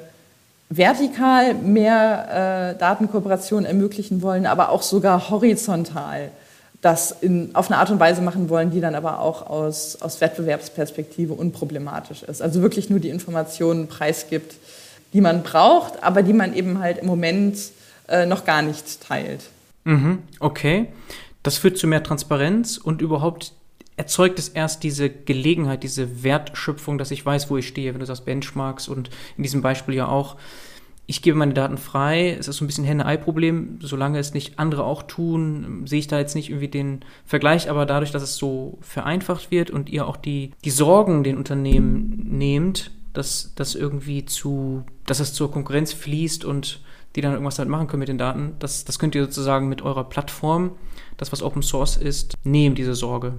vertikal 0.69 1.53
mehr 1.53 2.73
äh, 2.75 2.79
Datenkooperation 2.79 3.65
ermöglichen 3.65 4.21
wollen, 4.21 4.45
aber 4.45 4.69
auch 4.69 4.81
sogar 4.81 5.29
horizontal 5.29 6.31
das 6.81 7.11
in, 7.21 7.53
auf 7.53 7.69
eine 7.69 7.79
Art 7.79 7.91
und 7.91 7.99
Weise 7.99 8.21
machen 8.21 8.49
wollen, 8.49 8.71
die 8.71 8.81
dann 8.81 8.95
aber 8.95 9.19
auch 9.19 9.47
aus, 9.47 10.01
aus 10.01 10.19
Wettbewerbsperspektive 10.19 11.33
unproblematisch 11.33 12.23
ist. 12.23 12.41
Also 12.41 12.61
wirklich 12.61 12.89
nur 12.89 12.99
die 12.99 13.09
Informationen 13.09 13.87
preisgibt, 13.87 14.55
die 15.13 15.21
man 15.21 15.43
braucht, 15.43 16.03
aber 16.03 16.23
die 16.23 16.33
man 16.33 16.55
eben 16.55 16.79
halt 16.79 16.97
im 16.97 17.05
Moment 17.05 17.57
äh, 18.07 18.25
noch 18.25 18.45
gar 18.45 18.63
nicht 18.63 19.01
teilt. 19.01 19.41
Mhm, 19.83 20.19
okay. 20.39 20.87
Das 21.43 21.57
führt 21.57 21.77
zu 21.77 21.87
mehr 21.87 22.03
Transparenz 22.03 22.77
und 22.77 23.01
überhaupt 23.01 23.53
erzeugt 23.97 24.39
es 24.39 24.49
erst 24.49 24.83
diese 24.83 25.09
Gelegenheit, 25.09 25.83
diese 25.83 26.23
Wertschöpfung, 26.23 26.97
dass 26.97 27.11
ich 27.11 27.23
weiß, 27.23 27.49
wo 27.49 27.57
ich 27.57 27.67
stehe, 27.67 27.93
wenn 27.93 27.99
du 27.99 28.05
sagst 28.05 28.25
Benchmarks 28.25 28.87
und 28.87 29.09
in 29.37 29.43
diesem 29.43 29.61
Beispiel 29.61 29.93
ja 29.95 30.07
auch, 30.07 30.37
ich 31.07 31.21
gebe 31.21 31.37
meine 31.37 31.53
Daten 31.53 31.77
frei, 31.77 32.35
es 32.39 32.47
ist 32.47 32.57
so 32.57 32.63
ein 32.63 32.67
bisschen 32.67 32.85
Henne-Ei-Problem, 32.85 33.79
solange 33.81 34.19
es 34.19 34.33
nicht 34.33 34.59
andere 34.59 34.83
auch 34.83 35.03
tun, 35.03 35.83
sehe 35.85 35.99
ich 35.99 36.07
da 36.07 36.19
jetzt 36.19 36.35
nicht 36.35 36.49
irgendwie 36.49 36.67
den 36.67 37.03
Vergleich, 37.25 37.69
aber 37.69 37.85
dadurch, 37.85 38.11
dass 38.11 38.23
es 38.23 38.37
so 38.37 38.77
vereinfacht 38.81 39.51
wird 39.51 39.71
und 39.71 39.89
ihr 39.89 40.07
auch 40.07 40.15
die, 40.15 40.51
die 40.63 40.69
Sorgen 40.69 41.23
den 41.23 41.37
Unternehmen 41.37 42.27
nehmt, 42.29 42.91
dass 43.13 43.51
das 43.55 43.75
irgendwie 43.75 44.25
zu, 44.25 44.83
dass 45.05 45.19
es 45.19 45.33
zur 45.33 45.51
Konkurrenz 45.51 45.91
fließt 45.91 46.45
und 46.45 46.81
die 47.15 47.21
dann 47.21 47.33
irgendwas 47.33 47.55
damit 47.55 47.71
machen 47.71 47.87
können 47.87 47.99
mit 47.99 48.09
den 48.09 48.17
Daten, 48.17 48.55
das, 48.59 48.85
das 48.85 48.97
könnt 48.97 49.15
ihr 49.15 49.23
sozusagen 49.23 49.67
mit 49.67 49.81
eurer 49.81 50.05
Plattform, 50.05 50.71
das 51.17 51.31
was 51.31 51.43
Open 51.43 51.61
Source 51.61 51.97
ist, 51.97 52.35
nehmen, 52.43 52.75
diese 52.75 52.95
Sorge. 52.95 53.33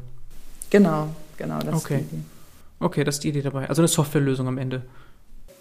Genau, 0.68 1.08
genau, 1.38 1.58
das 1.60 1.74
okay. 1.74 2.00
ist 2.00 2.10
die 2.10 2.16
Idee. 2.16 2.24
Okay, 2.80 3.04
das 3.04 3.14
ist 3.16 3.24
die 3.24 3.28
Idee 3.28 3.42
dabei. 3.42 3.68
Also 3.68 3.80
eine 3.80 3.88
Softwarelösung 3.88 4.48
am 4.48 4.58
Ende. 4.58 4.82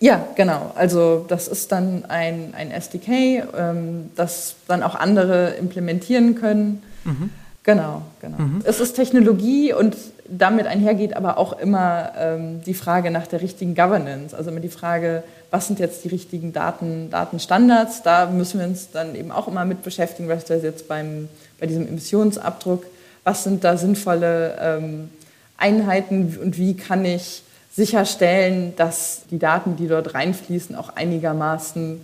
Ja, 0.01 0.27
genau. 0.35 0.71
Also 0.75 1.23
das 1.27 1.47
ist 1.47 1.71
dann 1.71 2.05
ein, 2.05 2.55
ein 2.57 2.71
SDK, 2.71 3.43
ähm, 3.55 4.09
das 4.15 4.55
dann 4.67 4.81
auch 4.81 4.95
andere 4.95 5.51
implementieren 5.51 6.33
können. 6.33 6.81
Mhm. 7.03 7.29
Genau, 7.63 8.01
genau. 8.19 8.39
Mhm. 8.39 8.61
Es 8.63 8.79
ist 8.79 8.93
Technologie 8.93 9.73
und 9.73 9.95
damit 10.27 10.65
einhergeht 10.65 11.15
aber 11.15 11.37
auch 11.37 11.59
immer 11.59 12.13
ähm, 12.17 12.63
die 12.65 12.73
Frage 12.73 13.11
nach 13.11 13.27
der 13.27 13.41
richtigen 13.41 13.75
Governance. 13.75 14.35
Also 14.35 14.49
immer 14.49 14.59
die 14.59 14.69
Frage, 14.69 15.21
was 15.51 15.67
sind 15.67 15.79
jetzt 15.79 16.03
die 16.03 16.07
richtigen 16.07 16.51
Daten, 16.51 17.11
Datenstandards? 17.11 18.01
Da 18.01 18.25
müssen 18.25 18.59
wir 18.59 18.65
uns 18.65 18.89
dann 18.89 19.13
eben 19.13 19.31
auch 19.31 19.47
immer 19.47 19.65
mit 19.65 19.83
beschäftigen, 19.83 20.29
was 20.29 20.45
das 20.45 20.63
jetzt 20.63 20.87
beim, 20.87 21.29
bei 21.59 21.67
diesem 21.67 21.87
Emissionsabdruck, 21.87 22.85
was 23.23 23.43
sind 23.43 23.63
da 23.63 23.77
sinnvolle 23.77 24.57
ähm, 24.59 25.09
Einheiten 25.57 26.39
und 26.41 26.57
wie 26.57 26.75
kann 26.75 27.05
ich 27.05 27.43
sicherstellen, 27.71 28.73
dass 28.75 29.21
die 29.31 29.39
Daten, 29.39 29.77
die 29.77 29.87
dort 29.87 30.13
reinfließen, 30.13 30.75
auch 30.75 30.95
einigermaßen 30.95 32.01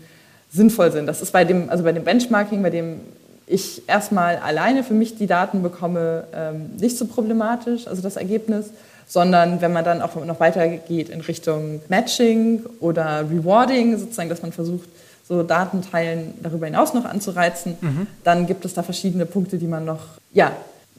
sinnvoll 0.52 0.92
sind. 0.92 1.08
Das 1.08 1.22
ist 1.22 1.32
bei 1.32 1.44
dem, 1.44 1.70
also 1.70 1.84
bei 1.84 1.92
dem 1.92 2.04
Benchmarking, 2.04 2.64
bei 2.64 2.70
dem 2.70 3.02
ich 3.48 3.88
erstmal 3.88 4.38
alleine 4.38 4.84
für 4.84 4.94
mich 4.94 5.18
die 5.18 5.28
Daten 5.28 5.62
bekomme, 5.62 6.26
ähm, 6.34 6.72
nicht 6.78 6.98
so 6.98 7.06
problematisch, 7.06 7.88
also 7.88 8.02
das 8.02 8.18
Ergebnis, 8.18 8.72
sondern 9.08 9.62
wenn 9.62 9.72
man 9.72 9.86
dann 9.86 10.02
auch 10.02 10.16
noch 10.16 10.40
weitergeht 10.40 11.10
in 11.10 11.22
Richtung 11.22 11.82
Matching 11.88 12.66
oder 12.82 13.26
Rewarding, 13.30 13.98
sozusagen, 13.98 14.30
dass 14.30 14.42
man 14.42 14.52
versucht, 14.52 14.90
so 15.28 15.44
Datenteilen 15.44 16.34
darüber 16.42 16.66
hinaus 16.66 16.94
noch 16.94 17.06
anzureizen, 17.06 17.78
mhm. 17.80 18.08
dann 18.24 18.48
gibt 18.48 18.64
es 18.66 18.74
da 18.74 18.84
verschiedene 18.84 19.26
Punkte, 19.26 19.58
die 19.58 19.68
man 19.68 19.86
noch, 19.86 20.00
ja, 20.34 20.52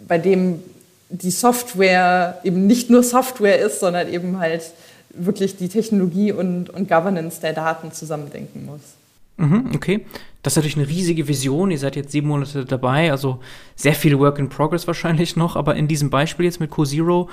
bei 0.07 0.19
dem 0.19 0.63
die 1.11 1.31
Software 1.31 2.41
eben 2.45 2.67
nicht 2.67 2.91
nur 2.91 3.03
Software 3.03 3.59
ist, 3.59 3.81
sondern 3.81 4.13
eben 4.13 4.39
halt 4.39 4.63
wirklich 5.11 5.57
die 5.57 5.69
Technologie 5.69 6.33
und, 6.33 6.71
und 6.71 6.89
Governance 6.89 7.41
der 7.41 7.53
Daten 7.53 7.93
zusammendenken 7.93 8.67
muss. 8.67 8.81
Mhm, 9.39 9.71
okay. 9.75 10.05
Das 10.43 10.53
ist 10.53 10.57
natürlich 10.59 10.77
eine 10.77 10.89
riesige 10.89 11.29
Vision. 11.29 11.71
Ihr 11.71 11.79
seid 11.79 11.97
jetzt 11.97 12.13
sieben 12.13 12.29
Monate 12.29 12.65
dabei, 12.65 13.11
also 13.11 13.41
sehr 13.75 13.95
viel 13.95 14.19
Work 14.19 14.39
in 14.39 14.49
Progress 14.49 14.87
wahrscheinlich 14.87 15.37
noch. 15.37 15.57
Aber 15.57 15.77
in 15.77 15.89
diesem 15.89 16.11
Beispiel 16.11 16.45
jetzt 16.45 16.61
mit 16.61 16.71
CoZero, 16.71 17.29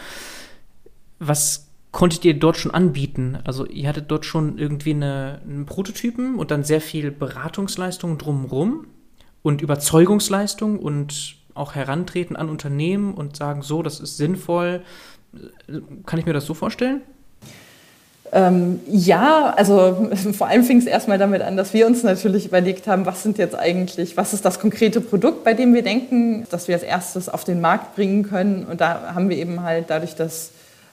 was 1.19 1.67
konntet 1.91 2.25
ihr 2.25 2.33
dort 2.33 2.57
schon 2.57 2.73
anbieten? 2.73 3.37
Also 3.43 3.65
ihr 3.65 3.87
hattet 3.87 4.11
dort 4.11 4.25
schon 4.25 4.57
irgendwie 4.57 4.91
eine, 4.91 5.39
einen 5.47 5.65
Prototypen 5.65 6.35
und 6.35 6.51
dann 6.51 6.63
sehr 6.63 6.81
viel 6.81 7.11
Beratungsleistung 7.11 8.17
drumherum 8.17 8.87
und 9.41 9.61
Überzeugungsleistung 9.61 10.79
und 10.79 11.37
auch 11.55 11.73
herantreten 11.73 12.35
an 12.35 12.49
Unternehmen 12.49 13.13
und 13.13 13.35
sagen, 13.35 13.61
so, 13.63 13.81
das 13.81 13.99
ist 13.99 14.17
sinnvoll. 14.17 14.81
Kann 16.05 16.19
ich 16.19 16.25
mir 16.25 16.33
das 16.33 16.45
so 16.45 16.53
vorstellen? 16.53 17.01
Ähm, 18.31 18.81
ja, 18.87 19.53
also 19.55 20.09
vor 20.33 20.47
allem 20.47 20.63
fing 20.63 20.77
es 20.77 20.85
erstmal 20.85 21.17
damit 21.17 21.41
an, 21.41 21.55
dass 21.55 21.73
wir 21.73 21.87
uns 21.87 22.03
natürlich 22.03 22.45
überlegt 22.45 22.87
haben, 22.87 23.05
was 23.05 23.23
sind 23.23 23.37
jetzt 23.37 23.55
eigentlich, 23.55 24.17
was 24.17 24.33
ist 24.33 24.43
das 24.43 24.59
konkrete 24.59 24.99
Produkt, 24.99 25.43
bei 25.43 25.53
dem 25.53 25.73
wir 25.73 25.83
denken, 25.83 26.45
dass 26.51 26.67
wir 26.67 26.75
als 26.75 26.83
erstes 26.83 27.29
auf 27.29 27.43
den 27.45 27.61
Markt 27.61 27.95
bringen 27.95 28.23
können. 28.23 28.65
Und 28.65 28.81
da 28.81 29.13
haben 29.15 29.29
wir 29.29 29.37
eben 29.37 29.63
halt 29.63 29.85
dadurch, 29.89 30.15
dass 30.15 30.51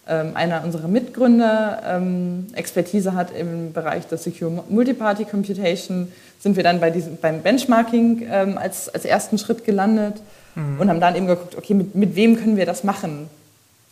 ähm, 0.08 0.32
einer 0.34 0.62
unserer 0.64 0.88
Mitgründer 0.88 1.82
ähm, 1.86 2.46
Expertise 2.54 3.14
hat 3.14 3.36
im 3.36 3.72
Bereich 3.72 4.06
der 4.06 4.18
Secure 4.18 4.64
Multiparty 4.68 5.24
Computation, 5.24 6.12
sind 6.38 6.56
wir 6.56 6.62
dann 6.62 6.80
bei 6.80 6.90
diesem, 6.90 7.16
beim 7.16 7.40
Benchmarking 7.40 8.26
ähm, 8.30 8.58
als, 8.58 8.88
als 8.88 9.04
ersten 9.04 9.38
Schritt 9.38 9.64
gelandet 9.64 10.16
mhm. 10.54 10.80
und 10.80 10.88
haben 10.88 11.00
dann 11.00 11.16
eben 11.16 11.26
geguckt, 11.26 11.56
okay, 11.56 11.74
mit, 11.74 11.94
mit 11.94 12.14
wem 12.14 12.36
können 12.36 12.56
wir 12.56 12.66
das 12.66 12.84
machen? 12.84 13.28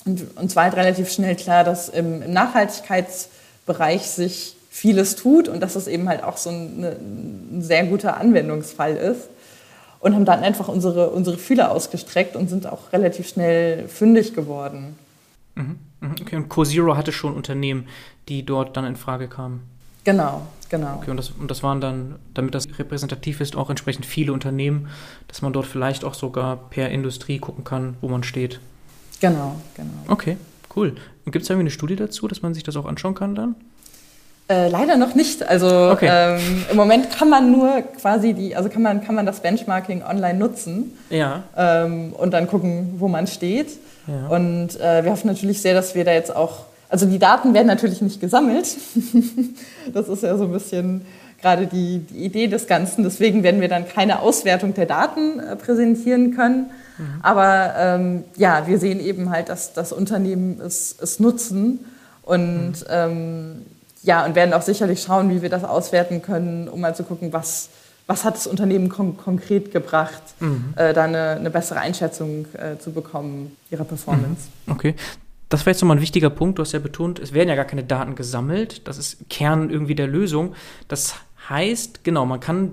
Und 0.05 0.37
uns 0.37 0.57
war 0.57 0.65
halt 0.65 0.77
relativ 0.77 1.11
schnell 1.11 1.37
klar, 1.37 1.65
dass 1.65 1.89
im, 1.89 2.23
im 2.23 2.33
Nachhaltigkeitsbereich 2.33 4.03
sich 4.03 4.57
vieles 4.71 5.17
tut 5.17 5.49
und 5.49 5.61
dass 5.61 5.77
es 5.77 5.89
eben 5.89 6.09
halt 6.09 6.23
auch 6.23 6.37
so 6.37 6.51
ein, 6.51 6.85
ein, 6.85 7.63
sehr 7.63 7.85
guter 7.85 8.17
Anwendungsfall 8.17 8.97
ist. 8.97 9.29
Und 9.99 10.15
haben 10.15 10.25
dann 10.25 10.41
einfach 10.41 10.69
unsere, 10.69 11.11
unsere 11.11 11.37
Fühler 11.37 11.71
ausgestreckt 11.71 12.35
und 12.35 12.49
sind 12.49 12.67
auch 12.67 12.91
relativ 12.95 13.29
schnell 13.29 13.87
fündig 13.87 14.33
geworden. 14.33 14.97
Mhm. 15.57 15.79
mhm. 16.01 16.15
Okay, 16.19 16.37
und 16.37 16.49
CoZero 16.49 16.97
hatte 16.97 17.13
schon 17.13 17.35
Unternehmen, 17.35 17.87
die 18.29 18.47
dort 18.47 18.79
dann 18.79 18.87
in 18.87 18.97
Frage 18.97 19.29
kamen. 19.29 19.61
Genau, 20.05 20.47
genau. 20.71 20.97
Okay, 20.97 21.11
und 21.11 21.19
das, 21.19 21.31
und 21.31 21.51
das 21.51 21.63
waren 21.63 21.81
dann, 21.81 22.17
damit 22.33 22.55
das 22.55 22.67
repräsentativ 22.79 23.41
ist, 23.41 23.57
auch 23.57 23.69
entsprechend 23.69 24.07
viele 24.07 24.33
Unternehmen, 24.33 24.89
dass 25.29 25.43
man 25.43 25.53
dort 25.53 25.67
vielleicht 25.67 26.05
auch 26.05 26.15
sogar 26.15 26.57
per 26.57 26.89
Industrie 26.89 27.39
gucken 27.39 27.65
kann, 27.65 27.97
wo 28.01 28.09
man 28.09 28.23
steht. 28.23 28.61
Genau, 29.21 29.61
genau. 29.75 29.91
Okay, 30.09 30.39
cool. 30.75 30.95
Und 31.27 31.33
gibt 31.33 31.43
es 31.43 31.51
irgendwie 31.51 31.65
eine 31.65 31.71
Studie 31.71 31.97
dazu, 31.97 32.27
dass 32.27 32.41
man 32.41 32.55
sich 32.55 32.63
das 32.63 32.77
auch 32.77 32.87
anschauen 32.87 33.15
kann 33.15 33.35
dann? 33.35 33.55
Äh, 34.51 34.69
leider 34.69 34.97
noch 34.97 35.15
nicht. 35.15 35.45
Also 35.45 35.91
okay. 35.93 36.09
ähm, 36.11 36.65
im 36.73 36.77
Moment 36.77 37.13
kann 37.13 37.31
man 37.31 37.53
nur 37.53 37.83
quasi 38.01 38.35
die, 38.35 38.57
also 38.57 38.69
kann 38.69 38.83
man, 38.83 39.05
kann 39.05 39.15
man 39.15 39.25
das 39.25 39.41
Benchmarking 39.41 40.03
online 40.03 40.41
nutzen 40.41 40.99
ja. 41.09 41.45
ähm, 41.57 42.13
und 42.15 42.33
dann 42.33 42.49
gucken, 42.49 42.95
wo 42.99 43.07
man 43.07 43.29
steht. 43.29 43.69
Ja. 44.09 44.27
Und 44.27 44.81
äh, 44.81 45.05
wir 45.05 45.13
hoffen 45.13 45.29
natürlich 45.29 45.63
sehr, 45.63 45.75
dass 45.75 45.95
wir 45.95 46.05
da 46.05 46.13
jetzt 46.13 46.35
auch, 46.35 46.65
also 46.91 47.07
die 47.07 47.19
Daten 47.19 47.55
werden 47.55 47.69
natürlich 47.69 48.03
nicht 48.03 48.21
gesammelt. 48.21 48.77
das 49.95 50.09
ist 50.09 50.23
ja 50.23 50.37
so 50.37 50.45
ein 50.45 50.53
bisschen 50.53 51.07
gerade 51.41 51.67
die, 51.67 52.01
die 52.01 52.25
Idee 52.25 52.49
des 52.49 52.67
Ganzen. 52.67 53.05
Deswegen 53.05 53.43
werden 53.43 53.61
wir 53.61 53.69
dann 53.69 53.89
keine 53.89 54.21
Auswertung 54.21 54.75
der 54.75 54.87
Daten 54.87 55.39
äh, 55.39 55.57
präsentieren 55.57 56.35
können. 56.35 56.71
Mhm. 56.99 57.05
Aber 57.23 57.75
ähm, 57.79 58.25
ja, 58.37 58.67
wir 58.67 58.79
sehen 58.79 59.01
eben 59.01 59.31
halt, 59.31 59.49
dass 59.49 59.73
das 59.73 59.93
Unternehmen 59.93 60.61
es, 60.61 60.97
es 61.01 61.21
nutzen 61.21 61.81
und 62.23 62.73
mhm. 62.73 62.85
ähm, 62.89 63.67
ja, 64.03 64.25
und 64.25 64.35
werden 64.35 64.55
auch 64.55 64.63
sicherlich 64.63 65.03
schauen, 65.03 65.31
wie 65.31 65.43
wir 65.43 65.51
das 65.51 65.63
auswerten 65.63 66.23
können, 66.23 66.69
um 66.69 66.81
mal 66.81 66.95
zu 66.95 67.05
gucken, 67.05 67.33
was, 67.33 67.69
was 68.07 68.25
hat 68.25 68.35
das 68.35 68.47
Unternehmen 68.47 68.89
kon 68.89 69.17
konkret 69.17 69.73
gebracht, 69.73 70.23
mhm. 70.41 70.75
äh, 70.77 70.95
da 70.95 71.05
eine, 71.05 71.33
eine, 71.33 71.51
bessere 71.51 71.81
Einschätzung 71.81 72.47
äh, 72.55 72.79
zu 72.79 72.93
bekommen 72.93 73.57
ihrer 73.71 73.85
Performance. 73.85 74.49
Mhm. 74.67 74.73
Okay. 74.73 74.95
Das 75.51 75.67
war 75.67 75.73
jetzt 75.73 75.83
nochmal 75.83 75.99
ein 75.99 76.03
wichtiger 76.03 76.31
Punkt. 76.31 76.59
Du 76.59 76.63
hast 76.63 76.73
ja 76.73 76.79
betont, 76.79 77.19
es 77.19 77.35
werden 77.35 77.49
ja 77.49 77.57
gar 77.57 77.65
keine 77.65 77.85
Daten 77.85 78.15
gesammelt. 78.15 78.87
Das 78.87 78.99
ist 78.99 79.29
Kern 79.29 79.69
irgendwie 79.69 79.97
der 79.97 80.07
Lösung. 80.07 80.55
Das 80.89 81.17
heißt, 81.49 82.05
genau, 82.05 82.25
man 82.25 82.39
kann 82.41 82.73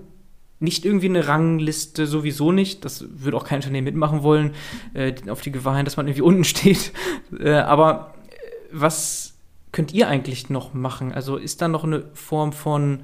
nicht 0.60 0.86
irgendwie 0.86 1.08
eine 1.08 1.28
Rangliste 1.28 2.06
sowieso 2.06 2.52
nicht. 2.52 2.86
Das 2.86 3.06
würde 3.10 3.36
auch 3.36 3.46
kein 3.46 3.58
Unternehmen 3.58 3.86
mitmachen 3.86 4.22
wollen, 4.22 4.54
äh, 4.94 5.14
auf 5.28 5.42
die 5.42 5.52
Gewahr 5.52 5.76
hin, 5.76 5.86
dass 5.86 5.98
man 5.98 6.08
irgendwie 6.08 6.22
unten 6.22 6.44
steht. 6.46 6.94
Äh, 7.40 7.54
aber 7.54 8.14
äh, 8.30 8.36
was 8.72 9.34
könnt 9.72 9.92
ihr 9.92 10.08
eigentlich 10.08 10.52
noch 10.52 10.76
machen? 10.76 11.12
Also 11.12 11.36
ist 11.36 11.62
da 11.64 11.68
noch 11.68 11.84
eine 11.84 12.04
Form 12.14 12.54
von 12.54 13.02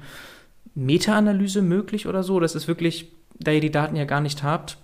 Meta-Analyse 0.76 1.62
möglich 1.62 2.06
oder 2.06 2.22
so? 2.22 2.38
Das 2.38 2.54
ist 2.54 2.68
wirklich, 2.68 3.12
da 3.40 3.50
ihr 3.50 3.60
die 3.60 3.72
Daten 3.72 3.96
ja 3.96 4.04
gar 4.04 4.20
nicht 4.20 4.44
habt, 4.44 4.78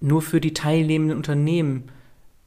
nur 0.00 0.22
für 0.22 0.40
die 0.40 0.54
teilnehmenden 0.54 1.16
Unternehmen 1.16 1.90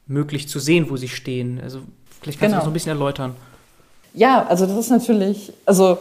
möglich 0.08 0.48
zu 0.48 0.58
sehen, 0.58 0.90
wo 0.90 0.96
sie 0.96 1.08
stehen. 1.08 1.60
Also 1.62 1.80
vielleicht 2.20 2.40
kannst 2.40 2.40
genau. 2.40 2.50
du 2.50 2.56
das 2.56 2.64
so 2.64 2.70
ein 2.70 2.72
bisschen 2.72 2.92
erläutern. 2.92 3.36
Ja, 4.14 4.46
also 4.46 4.66
das 4.66 4.76
ist 4.76 4.90
natürlich, 4.90 5.52
also 5.64 5.98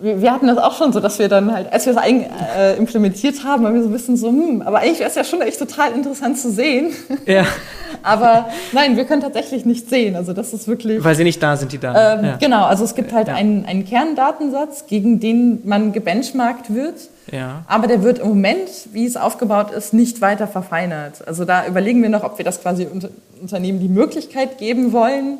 wir, 0.00 0.32
hatten 0.32 0.46
das 0.46 0.58
auch 0.58 0.76
schon 0.76 0.92
so, 0.92 1.00
dass 1.00 1.18
wir 1.18 1.28
dann 1.28 1.52
halt, 1.52 1.72
als 1.72 1.84
wir 1.86 1.92
es 1.92 1.98
ein, 1.98 2.24
äh, 2.56 2.76
implementiert 2.76 3.44
haben, 3.44 3.64
waren 3.64 3.74
wir 3.74 3.82
so 3.82 3.88
ein 3.88 3.92
bisschen 3.92 4.16
so, 4.16 4.28
hm, 4.28 4.62
aber 4.62 4.78
eigentlich 4.78 4.98
wäre 4.98 5.10
es 5.10 5.14
ja 5.14 5.24
schon 5.24 5.42
echt 5.42 5.58
total 5.58 5.92
interessant 5.92 6.38
zu 6.38 6.50
sehen. 6.50 6.92
Ja. 7.26 7.44
aber 8.02 8.48
nein, 8.72 8.96
wir 8.96 9.04
können 9.04 9.20
tatsächlich 9.20 9.64
nicht 9.66 9.88
sehen. 9.90 10.16
Also 10.16 10.32
das 10.32 10.54
ist 10.54 10.66
wirklich. 10.68 11.04
Weil 11.04 11.14
sie 11.14 11.24
nicht 11.24 11.42
da 11.42 11.56
sind, 11.56 11.72
die 11.72 11.78
Daten. 11.78 12.24
Ähm, 12.24 12.30
ja. 12.30 12.36
Genau, 12.38 12.64
also 12.64 12.84
es 12.84 12.94
gibt 12.94 13.12
halt 13.12 13.28
ja. 13.28 13.34
einen, 13.34 13.66
einen 13.66 13.84
Kerndatensatz, 13.84 14.86
gegen 14.86 15.20
den 15.20 15.60
man 15.64 15.92
gebenchmarkt 15.92 16.74
wird. 16.74 16.96
Ja. 17.30 17.62
Aber 17.68 17.86
der 17.86 18.02
wird 18.02 18.20
im 18.20 18.28
Moment, 18.28 18.68
wie 18.92 19.04
es 19.06 19.16
aufgebaut 19.16 19.70
ist, 19.70 19.92
nicht 19.92 20.20
weiter 20.20 20.48
verfeinert. 20.48 21.26
Also 21.26 21.44
da 21.44 21.66
überlegen 21.66 22.02
wir 22.02 22.08
noch, 22.08 22.24
ob 22.24 22.38
wir 22.38 22.44
das 22.44 22.60
quasi 22.62 22.86
unter 22.90 23.10
Unternehmen 23.40 23.80
die 23.80 23.88
Möglichkeit 23.88 24.58
geben 24.58 24.92
wollen, 24.92 25.38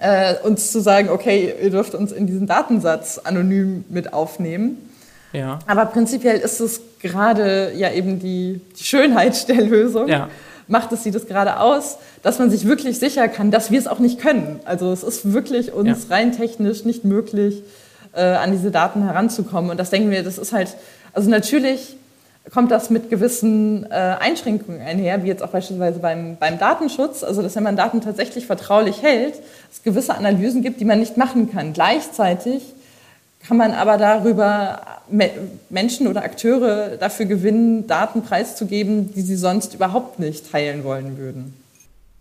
äh, 0.00 0.34
uns 0.42 0.72
zu 0.72 0.80
sagen, 0.80 1.08
okay, 1.10 1.54
ihr 1.62 1.70
dürft 1.70 1.94
uns 1.94 2.12
in 2.12 2.26
diesen 2.26 2.46
Datensatz 2.46 3.18
anonym 3.18 3.84
mit 3.88 4.12
aufnehmen. 4.12 4.90
Ja. 5.32 5.58
Aber 5.66 5.86
prinzipiell 5.86 6.38
ist 6.38 6.60
es 6.60 6.80
gerade 7.00 7.72
ja 7.74 7.92
eben 7.92 8.18
die, 8.18 8.60
die 8.78 8.84
Schönheit 8.84 9.48
der 9.48 9.62
Lösung. 9.62 10.08
Ja. 10.08 10.28
Macht 10.66 10.92
es 10.92 11.02
sie 11.02 11.10
das 11.10 11.26
gerade 11.26 11.60
aus, 11.60 11.96
dass 12.22 12.38
man 12.38 12.50
sich 12.50 12.66
wirklich 12.66 12.98
sicher 12.98 13.26
kann, 13.28 13.50
dass 13.50 13.70
wir 13.70 13.78
es 13.78 13.86
auch 13.86 14.00
nicht 14.00 14.20
können. 14.20 14.60
Also 14.66 14.92
es 14.92 15.02
ist 15.02 15.32
wirklich 15.32 15.72
uns 15.72 16.06
ja. 16.08 16.14
rein 16.14 16.32
technisch 16.32 16.84
nicht 16.84 17.04
möglich, 17.04 17.62
äh, 18.12 18.22
an 18.22 18.52
diese 18.52 18.70
Daten 18.70 19.02
heranzukommen. 19.02 19.70
Und 19.70 19.78
das 19.78 19.88
denken 19.88 20.10
wir, 20.10 20.22
das 20.22 20.36
ist 20.36 20.52
halt, 20.52 20.76
also 21.14 21.30
natürlich 21.30 21.96
kommt 22.52 22.70
das 22.70 22.90
mit 22.90 23.10
gewissen 23.10 23.84
äh, 23.90 23.94
Einschränkungen 23.94 24.80
einher, 24.80 25.22
wie 25.22 25.28
jetzt 25.28 25.42
auch 25.42 25.50
beispielsweise 25.50 25.98
beim, 25.98 26.36
beim 26.36 26.58
Datenschutz. 26.58 27.22
Also, 27.22 27.42
dass 27.42 27.56
wenn 27.56 27.62
man 27.62 27.76
Daten 27.76 28.00
tatsächlich 28.00 28.46
vertraulich 28.46 29.02
hält, 29.02 29.34
es 29.70 29.82
gewisse 29.82 30.14
Analysen 30.14 30.62
gibt, 30.62 30.80
die 30.80 30.84
man 30.84 30.98
nicht 30.98 31.16
machen 31.16 31.50
kann. 31.50 31.72
Gleichzeitig 31.72 32.62
kann 33.46 33.56
man 33.56 33.72
aber 33.72 33.98
darüber 33.98 34.80
Me 35.10 35.30
Menschen 35.70 36.06
oder 36.06 36.22
Akteure 36.22 36.96
dafür 36.98 37.26
gewinnen, 37.26 37.86
Daten 37.86 38.22
preiszugeben, 38.22 39.12
die 39.14 39.22
sie 39.22 39.36
sonst 39.36 39.74
überhaupt 39.74 40.18
nicht 40.18 40.50
teilen 40.50 40.84
wollen 40.84 41.18
würden. 41.18 41.54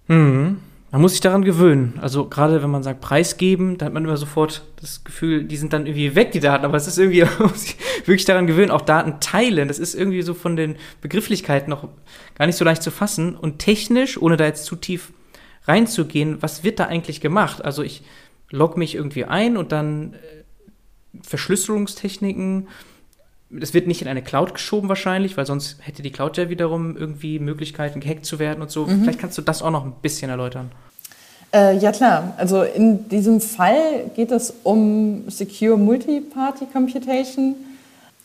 Mhm. 0.08 0.62
Man 0.90 1.02
muss 1.02 1.12
sich 1.12 1.22
daran 1.22 1.44
gewöhnen. 1.44 2.00
Also 2.02 2.30
gerade 2.30 2.64
wenn 2.64 2.70
man 2.70 2.82
sagt 2.82 3.02
preisgeben, 3.02 3.78
da 3.78 3.88
hat 3.88 3.94
man 3.94 4.06
immer 4.06 4.16
sofort 4.16 4.64
das 4.80 5.04
Gefühl, 5.04 5.44
die 5.44 5.58
sind 5.58 5.74
dann 5.74 5.86
irgendwie 5.86 6.16
weg, 6.16 6.32
die 6.32 6.40
Daten. 6.40 6.64
Aber 6.64 6.78
es 6.78 6.88
ist 6.88 6.98
irgendwie, 6.98 7.24
man 7.40 7.50
muss 7.50 7.64
sich 7.64 7.78
wirklich 8.06 8.26
daran 8.26 8.48
gewöhnen. 8.48 8.72
Auch 8.72 8.82
Daten 8.82 9.20
teilen, 9.20 9.68
das 9.68 9.80
ist 9.80 9.96
irgendwie 9.96 10.22
so 10.22 10.34
von 10.34 10.56
den 10.56 10.78
Begrifflichkeiten 11.02 11.70
noch 11.70 11.90
gar 12.36 12.46
nicht 12.46 12.56
so 12.56 12.64
leicht 12.64 12.84
zu 12.84 12.92
fassen. 12.92 13.36
Und 13.36 13.60
technisch, 13.60 14.22
ohne 14.22 14.38
da 14.38 14.46
jetzt 14.46 14.66
zu 14.66 14.78
tief 14.78 15.12
reinzugehen, 15.66 16.42
was 16.42 16.64
wird 16.64 16.80
da 16.80 16.86
eigentlich 16.86 17.20
gemacht? 17.20 17.66
Also 17.66 17.84
ich 17.84 18.04
log 18.50 18.78
mich 18.78 18.96
irgendwie 18.96 19.26
ein 19.26 19.58
und 19.58 19.74
dann 19.74 20.14
äh, 20.14 20.18
Verschlüsselungstechniken, 21.22 22.70
es 23.50 23.74
wird 23.74 23.88
nicht 23.88 24.02
in 24.02 24.08
eine 24.08 24.22
Cloud 24.22 24.54
geschoben 24.54 24.90
wahrscheinlich, 24.90 25.38
weil 25.38 25.46
sonst 25.46 25.78
hätte 25.82 26.02
die 26.02 26.12
Cloud 26.12 26.38
ja 26.38 26.50
wiederum 26.50 26.98
irgendwie 26.98 27.40
Möglichkeiten, 27.40 28.00
gehackt 28.00 28.26
zu 28.26 28.40
werden 28.40 28.62
und 28.62 28.72
so. 28.72 28.86
Mhm. 28.86 29.04
Vielleicht 29.04 29.20
kannst 29.20 29.38
du 29.38 29.42
das 29.42 29.62
auch 29.62 29.72
noch 29.72 29.86
ein 29.86 29.94
bisschen 30.02 30.30
erläutern. 30.30 30.72
Äh, 31.54 31.78
ja 31.78 31.94
klar, 31.94 32.34
also 32.38 32.62
in 32.64 33.08
diesem 33.08 33.40
Fall 33.40 34.12
geht 34.16 34.32
es 34.32 34.54
um 34.64 35.30
Secure 35.30 35.78
Multi-Party 35.78 36.66
Computation. 36.72 37.56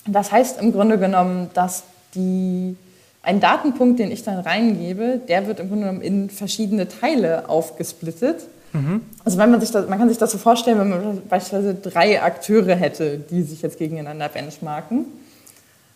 Das 0.06 0.32
heißt 0.32 0.60
im 0.60 0.72
Grunde 0.72 0.98
genommen, 0.98 1.50
dass 1.54 1.84
die, 2.16 2.76
ein 3.22 3.38
Datenpunkt, 3.38 4.00
den 4.00 4.10
ich 4.10 4.24
dann 4.24 4.40
reingebe, 4.40 5.20
der 5.28 5.46
wird 5.46 5.60
im 5.60 5.68
Grunde 5.68 5.86
genommen 5.86 6.02
in 6.02 6.30
verschiedene 6.30 6.88
Teile 6.88 7.48
aufgesplittet. 7.48 8.40
Mhm. 8.72 9.02
Also 9.24 9.38
wenn 9.38 9.50
man 9.50 9.60
sich 9.60 9.70
das, 9.70 9.88
man 9.88 9.98
kann 9.98 10.08
sich 10.08 10.18
das 10.18 10.30
so 10.30 10.38
vorstellen, 10.38 10.78
wenn 10.78 10.88
man 10.90 11.22
beispielsweise 11.28 11.74
drei 11.74 12.22
Akteure 12.22 12.74
hätte, 12.74 13.18
die 13.18 13.42
sich 13.42 13.62
jetzt 13.62 13.78
gegeneinander 13.78 14.28
benchmarken 14.28 15.04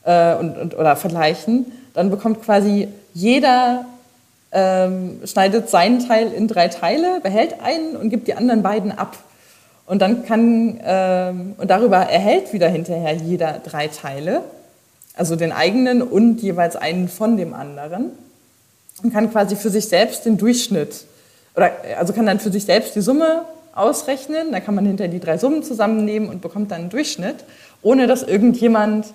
äh, 0.04 0.34
und, 0.34 0.58
und, 0.58 0.76
oder 0.76 0.96
vergleichen, 0.96 1.66
dann 1.94 2.10
bekommt 2.10 2.42
quasi 2.42 2.88
jeder 3.14 3.86
ähm, 4.52 5.20
schneidet 5.24 5.68
seinen 5.68 6.06
Teil 6.06 6.32
in 6.32 6.48
drei 6.48 6.68
Teile, 6.68 7.20
behält 7.22 7.60
einen 7.62 7.96
und 7.96 8.10
gibt 8.10 8.28
die 8.28 8.34
anderen 8.34 8.62
beiden 8.62 8.92
ab. 8.92 9.16
Und 9.86 10.02
dann 10.02 10.24
kann 10.24 10.80
ähm, 10.84 11.54
und 11.58 11.70
darüber 11.70 11.98
erhält 11.98 12.52
wieder 12.52 12.68
hinterher 12.68 13.14
jeder 13.14 13.60
drei 13.64 13.88
Teile, 13.88 14.42
also 15.14 15.36
den 15.36 15.52
eigenen 15.52 16.02
und 16.02 16.42
jeweils 16.42 16.76
einen 16.76 17.08
von 17.08 17.36
dem 17.36 17.54
anderen 17.54 18.10
und 19.02 19.12
kann 19.12 19.30
quasi 19.30 19.56
für 19.56 19.70
sich 19.70 19.88
selbst 19.88 20.26
den 20.26 20.38
Durchschnitt 20.38 21.06
oder 21.56 21.72
also 21.98 22.12
kann 22.12 22.26
dann 22.26 22.38
für 22.38 22.52
sich 22.52 22.64
selbst 22.64 22.94
die 22.94 23.00
Summe 23.00 23.42
ausrechnen. 23.74 24.52
Da 24.52 24.60
kann 24.60 24.74
man 24.74 24.86
hinterher 24.86 25.10
die 25.10 25.20
drei 25.20 25.38
Summen 25.38 25.62
zusammennehmen 25.62 26.28
und 26.28 26.42
bekommt 26.42 26.70
dann 26.70 26.82
einen 26.82 26.90
Durchschnitt, 26.90 27.44
ohne 27.82 28.06
dass 28.06 28.22
irgendjemand 28.22 29.06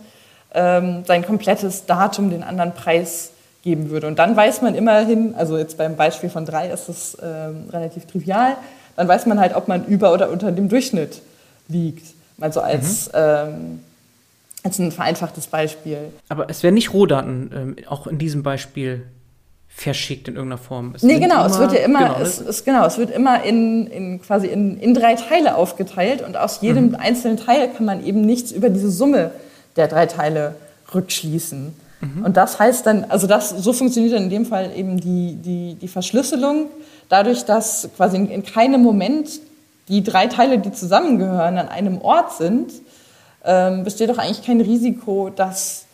ähm, 0.53 1.03
sein 1.07 1.25
komplettes 1.25 1.85
Datum 1.85 2.29
den 2.29 2.43
anderen 2.43 2.73
Preis 2.73 3.31
geben 3.63 3.89
würde. 3.89 4.07
Und 4.07 4.19
dann 4.19 4.35
weiß 4.35 4.61
man 4.61 4.75
immerhin, 4.75 5.35
also 5.35 5.57
jetzt 5.57 5.77
beim 5.77 5.95
Beispiel 5.95 6.29
von 6.29 6.45
drei 6.45 6.69
ist 6.69 6.89
es 6.89 7.17
ähm, 7.21 7.69
relativ 7.71 8.05
trivial, 8.05 8.57
dann 8.95 9.07
weiß 9.07 9.25
man 9.27 9.39
halt, 9.39 9.55
ob 9.55 9.67
man 9.67 9.85
über 9.85 10.13
oder 10.13 10.29
unter 10.29 10.51
dem 10.51 10.67
Durchschnitt 10.67 11.21
liegt. 11.67 12.05
Also 12.39 12.61
als, 12.61 13.07
mhm. 13.07 13.11
ähm, 13.15 13.79
als 14.63 14.79
ein 14.79 14.91
vereinfachtes 14.91 15.47
Beispiel. 15.47 15.97
Aber 16.27 16.49
es 16.49 16.63
werden 16.63 16.75
nicht 16.75 16.93
Rohdaten 16.93 17.51
ähm, 17.53 17.75
auch 17.87 18.07
in 18.07 18.17
diesem 18.17 18.41
Beispiel 18.43 19.03
verschickt 19.81 20.27
in 20.27 20.35
irgendeiner 20.35 20.61
Form. 20.61 20.93
Es 20.95 21.03
nee, 21.03 21.19
genau, 21.19 21.37
immer, 21.37 21.45
es 21.47 21.59
wird 21.59 21.73
ja 21.73 21.79
immer, 21.79 21.99
genau, 21.99 22.19
es, 22.21 22.39
es, 22.39 22.63
genau, 22.63 22.85
es 22.85 22.97
wird 22.97 23.09
immer 23.11 23.43
in, 23.43 23.87
in 23.87 24.21
quasi 24.21 24.47
in, 24.47 24.79
in 24.79 24.93
drei 24.93 25.15
Teile 25.15 25.55
aufgeteilt 25.55 26.21
und 26.21 26.37
aus 26.37 26.61
jedem 26.61 26.89
mhm. 26.89 26.95
einzelnen 26.95 27.37
Teil 27.37 27.69
kann 27.69 27.85
man 27.85 28.05
eben 28.05 28.21
nichts 28.21 28.51
über 28.51 28.69
diese 28.69 28.91
Summe 28.91 29.31
der 29.75 29.87
drei 29.87 30.05
Teile 30.05 30.55
rückschließen. 30.93 31.73
Mhm. 32.01 32.25
Und 32.25 32.37
das 32.37 32.59
heißt 32.59 32.85
dann, 32.85 33.05
also 33.05 33.27
das, 33.27 33.49
so 33.49 33.73
funktioniert 33.73 34.13
dann 34.13 34.23
in 34.23 34.29
dem 34.29 34.45
Fall 34.45 34.71
eben 34.75 34.99
die, 34.99 35.35
die, 35.35 35.75
die 35.75 35.87
Verschlüsselung, 35.87 36.67
dadurch, 37.09 37.45
dass 37.45 37.89
quasi 37.97 38.17
in, 38.17 38.29
in 38.29 38.43
keinem 38.43 38.83
Moment 38.83 39.39
die 39.87 40.03
drei 40.03 40.27
Teile, 40.27 40.59
die 40.59 40.71
zusammengehören, 40.71 41.57
an 41.57 41.69
einem 41.69 42.01
Ort 42.01 42.33
sind, 42.33 42.71
ähm, 43.43 43.83
besteht 43.83 44.09
doch 44.09 44.19
eigentlich 44.19 44.45
kein 44.45 44.61
Risiko, 44.61 45.31
dass 45.35 45.85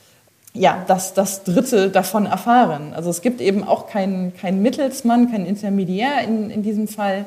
ja, 0.58 0.84
dass 0.88 1.14
das 1.14 1.44
Dritte 1.44 1.90
davon 1.90 2.26
erfahren. 2.26 2.94
Also 2.94 3.10
es 3.10 3.22
gibt 3.22 3.42
eben 3.42 3.64
auch 3.64 3.88
keinen 3.88 4.36
kein 4.36 4.62
Mittelsmann, 4.62 5.32
keinen 5.32 5.46
Intermediär 5.46 6.22
in, 6.24 6.50
in 6.50 6.64
diesem 6.64 6.88
Fall, 6.88 7.26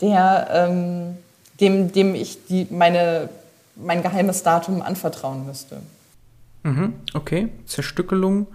der, 0.00 0.48
ähm, 0.50 1.16
dem, 1.60 1.92
dem 1.92 2.14
ich 2.14 2.46
die, 2.46 2.66
meine, 2.70 3.28
mein 3.76 4.02
geheimes 4.02 4.42
Datum 4.42 4.82
anvertrauen 4.82 5.46
müsste. 5.46 5.80
Mhm, 6.64 6.94
okay, 7.12 7.48
Zerstückelung 7.66 8.46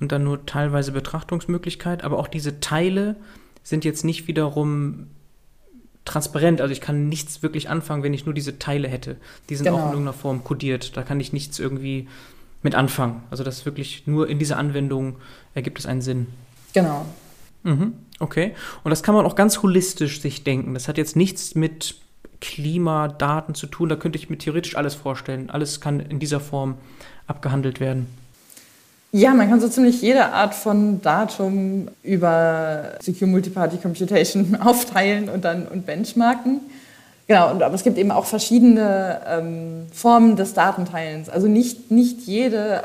und 0.00 0.12
dann 0.12 0.24
nur 0.24 0.46
teilweise 0.46 0.92
Betrachtungsmöglichkeit, 0.92 2.04
aber 2.04 2.18
auch 2.18 2.28
diese 2.28 2.60
Teile 2.60 3.16
sind 3.62 3.84
jetzt 3.84 4.04
nicht 4.04 4.28
wiederum 4.28 5.08
transparent. 6.04 6.60
Also 6.60 6.72
ich 6.72 6.80
kann 6.80 7.08
nichts 7.08 7.42
wirklich 7.42 7.68
anfangen, 7.68 8.02
wenn 8.02 8.14
ich 8.14 8.24
nur 8.24 8.34
diese 8.34 8.58
Teile 8.58 8.88
hätte. 8.88 9.16
Die 9.50 9.56
sind 9.56 9.66
genau. 9.66 9.76
auch 9.76 9.82
in 9.82 9.88
irgendeiner 9.90 10.14
Form 10.14 10.42
kodiert. 10.42 10.96
Da 10.96 11.02
kann 11.02 11.20
ich 11.20 11.34
nichts 11.34 11.58
irgendwie 11.58 12.08
mit 12.62 12.74
anfangen. 12.74 13.22
Also 13.30 13.44
das 13.44 13.64
wirklich 13.64 14.06
nur 14.06 14.28
in 14.28 14.38
dieser 14.38 14.56
Anwendung 14.56 15.16
ergibt 15.54 15.78
es 15.78 15.86
einen 15.86 16.02
Sinn. 16.02 16.26
Genau. 16.72 17.04
Mhm, 17.62 17.94
okay. 18.18 18.54
Und 18.84 18.90
das 18.90 19.02
kann 19.02 19.14
man 19.14 19.26
auch 19.26 19.34
ganz 19.34 19.62
holistisch 19.62 20.20
sich 20.20 20.44
denken. 20.44 20.74
Das 20.74 20.88
hat 20.88 20.98
jetzt 20.98 21.16
nichts 21.16 21.54
mit 21.54 21.96
Klimadaten 22.40 23.54
zu 23.54 23.66
tun. 23.66 23.88
Da 23.88 23.96
könnte 23.96 24.18
ich 24.18 24.30
mir 24.30 24.38
theoretisch 24.38 24.76
alles 24.76 24.94
vorstellen. 24.94 25.50
Alles 25.50 25.80
kann 25.80 26.00
in 26.00 26.18
dieser 26.18 26.40
Form 26.40 26.76
abgehandelt 27.26 27.80
werden. 27.80 28.06
Ja, 29.10 29.32
man 29.32 29.48
kann 29.48 29.60
so 29.60 29.68
ziemlich 29.68 30.02
jede 30.02 30.32
Art 30.32 30.54
von 30.54 31.00
Datum 31.00 31.88
über 32.02 32.98
Secure 33.00 33.30
Multiparty 33.30 33.78
Computation 33.78 34.56
aufteilen 34.60 35.28
und 35.30 35.44
dann 35.44 35.66
und 35.66 35.86
benchmarken. 35.86 36.60
Genau, 37.28 37.48
aber 37.48 37.74
es 37.74 37.84
gibt 37.84 37.98
eben 37.98 38.10
auch 38.10 38.24
verschiedene 38.24 39.20
ähm, 39.28 39.86
Formen 39.92 40.36
des 40.36 40.54
Datenteilens. 40.54 41.28
Also 41.28 41.46
nicht, 41.46 41.90
nicht 41.90 42.22
jede 42.22 42.84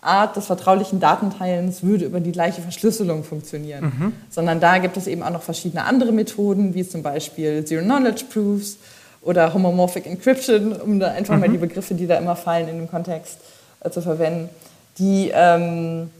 Art 0.00 0.34
des 0.34 0.46
vertraulichen 0.46 0.98
Datenteilens 0.98 1.82
würde 1.82 2.06
über 2.06 2.18
die 2.18 2.32
gleiche 2.32 2.62
Verschlüsselung 2.62 3.22
funktionieren, 3.22 3.84
mhm. 3.84 4.12
sondern 4.30 4.60
da 4.60 4.78
gibt 4.78 4.96
es 4.96 5.06
eben 5.06 5.22
auch 5.22 5.30
noch 5.30 5.42
verschiedene 5.42 5.84
andere 5.84 6.10
Methoden, 6.10 6.74
wie 6.74 6.88
zum 6.88 7.02
Beispiel 7.02 7.64
Zero-Knowledge-Proofs 7.66 8.78
oder 9.20 9.52
Homomorphic 9.52 10.06
Encryption, 10.06 10.72
um 10.72 10.98
da 10.98 11.12
einfach 11.12 11.34
mhm. 11.34 11.40
mal 11.40 11.48
die 11.50 11.58
Begriffe, 11.58 11.94
die 11.94 12.06
da 12.06 12.16
immer 12.16 12.34
fallen 12.34 12.68
in 12.68 12.78
dem 12.78 12.90
Kontext 12.90 13.38
äh, 13.80 13.90
zu 13.90 14.00
verwenden, 14.00 14.48
die, 14.98 15.30
ähm, 15.34 16.10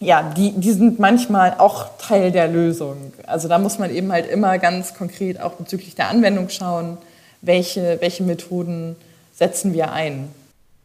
ja, 0.00 0.22
die, 0.22 0.52
die 0.52 0.72
sind 0.72 0.98
manchmal 0.98 1.54
auch 1.58 1.96
Teil 1.98 2.32
der 2.32 2.48
Lösung. 2.48 3.12
Also 3.26 3.48
da 3.48 3.58
muss 3.58 3.78
man 3.78 3.90
eben 3.90 4.12
halt 4.12 4.26
immer 4.26 4.58
ganz 4.58 4.94
konkret 4.94 5.40
auch 5.40 5.52
bezüglich 5.52 5.94
der 5.94 6.08
Anwendung 6.08 6.48
schauen, 6.48 6.98
welche, 7.40 7.98
welche 8.00 8.22
Methoden 8.22 8.96
setzen 9.32 9.72
wir 9.72 9.92
ein. 9.92 10.28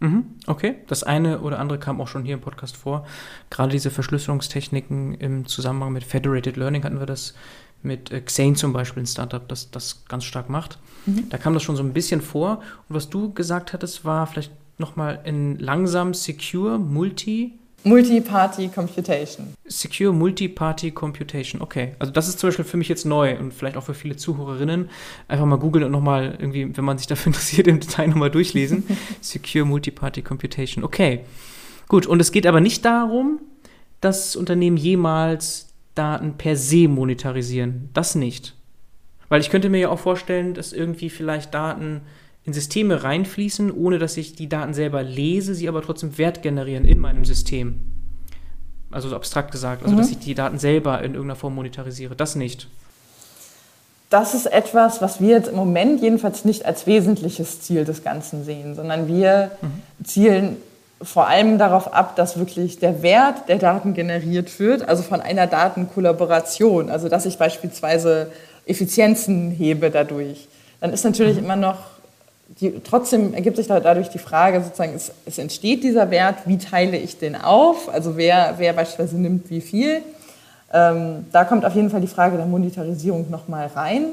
Mhm, 0.01 0.25
okay, 0.47 0.75
das 0.87 1.03
eine 1.03 1.41
oder 1.41 1.59
andere 1.59 1.77
kam 1.77 1.99
auch 1.99 2.07
schon 2.07 2.23
hier 2.23 2.35
im 2.35 2.41
Podcast 2.41 2.77
vor. 2.77 3.05
Gerade 3.49 3.71
diese 3.71 3.91
Verschlüsselungstechniken 3.91 5.15
im 5.15 5.45
Zusammenhang 5.45 5.91
mit 5.91 6.05
Federated 6.05 6.55
Learning 6.55 6.83
hatten 6.83 6.99
wir 6.99 7.05
das 7.05 7.33
mit 7.83 8.11
äh, 8.11 8.21
Xane 8.21 8.55
zum 8.55 8.71
Beispiel, 8.71 9.03
ein 9.03 9.07
Startup, 9.07 9.45
das 9.47 9.71
das 9.71 10.05
ganz 10.07 10.23
stark 10.23 10.49
macht. 10.49 10.79
Mhm. 11.05 11.29
Da 11.29 11.37
kam 11.37 11.53
das 11.53 11.63
schon 11.63 11.75
so 11.75 11.83
ein 11.83 11.93
bisschen 11.93 12.21
vor. 12.21 12.61
Und 12.87 12.95
was 12.95 13.09
du 13.09 13.33
gesagt 13.33 13.73
hattest, 13.73 14.05
war 14.05 14.25
vielleicht 14.27 14.51
nochmal 14.77 15.19
in 15.25 15.59
langsam, 15.59 16.13
secure, 16.13 16.79
multi, 16.79 17.58
Multi-Party 17.83 18.67
Computation. 18.69 19.53
Secure 19.65 20.13
Multi-Party 20.13 20.91
Computation, 20.91 21.61
okay. 21.61 21.95
Also 21.99 22.11
das 22.11 22.27
ist 22.27 22.39
zum 22.39 22.49
Beispiel 22.49 22.65
für 22.65 22.77
mich 22.77 22.89
jetzt 22.89 23.05
neu 23.05 23.37
und 23.37 23.53
vielleicht 23.53 23.77
auch 23.77 23.83
für 23.83 23.93
viele 23.93 24.15
Zuhörerinnen. 24.17 24.89
Einfach 25.27 25.45
mal 25.45 25.57
googeln 25.57 25.85
und 25.85 25.91
nochmal 25.91 26.35
irgendwie, 26.39 26.75
wenn 26.75 26.83
man 26.83 26.97
sich 26.97 27.07
dafür 27.07 27.27
interessiert, 27.27 27.67
im 27.67 27.79
Detail 27.79 28.07
nochmal 28.07 28.31
durchlesen. 28.31 28.83
Secure 29.21 29.65
Multi-Party 29.65 30.21
Computation, 30.21 30.83
okay. 30.83 31.21
Gut, 31.87 32.05
und 32.05 32.19
es 32.19 32.31
geht 32.31 32.45
aber 32.45 32.59
nicht 32.59 32.85
darum, 32.85 33.39
dass 34.01 34.35
Unternehmen 34.35 34.77
jemals 34.77 35.69
Daten 35.95 36.37
per 36.37 36.55
se 36.55 36.87
monetarisieren. 36.87 37.89
Das 37.93 38.15
nicht. 38.15 38.55
Weil 39.29 39.41
ich 39.41 39.49
könnte 39.49 39.69
mir 39.69 39.79
ja 39.79 39.89
auch 39.89 39.99
vorstellen, 39.99 40.53
dass 40.53 40.73
irgendwie 40.73 41.09
vielleicht 41.09 41.53
Daten 41.53 42.01
in 42.45 42.53
Systeme 42.53 43.03
reinfließen, 43.03 43.71
ohne 43.71 43.99
dass 43.99 44.17
ich 44.17 44.35
die 44.35 44.49
Daten 44.49 44.73
selber 44.73 45.03
lese, 45.03 45.53
sie 45.53 45.67
aber 45.67 45.81
trotzdem 45.81 46.17
Wert 46.17 46.41
generieren 46.41 46.85
in 46.85 46.99
meinem 46.99 47.25
System. 47.25 47.81
Also 48.91 49.09
so 49.09 49.15
abstrakt 49.15 49.51
gesagt, 49.51 49.83
also 49.83 49.93
mhm. 49.93 49.99
dass 49.99 50.09
ich 50.09 50.19
die 50.19 50.33
Daten 50.33 50.57
selber 50.57 50.99
in 50.99 51.13
irgendeiner 51.13 51.35
Form 51.35 51.55
monetarisiere. 51.55 52.15
Das 52.15 52.35
nicht. 52.35 52.67
Das 54.09 54.33
ist 54.33 54.47
etwas, 54.47 55.01
was 55.01 55.21
wir 55.21 55.29
jetzt 55.29 55.49
im 55.49 55.55
Moment 55.55 56.01
jedenfalls 56.01 56.43
nicht 56.43 56.65
als 56.65 56.87
wesentliches 56.87 57.61
Ziel 57.61 57.85
des 57.85 58.03
Ganzen 58.03 58.43
sehen, 58.43 58.73
sondern 58.73 59.07
wir 59.07 59.51
mhm. 59.61 60.03
zielen 60.03 60.57
vor 61.01 61.27
allem 61.27 61.57
darauf 61.57 61.93
ab, 61.93 62.15
dass 62.15 62.37
wirklich 62.37 62.79
der 62.79 63.01
Wert 63.01 63.47
der 63.47 63.57
Daten 63.57 63.93
generiert 63.93 64.59
wird, 64.59 64.87
also 64.87 65.03
von 65.03 65.21
einer 65.21 65.47
Datenkollaboration, 65.47 66.89
also 66.89 67.07
dass 67.07 67.25
ich 67.25 67.37
beispielsweise 67.37 68.31
Effizienzen 68.65 69.51
hebe 69.51 69.91
dadurch. 69.91 70.47
Dann 70.81 70.91
ist 70.91 71.03
natürlich 71.03 71.37
mhm. 71.37 71.43
immer 71.43 71.55
noch 71.55 71.77
die, 72.59 72.81
trotzdem 72.83 73.33
ergibt 73.33 73.57
sich 73.57 73.67
dadurch 73.67 74.09
die 74.09 74.19
Frage, 74.19 74.61
sozusagen, 74.61 74.93
es, 74.95 75.11
es, 75.25 75.37
entsteht 75.37 75.83
dieser 75.83 76.09
Wert, 76.11 76.39
wie 76.45 76.57
teile 76.57 76.97
ich 76.97 77.17
den 77.17 77.35
auf? 77.35 77.89
Also 77.89 78.17
wer, 78.17 78.55
wer 78.57 78.73
beispielsweise 78.73 79.17
nimmt 79.17 79.49
wie 79.49 79.61
viel? 79.61 80.01
Ähm, 80.73 81.25
da 81.31 81.45
kommt 81.45 81.65
auf 81.65 81.75
jeden 81.75 81.89
Fall 81.89 82.01
die 82.01 82.07
Frage 82.07 82.37
der 82.37 82.45
Monetarisierung 82.45 83.29
nochmal 83.29 83.67
rein. 83.67 84.07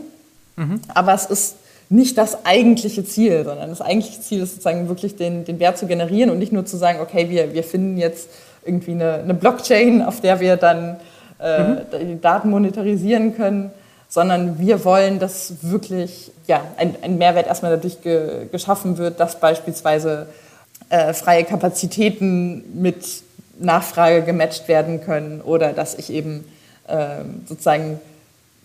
Mhm. 0.57 0.81
Aber 0.89 1.15
es 1.15 1.27
ist 1.27 1.57
nicht 1.89 2.19
das 2.19 2.45
eigentliche 2.45 3.05
Ziel, 3.05 3.45
sondern 3.45 3.71
das 3.71 3.81
eigentliche 3.81 4.21
Ziel 4.21 4.43
ist 4.43 4.51
sozusagen 4.51 4.89
wirklich 4.89 5.17
den, 5.17 5.45
den 5.45 5.61
Wert 5.61 5.79
zu 5.79 5.87
generieren 5.87 6.31
und 6.31 6.39
nicht 6.39 6.53
nur 6.53 6.67
zu 6.67 6.77
sagen, 6.77 7.01
okay, 7.01 7.31
wir, 7.31 7.55
wir 7.55 7.63
finden 7.63 7.97
jetzt 7.97 8.29
irgendwie 8.65 8.93
eine, 8.93 9.15
eine 9.15 9.35
Blockchain, 9.35 10.03
auf 10.03 10.21
der 10.21 10.41
wir 10.41 10.57
dann 10.57 10.97
äh, 11.39 11.63
mhm. 11.63 11.79
die 12.01 12.21
Daten 12.21 12.51
monetarisieren 12.51 13.37
können, 13.37 13.71
sondern 14.17 14.59
wir 14.59 14.83
wollen, 14.87 15.19
dass 15.19 15.57
wirklich 15.61 16.31
ja, 16.47 16.65
ein, 16.79 16.97
ein 17.03 17.19
Mehrwert 17.19 17.47
erstmal 17.47 17.73
dadurch 17.73 18.01
ge, 18.01 18.47
geschaffen 18.51 18.97
wird, 18.97 19.21
dass 19.21 19.41
beispielsweise 19.41 20.27
äh, 20.89 21.13
freie 21.13 21.45
Kapazitäten 21.45 22.81
mit 22.81 23.05
Nachfrage 23.59 24.23
gematcht 24.23 24.69
werden 24.69 25.03
können 25.03 25.43
oder 25.43 25.75
dass 25.75 25.97
ich 25.97 26.09
eben 26.09 26.47
äh, 26.89 27.25
sozusagen 27.47 28.01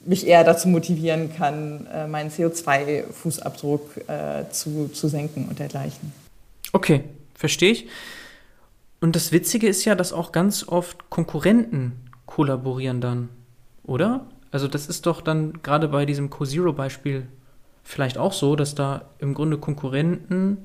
mich 0.06 0.26
eher 0.26 0.46
dazu 0.46 0.70
motivieren 0.70 1.36
kann, 1.36 1.86
äh, 1.94 2.08
meinen 2.08 2.32
CO2-Fußabdruck 2.32 4.08
äh, 4.08 4.50
zu, 4.52 4.90
zu 4.94 5.10
senken 5.10 5.48
und 5.50 5.60
dergleichen. 5.60 6.14
Okay, 6.72 7.04
verstehe 7.36 7.74
ich. 7.74 7.88
Und 9.02 9.18
das 9.18 9.34
Witzige 9.34 9.68
ist 9.68 9.84
ja, 9.84 9.96
dass 9.96 10.14
auch 10.14 10.32
ganz 10.32 10.66
oft 10.66 11.10
Konkurrenten 11.10 11.92
kollaborieren 12.26 13.02
dann, 13.02 13.28
oder? 13.84 14.22
Also 14.52 14.68
das 14.68 14.88
ist 14.88 15.06
doch 15.06 15.22
dann 15.22 15.62
gerade 15.64 15.88
bei 15.88 16.06
diesem 16.06 16.30
Co-Zero-Beispiel 16.30 17.28
vielleicht 17.84 18.18
auch 18.18 18.34
so, 18.34 18.56
dass 18.56 18.76
da 18.76 19.04
im 19.20 19.34
Grunde 19.34 19.58
Konkurrenten 19.58 20.58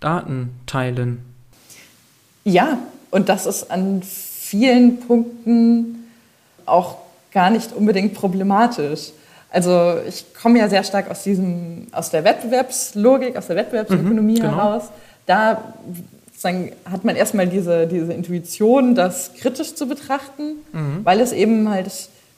Daten 0.00 0.50
teilen. 0.66 1.22
Ja, 2.44 2.78
und 3.10 3.28
das 3.28 3.46
ist 3.46 3.70
an 3.70 4.02
vielen 4.02 5.00
Punkten 5.00 6.08
auch 6.66 6.96
gar 7.32 7.50
nicht 7.50 7.72
unbedingt 7.72 8.14
problematisch. 8.14 9.12
Also 9.50 9.96
ich 10.08 10.24
komme 10.34 10.58
ja 10.58 10.68
sehr 10.68 10.82
stark 10.82 11.10
aus 11.10 11.22
diesem, 11.22 11.86
aus 11.92 12.10
der 12.10 12.24
Wettbewerbslogik, 12.24 13.36
aus 13.36 13.46
der 13.46 13.56
Wettbewerbsökonomie 13.56 14.38
mhm, 14.38 14.42
genau. 14.42 14.56
heraus. 14.56 14.84
Da 15.26 15.62
hat 16.90 17.04
man 17.04 17.14
erstmal 17.14 17.46
diese, 17.46 17.86
diese 17.86 18.12
Intuition, 18.12 18.96
das 18.96 19.32
kritisch 19.34 19.74
zu 19.76 19.86
betrachten, 19.86 20.56
mhm. 20.72 21.04
weil 21.04 21.20
es 21.20 21.32
eben 21.32 21.68
halt 21.68 21.86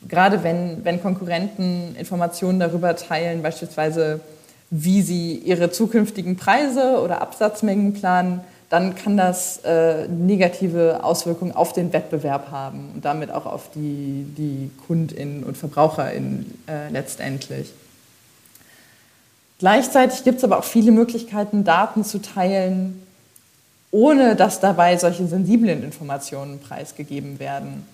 gerade 0.09 0.43
wenn, 0.43 0.85
wenn 0.85 1.03
Konkurrenten 1.03 1.97
Informationen 1.97 2.61
darüber 2.61 2.97
teilen, 2.97 3.43
beispielsweise 3.43 4.21
wie 4.71 5.03
sie 5.03 5.35
ihre 5.37 5.71
zukünftigen 5.71 6.37
Preise 6.37 7.01
oder 7.01 7.23
Absatzmengen 7.23 7.93
planen, 7.95 8.41
dann 8.71 8.97
kann 8.97 9.17
das 9.17 9.59
äh, 9.59 10.09
negative 10.09 11.05
Auswirkungen 11.05 11.53
auf 11.53 11.73
den 11.73 11.93
Wettbewerb 11.93 12.51
haben 12.51 12.91
und 12.95 13.05
damit 13.05 13.31
auch 13.31 13.47
auf 13.47 13.71
die, 13.75 14.27
die 14.37 14.71
KundInnen 14.87 15.45
und 15.45 15.57
VerbraucherInnen 15.57 16.59
äh, 16.67 16.89
letztendlich. 16.91 17.73
Gleichzeitig 19.61 20.25
gibt 20.25 20.39
es 20.39 20.45
aber 20.45 20.59
auch 20.59 20.65
viele 20.65 20.91
Möglichkeiten, 20.91 21.63
Daten 21.63 22.05
zu 22.05 22.21
teilen, 22.21 23.01
ohne 23.93 24.35
dass 24.35 24.59
dabei 24.59 24.97
solche 24.97 25.27
sensiblen 25.29 25.85
Informationen 25.85 26.59
preisgegeben 26.59 27.39
werden. 27.39 27.87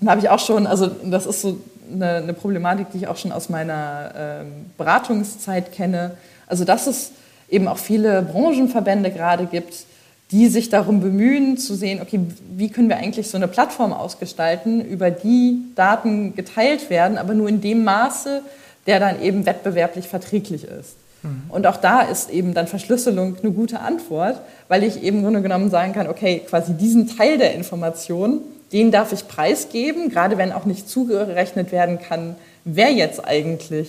Da 0.00 0.10
habe 0.12 0.20
ich 0.20 0.28
auch 0.28 0.38
schon, 0.38 0.66
also 0.66 0.86
das 0.86 1.26
ist 1.26 1.42
so 1.42 1.58
eine, 1.92 2.16
eine 2.16 2.32
Problematik, 2.34 2.88
die 2.92 2.98
ich 2.98 3.08
auch 3.08 3.16
schon 3.16 3.32
aus 3.32 3.48
meiner 3.48 4.12
ähm, 4.16 4.66
Beratungszeit 4.76 5.72
kenne. 5.72 6.12
Also 6.46 6.64
dass 6.64 6.86
es 6.86 7.12
eben 7.48 7.68
auch 7.68 7.78
viele 7.78 8.22
Branchenverbände 8.22 9.10
gerade 9.10 9.46
gibt, 9.46 9.86
die 10.30 10.48
sich 10.48 10.68
darum 10.68 11.00
bemühen 11.00 11.56
zu 11.56 11.74
sehen, 11.74 12.00
okay, 12.02 12.20
wie 12.50 12.68
können 12.68 12.88
wir 12.88 12.98
eigentlich 12.98 13.30
so 13.30 13.36
eine 13.36 13.48
Plattform 13.48 13.92
ausgestalten, 13.92 14.84
über 14.84 15.10
die 15.10 15.62
Daten 15.74 16.34
geteilt 16.34 16.90
werden, 16.90 17.16
aber 17.16 17.32
nur 17.32 17.48
in 17.48 17.62
dem 17.62 17.84
Maße, 17.84 18.42
der 18.86 19.00
dann 19.00 19.22
eben 19.22 19.46
wettbewerblich 19.46 20.06
verträglich 20.06 20.64
ist. 20.64 20.96
Mhm. 21.22 21.44
Und 21.48 21.66
auch 21.66 21.78
da 21.78 22.02
ist 22.02 22.30
eben 22.30 22.52
dann 22.52 22.66
Verschlüsselung 22.66 23.36
eine 23.42 23.52
gute 23.52 23.80
Antwort, 23.80 24.40
weil 24.68 24.84
ich 24.84 25.02
eben 25.02 25.18
im 25.18 25.24
Grunde 25.24 25.42
genommen 25.42 25.70
sagen 25.70 25.94
kann, 25.94 26.08
okay, 26.08 26.42
quasi 26.46 26.74
diesen 26.74 27.08
Teil 27.08 27.38
der 27.38 27.54
Information, 27.54 28.40
den 28.72 28.90
darf 28.90 29.12
ich 29.12 29.28
preisgeben, 29.28 30.10
gerade 30.10 30.38
wenn 30.38 30.52
auch 30.52 30.64
nicht 30.64 30.88
zugerechnet 30.88 31.72
werden 31.72 31.98
kann, 32.00 32.36
wer 32.64 32.92
jetzt 32.92 33.24
eigentlich 33.24 33.88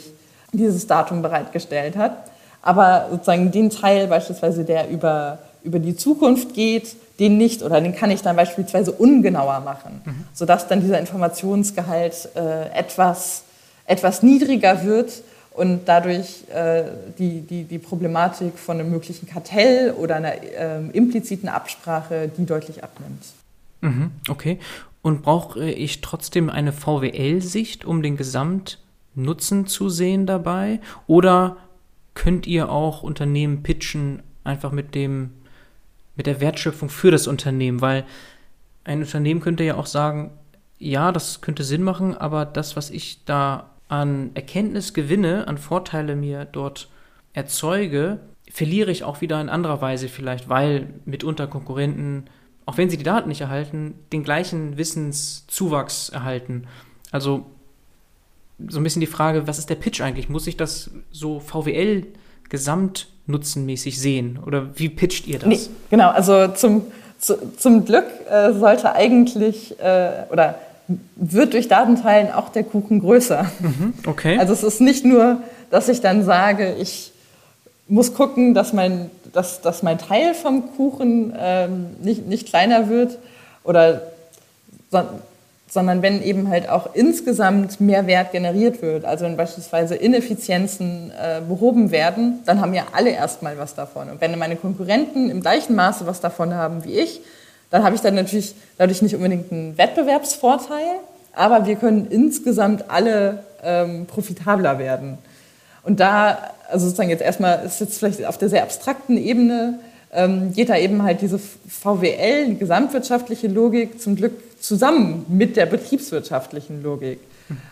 dieses 0.54 0.88
Datum 0.88 1.22
bereitgestellt 1.22 1.98
hat. 1.98 2.14
Aber 2.62 3.08
sozusagen 3.12 3.52
den 3.52 3.70
Teil 3.70 4.08
beispielsweise, 4.08 4.64
der 4.64 4.90
über, 4.90 5.40
über 5.64 5.80
die 5.80 5.96
Zukunft 5.96 6.54
geht, 6.54 6.96
den 7.20 7.38
nicht 7.38 7.64
oder 7.64 7.82
den 7.82 7.96
kann 7.96 8.12
ich 8.12 8.22
dann 8.22 8.36
beispielsweise 8.36 8.92
ungenauer 8.92 9.60
machen, 9.60 10.02
mhm. 10.06 10.26
sodass 10.34 10.68
dann 10.68 10.82
dieser 10.82 11.00
Informationsgehalt 11.00 12.30
äh, 12.36 12.70
etwas, 12.70 13.44
etwas 13.86 14.24
niedriger 14.24 14.84
wird 14.84 15.12
und 15.52 15.82
dadurch 15.86 16.46
äh, 16.54 16.84
die, 17.18 17.42
die, 17.42 17.64
die 17.66 17.80
Problematik 17.80 18.58
von 18.58 18.80
einem 18.80 18.90
möglichen 18.90 19.28
Kartell 19.28 19.92
oder 19.92 20.16
einer 20.16 20.42
äh, 20.42 20.80
impliziten 20.94 21.50
Absprache, 21.50 22.30
die 22.38 22.46
deutlich 22.46 22.84
abnimmt. 22.84 23.24
Mhm, 23.82 24.12
okay. 24.30 24.60
Und 25.02 25.22
brauche 25.22 25.70
ich 25.70 26.02
trotzdem 26.02 26.50
eine 26.50 26.74
VWL-Sicht, 26.74 27.86
um 27.86 28.02
den 28.02 28.18
Gesamtnutzen 28.18 29.68
zu 29.68 29.90
sehen 29.90 30.26
dabei? 30.26 30.82
Oder 31.08 31.58
könnt 32.14 32.48
ihr 32.48 32.70
auch 32.70 33.04
Unternehmen 33.04 33.64
pitchen, 33.64 34.22
einfach 34.44 34.72
mit 34.72 34.96
dem, 34.96 35.32
mit 36.16 36.26
der 36.28 36.42
Wertschöpfung 36.42 36.90
für 36.90 37.12
das 37.12 37.28
Unternehmen? 37.28 37.82
Weil 37.82 38.06
ein 38.84 39.00
Unternehmen 39.00 39.40
könnte 39.40 39.64
ja 39.64 39.76
auch 39.76 39.86
sagen, 39.86 40.32
ja, 40.80 41.12
das 41.12 41.42
könnte 41.42 41.64
Sinn 41.64 41.84
machen, 41.84 42.16
aber 42.16 42.46
das, 42.46 42.76
was 42.76 42.90
ich 42.90 43.24
da 43.26 43.70
an 43.88 44.32
Erkenntnis 44.34 44.94
gewinne, 44.94 45.48
an 45.48 45.58
Vorteile 45.58 46.16
mir 46.16 46.46
dort 46.46 46.90
erzeuge, 47.34 48.20
verliere 48.50 48.92
ich 48.92 49.04
auch 49.04 49.22
wieder 49.22 49.40
in 49.40 49.50
anderer 49.50 49.82
Weise 49.82 50.10
vielleicht, 50.10 50.50
weil 50.50 50.88
mitunter 51.06 51.48
Konkurrenten 51.48 52.26
auch 52.70 52.78
wenn 52.78 52.88
sie 52.88 52.98
die 52.98 53.04
Daten 53.04 53.30
nicht 53.30 53.42
erhalten, 53.42 53.96
den 54.14 54.24
gleichen 54.24 54.78
Wissenszuwachs 54.78 56.10
erhalten. 56.10 56.68
Also 57.10 57.48
so 58.68 58.80
ein 58.80 58.84
bisschen 58.84 59.00
die 59.00 59.08
Frage, 59.08 59.48
was 59.48 59.58
ist 59.58 59.72
der 59.72 59.76
Pitch 59.76 60.02
eigentlich? 60.02 60.30
Muss 60.30 60.46
ich 60.46 60.56
das 60.56 60.92
so 61.12 61.40
VWL 61.40 62.06
gesamtnutzenmäßig 62.48 64.00
sehen? 64.00 64.38
Oder 64.46 64.78
wie 64.78 64.88
pitcht 64.88 65.26
ihr 65.26 65.40
das? 65.40 65.50
Nee, 65.50 65.60
genau, 65.90 66.10
also 66.10 66.50
zum, 66.50 66.84
zu, 67.18 67.56
zum 67.58 67.86
Glück 67.86 68.06
äh, 68.30 68.54
sollte 68.54 68.94
eigentlich 68.94 69.80
äh, 69.80 70.26
oder 70.32 70.60
wird 71.16 71.54
durch 71.54 71.70
Datenteilen 71.70 72.32
auch 72.32 72.50
der 72.50 72.66
Kuchen 72.66 73.00
größer. 73.00 73.50
Mhm, 73.62 73.94
okay. 74.06 74.38
Also 74.38 74.54
es 74.54 74.62
ist 74.62 74.80
nicht 74.80 75.06
nur, 75.06 75.42
dass 75.72 75.90
ich 75.90 76.02
dann 76.02 76.24
sage, 76.24 76.76
ich 76.80 77.14
muss 77.90 78.14
gucken, 78.14 78.54
dass 78.54 78.72
mein, 78.74 79.10
dass, 79.34 79.62
dass 79.62 79.84
mein 79.84 79.98
Teil 79.98 80.34
vom 80.34 80.76
Kuchen 80.76 81.34
ähm, 81.38 81.88
nicht, 82.02 82.28
nicht 82.28 82.48
kleiner 82.48 82.90
wird 82.90 83.18
oder 83.64 84.02
sondern 85.70 86.02
wenn 86.02 86.24
eben 86.24 86.50
halt 86.50 86.68
auch 86.68 86.96
insgesamt 86.96 87.80
mehr 87.80 88.08
Wert 88.08 88.32
generiert 88.32 88.82
wird, 88.82 89.06
also 89.06 89.26
wenn 89.26 89.38
beispielsweise 89.38 89.96
Ineffizienzen 89.96 91.12
äh, 91.12 91.42
behoben 91.48 91.92
werden, 91.92 92.40
dann 92.46 92.60
haben 92.60 92.74
ja 92.74 92.84
alle 92.92 93.12
erstmal 93.12 93.58
was 93.58 93.76
davon. 93.76 94.10
Und 94.10 94.20
wenn 94.20 94.38
meine 94.40 94.56
Konkurrenten 94.56 95.30
im 95.30 95.42
gleichen 95.42 95.76
Maße 95.76 96.08
was 96.08 96.22
davon 96.22 96.56
haben 96.56 96.84
wie 96.86 96.94
ich, 96.94 97.22
dann 97.70 97.84
habe 97.84 97.96
ich 97.96 98.02
dann 98.02 98.16
natürlich 98.16 98.56
dadurch 98.80 99.04
nicht 99.04 99.16
unbedingt 99.16 99.52
einen 99.52 99.78
Wettbewerbsvorteil, 99.78 100.96
aber 101.34 101.68
wir 101.68 101.76
können 101.76 102.08
insgesamt 102.10 102.86
alle 102.90 103.44
ähm, 103.64 104.08
profitabler 104.08 104.80
werden. 104.80 105.20
Und 105.84 106.00
da, 106.00 106.52
also 106.70 106.86
sozusagen 106.86 107.10
jetzt 107.10 107.22
erstmal, 107.22 107.66
ist 107.66 107.80
jetzt 107.80 108.00
vielleicht 108.00 108.26
auf 108.26 108.38
der 108.38 108.50
sehr 108.50 108.64
abstrakten 108.64 109.18
Ebene, 109.18 109.80
ähm, 110.12 110.54
geht 110.54 110.70
da 110.70 110.78
eben 110.78 111.04
halt 111.04 111.22
diese 111.22 111.40
VWL, 111.40 112.48
die 112.48 112.58
gesamtwirtschaftliche 112.58 113.48
Logik, 113.48 114.02
zum 114.02 114.16
Glück 114.16 114.34
zusammen 114.60 115.26
mit 115.30 115.56
der 115.56 115.66
betriebswirtschaftlichen 115.66 116.84
Logik. 116.84 117.20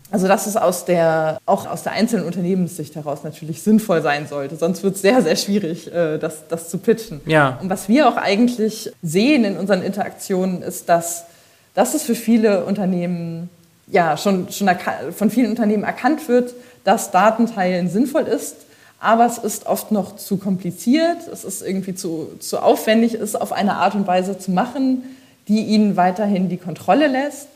Also 0.10 0.28
dass 0.28 0.48
es 0.48 0.56
aus 0.56 0.86
der, 0.86 1.40
auch 1.46 1.68
aus 1.68 1.84
der 1.84 1.92
einzelnen 1.92 2.26
Unternehmenssicht 2.26 2.96
heraus 2.96 3.24
natürlich 3.24 3.62
sinnvoll 3.62 4.02
sein 4.02 4.28
sollte. 4.28 4.56
Sonst 4.56 4.82
wird 4.84 4.96
es 4.96 5.02
sehr, 5.02 5.22
sehr 5.22 5.36
schwierig, 5.36 5.94
äh, 5.94 6.18
das, 6.18 6.48
das 6.48 6.70
zu 6.70 6.78
pitchen. 6.78 7.22
Ja. 7.26 7.60
Und 7.62 7.70
was 7.70 7.90
wir 7.90 8.08
auch 8.08 8.18
eigentlich 8.18 8.92
sehen 9.04 9.44
in 9.44 9.58
unseren 9.58 9.84
Interaktionen, 9.84 10.62
ist, 10.62 10.90
dass, 10.90 11.26
dass 11.74 11.94
es 11.94 12.04
für 12.04 12.16
viele 12.16 12.66
Unternehmen, 12.66 13.50
ja, 13.88 14.18
schon, 14.18 14.50
schon 14.50 14.70
von 15.12 15.30
vielen 15.30 15.50
Unternehmen 15.50 15.84
erkannt 15.84 16.28
wird, 16.28 16.54
dass 16.84 17.12
Datenteilen 17.12 17.90
sinnvoll 17.90 18.24
ist, 18.24 18.56
aber 19.00 19.26
es 19.26 19.38
ist 19.38 19.68
oft 19.68 19.92
noch 19.92 20.16
zu 20.16 20.38
kompliziert, 20.38 21.28
es 21.32 21.44
ist 21.44 21.62
irgendwie 21.62 21.94
zu, 21.94 22.32
zu 22.40 22.60
aufwendig, 22.60 23.14
es 23.14 23.36
auf 23.36 23.52
eine 23.52 23.76
Art 23.76 23.94
und 23.96 24.08
Weise 24.08 24.40
zu 24.40 24.52
machen, 24.52 25.04
die 25.48 25.62
ihnen 25.62 25.96
weiterhin 25.98 26.50
die 26.50 26.58
Kontrolle 26.58 27.08
lässt. 27.08 27.48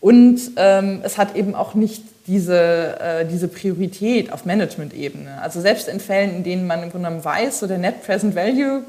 Und 0.00 0.40
ähm, 0.56 1.00
es 1.02 1.18
hat 1.18 1.36
eben 1.36 1.54
auch 1.54 1.74
nicht 1.74 2.02
diese, 2.26 2.98
äh, 3.00 3.26
diese 3.26 3.48
Priorität 3.48 4.32
auf 4.32 4.44
Management-Ebene. 4.44 5.40
Also 5.42 5.60
selbst 5.60 5.88
in 5.88 6.00
Fällen, 6.00 6.34
in 6.36 6.44
denen 6.44 6.66
man 6.66 6.82
im 6.82 6.90
Grunde 6.90 7.08
genommen 7.08 7.24
weiß, 7.24 7.60
so 7.60 7.66
der 7.66 7.78
Net 7.78 8.02
Present 8.04 8.34
Value 8.34 8.82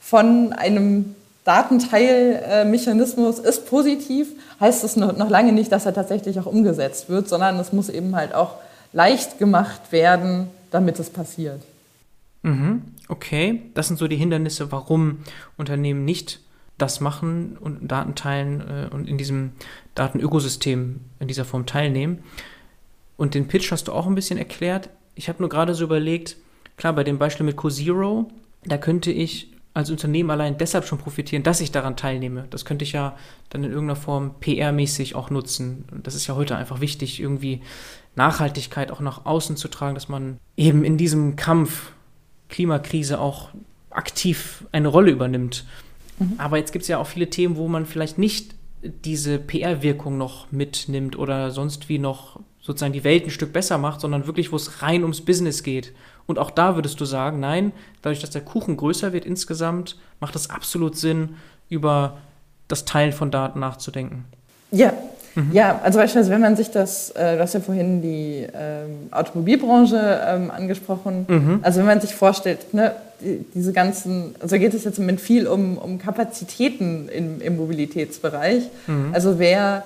von 0.00 0.52
einem 0.54 1.14
Datenteilmechanismus 1.44 3.38
ist 3.38 3.66
positiv, 3.66 4.28
heißt 4.60 4.96
noch, 4.96 5.16
noch 5.16 5.28
lange 5.28 5.52
nicht, 5.52 5.70
dass 5.70 5.84
er 5.86 5.92
tatsächlich 5.92 6.40
auch 6.40 6.46
umgesetzt 6.46 7.10
wird, 7.10 7.28
sondern 7.28 7.60
es 7.60 7.72
muss 7.72 7.90
eben 7.90 8.16
halt 8.16 8.34
auch 8.34 8.56
leicht 8.92 9.38
gemacht 9.38 9.92
werden, 9.92 10.48
damit 10.74 10.98
es 10.98 11.08
passiert. 11.08 11.62
Mhm. 12.42 12.82
Okay, 13.06 13.62
das 13.74 13.86
sind 13.86 13.96
so 13.96 14.08
die 14.08 14.16
Hindernisse, 14.16 14.72
warum 14.72 15.18
Unternehmen 15.56 16.04
nicht 16.04 16.40
das 16.78 17.00
machen 17.00 17.56
und 17.60 17.86
Daten 17.86 18.16
teilen 18.16 18.60
äh, 18.60 18.88
und 18.92 19.08
in 19.08 19.16
diesem 19.16 19.52
Datenökosystem 19.94 21.00
in 21.20 21.28
dieser 21.28 21.44
Form 21.44 21.64
teilnehmen. 21.64 22.24
Und 23.16 23.34
den 23.34 23.46
Pitch 23.46 23.70
hast 23.70 23.86
du 23.86 23.92
auch 23.92 24.08
ein 24.08 24.16
bisschen 24.16 24.36
erklärt. 24.36 24.90
Ich 25.14 25.28
habe 25.28 25.38
nur 25.40 25.48
gerade 25.48 25.74
so 25.74 25.84
überlegt, 25.84 26.36
klar, 26.76 26.92
bei 26.92 27.04
dem 27.04 27.18
Beispiel 27.18 27.46
mit 27.46 27.56
CoZero, 27.56 28.28
da 28.64 28.76
könnte 28.76 29.12
ich 29.12 29.52
als 29.74 29.90
Unternehmen 29.90 30.30
allein 30.30 30.58
deshalb 30.58 30.86
schon 30.86 30.98
profitieren, 30.98 31.44
dass 31.44 31.60
ich 31.60 31.70
daran 31.70 31.96
teilnehme. 31.96 32.46
Das 32.50 32.64
könnte 32.64 32.84
ich 32.84 32.92
ja 32.92 33.16
dann 33.50 33.62
in 33.62 33.70
irgendeiner 33.70 34.00
Form 34.00 34.34
PR-mäßig 34.40 35.14
auch 35.14 35.30
nutzen. 35.30 35.84
Das 36.02 36.16
ist 36.16 36.26
ja 36.26 36.34
heute 36.34 36.56
einfach 36.56 36.80
wichtig, 36.80 37.20
irgendwie 37.20 37.60
Nachhaltigkeit 38.16 38.90
auch 38.90 39.00
nach 39.00 39.26
außen 39.26 39.56
zu 39.56 39.68
tragen, 39.68 39.94
dass 39.94 40.08
man 40.08 40.38
eben 40.56 40.84
in 40.84 40.96
diesem 40.96 41.36
Kampf 41.36 41.92
Klimakrise 42.48 43.18
auch 43.18 43.48
aktiv 43.90 44.64
eine 44.72 44.88
Rolle 44.88 45.10
übernimmt. 45.10 45.64
Mhm. 46.18 46.34
Aber 46.38 46.58
jetzt 46.58 46.72
gibt 46.72 46.82
es 46.82 46.88
ja 46.88 46.98
auch 46.98 47.06
viele 47.06 47.30
Themen, 47.30 47.56
wo 47.56 47.68
man 47.68 47.86
vielleicht 47.86 48.18
nicht 48.18 48.54
diese 48.82 49.38
PR-Wirkung 49.38 50.18
noch 50.18 50.52
mitnimmt 50.52 51.16
oder 51.18 51.50
sonst 51.50 51.88
wie 51.88 51.98
noch 51.98 52.40
sozusagen 52.60 52.92
die 52.92 53.04
Welt 53.04 53.24
ein 53.24 53.30
Stück 53.30 53.52
besser 53.52 53.78
macht, 53.78 54.00
sondern 54.00 54.26
wirklich, 54.26 54.52
wo 54.52 54.56
es 54.56 54.82
rein 54.82 55.02
ums 55.02 55.20
Business 55.20 55.62
geht. 55.62 55.92
Und 56.26 56.38
auch 56.38 56.50
da 56.50 56.76
würdest 56.76 57.00
du 57.00 57.04
sagen, 57.04 57.40
nein, 57.40 57.72
dadurch, 58.02 58.20
dass 58.20 58.30
der 58.30 58.42
Kuchen 58.42 58.76
größer 58.76 59.12
wird 59.12 59.26
insgesamt, 59.26 59.98
macht 60.20 60.36
es 60.36 60.50
absolut 60.50 60.96
Sinn, 60.96 61.36
über 61.68 62.18
das 62.68 62.84
Teilen 62.84 63.12
von 63.12 63.30
Daten 63.30 63.60
nachzudenken. 63.60 64.24
Ja, 64.70 64.92
Mhm. 65.34 65.50
Ja, 65.52 65.80
also 65.82 65.98
beispielsweise, 65.98 66.30
wenn 66.30 66.40
man 66.40 66.56
sich 66.56 66.70
das, 66.70 67.10
äh, 67.10 67.36
du 67.36 67.42
hast 67.42 67.54
ja 67.54 67.60
vorhin 67.60 68.02
die 68.02 68.46
ähm, 68.54 69.08
Automobilbranche 69.10 70.20
ähm, 70.26 70.50
angesprochen, 70.50 71.26
mhm. 71.28 71.60
also 71.62 71.80
wenn 71.80 71.86
man 71.86 72.00
sich 72.00 72.14
vorstellt, 72.14 72.72
ne, 72.72 72.92
die, 73.20 73.44
diese 73.54 73.72
ganzen, 73.72 74.34
also 74.40 74.56
geht 74.58 74.74
es 74.74 74.84
jetzt 74.84 74.98
im 74.98 75.04
Moment 75.04 75.20
viel 75.20 75.46
um, 75.46 75.78
um 75.78 75.98
Kapazitäten 75.98 77.08
im, 77.08 77.40
im 77.40 77.56
Mobilitätsbereich. 77.56 78.64
Mhm. 78.86 79.10
Also 79.12 79.38
wer, 79.38 79.84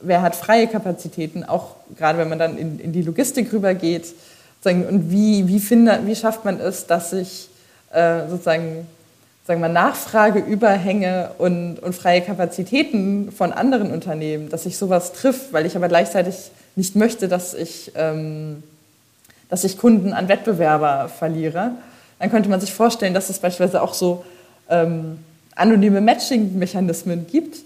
wer 0.00 0.22
hat 0.22 0.36
freie 0.36 0.66
Kapazitäten, 0.66 1.44
auch 1.44 1.76
gerade 1.96 2.18
wenn 2.18 2.28
man 2.28 2.38
dann 2.38 2.56
in, 2.56 2.78
in 2.78 2.92
die 2.92 3.02
Logistik 3.02 3.52
rübergeht, 3.52 4.14
und 4.64 5.10
wie, 5.10 5.46
wie, 5.48 5.60
finde, 5.60 6.00
wie 6.04 6.16
schafft 6.16 6.44
man 6.44 6.60
es, 6.60 6.86
dass 6.86 7.10
sich 7.10 7.48
äh, 7.92 8.28
sozusagen 8.28 8.86
sagen 9.48 9.62
wir, 9.62 9.70
Nachfrageüberhänge 9.70 11.30
und, 11.38 11.78
und 11.78 11.94
freie 11.94 12.20
Kapazitäten 12.20 13.32
von 13.32 13.50
anderen 13.50 13.90
Unternehmen, 13.92 14.50
dass 14.50 14.64
sich 14.64 14.76
sowas 14.76 15.14
trifft, 15.14 15.54
weil 15.54 15.64
ich 15.64 15.74
aber 15.74 15.88
gleichzeitig 15.88 16.50
nicht 16.76 16.96
möchte, 16.96 17.28
dass 17.28 17.54
ich, 17.54 17.92
ähm, 17.96 18.62
dass 19.48 19.64
ich 19.64 19.78
Kunden 19.78 20.12
an 20.12 20.28
Wettbewerber 20.28 21.08
verliere, 21.08 21.70
dann 22.18 22.30
könnte 22.30 22.50
man 22.50 22.60
sich 22.60 22.74
vorstellen, 22.74 23.14
dass 23.14 23.30
es 23.30 23.38
beispielsweise 23.38 23.80
auch 23.80 23.94
so 23.94 24.22
ähm, 24.68 25.18
anonyme 25.54 26.02
Matching-Mechanismen 26.02 27.26
gibt, 27.26 27.56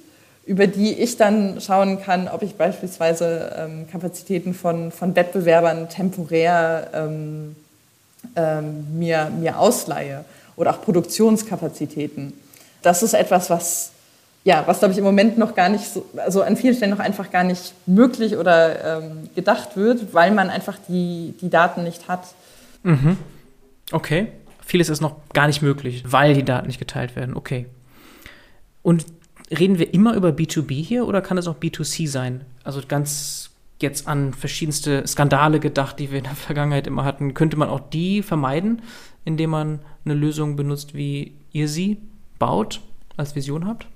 über 0.47 0.69
die 0.69 0.93
ich 0.93 1.17
dann 1.17 1.61
schauen 1.61 2.01
kann, 2.01 2.29
ob 2.29 2.43
ich 2.43 2.55
beispielsweise 2.55 3.57
ähm, 3.59 3.89
Kapazitäten 3.91 4.55
von, 4.55 4.93
von 4.93 5.17
Wettbewerbern 5.17 5.89
temporär 5.89 6.91
ähm, 6.95 7.57
ähm, 8.37 8.87
mir, 8.97 9.33
mir 9.37 9.59
ausleihe 9.59 10.25
oder 10.57 10.71
auch 10.71 10.83
Produktionskapazitäten. 10.83 12.33
Das 12.83 13.03
ist 13.03 13.15
etwas, 13.15 13.51
was, 13.51 13.93
ja, 14.45 14.65
was 14.67 14.81
glaube 14.81 14.93
ich 14.93 14.99
im 14.99 15.05
Moment 15.05 15.39
noch 15.39 15.55
gar 15.55 15.69
nicht 15.69 15.85
so, 15.85 16.05
also 16.17 16.43
an 16.43 16.57
vielen 16.57 16.75
Stellen 16.75 16.91
noch 16.91 16.99
einfach 16.99 17.31
gar 17.31 17.45
nicht 17.45 17.75
möglich 17.87 18.37
oder 18.37 19.03
ähm, 19.03 19.31
gedacht 19.35 19.77
wird, 19.77 20.13
weil 20.13 20.33
man 20.33 20.51
einfach 20.51 20.79
die, 20.89 21.35
die 21.41 21.51
Daten 21.51 21.85
nicht 21.85 22.09
hat. 22.09 22.25
Mhm. 22.83 23.17
Okay. 23.93 24.29
Vieles 24.65 24.89
ist 24.89 25.01
noch 25.01 25.17
gar 25.33 25.47
nicht 25.47 25.63
möglich, 25.63 26.05
weil 26.07 26.35
die 26.35 26.45
Daten 26.45 26.67
nicht 26.67 26.79
geteilt 26.79 27.17
werden. 27.17 27.37
Okay. 27.37 27.67
Und 28.83 29.07
reden 29.51 29.79
wir 29.79 29.93
immer 29.93 30.15
über 30.15 30.31
B2B 30.31 30.83
hier 30.83 31.07
oder 31.07 31.21
kann 31.21 31.39
es 31.39 31.47
auch 31.47 31.57
B2C 31.57 32.09
sein? 32.09 32.43
Also 32.65 32.81
ganz 32.87 33.51
jetzt 33.83 34.09
an 34.09 34.33
verschiedenste 34.33 35.07
Skandale 35.07 35.61
gedacht, 35.61 35.99
die 35.99 36.11
wir 36.11 36.19
in 36.19 36.25
der 36.25 36.35
Vergangenheit 36.35 36.87
immer 36.87 37.05
hatten. 37.05 37.35
Könnte 37.35 37.57
man 37.57 37.69
auch 37.69 37.81
die 37.81 38.23
vermeiden, 38.23 38.83
indem 39.25 39.51
man 39.51 39.81
eine 40.05 40.15
Lösung 40.15 40.57
benutzt, 40.57 40.95
wie 40.95 41.35
ihr 41.53 41.69
sie 41.69 41.99
baut, 42.39 42.81
als 43.17 43.35
Vision 43.35 43.67
habt? 43.67 43.87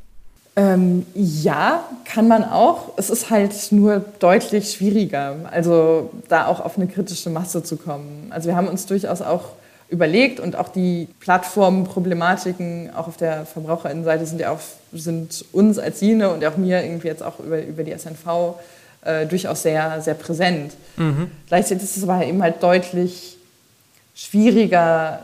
Ähm, 0.59 1.05
ja, 1.15 1.85
kann 2.07 2.29
man 2.29 2.43
auch. 2.43 2.93
Es 2.97 3.11
ist 3.11 3.31
halt 3.31 3.55
nur 3.73 4.03
deutlich 4.19 4.73
schwieriger, 4.73 5.37
also 5.51 6.11
da 6.29 6.47
auch 6.47 6.61
auf 6.61 6.79
eine 6.79 6.87
kritische 6.87 7.29
Masse 7.29 7.63
zu 7.63 7.77
kommen. 7.77 8.29
Also 8.31 8.49
wir 8.49 8.57
haben 8.57 8.69
uns 8.69 8.87
durchaus 8.87 9.21
auch 9.21 9.51
überlegt 9.89 10.41
und 10.41 10.57
auch 10.57 10.69
die 10.69 11.09
Plattformproblematiken 11.21 12.91
auch 12.95 13.07
auf 13.07 13.17
der 13.17 13.47
Verbraucherinnenseite 13.47 14.27
sind 14.27 14.41
ja 14.41 14.51
auch 14.51 14.59
sind 14.93 15.45
uns 15.53 15.79
als 15.79 16.01
Sine 16.01 16.31
und 16.31 16.45
auch 16.45 16.57
mir 16.57 16.83
irgendwie 16.83 17.09
jetzt 17.09 17.23
auch 17.23 17.39
über, 17.39 17.63
über 17.63 17.85
die 17.85 17.97
SNV 17.97 18.57
äh, 19.07 19.27
durchaus 19.27 19.63
sehr, 19.63 20.01
sehr 20.01 20.15
präsent. 20.15 20.73
Mhm. 20.97 21.31
Gleichzeitig 21.47 21.85
ist 21.85 21.97
es 21.97 22.03
aber 22.03 22.25
eben 22.25 22.43
halt 22.43 22.63
deutlich 22.63 23.37
schwieriger, 24.15 25.21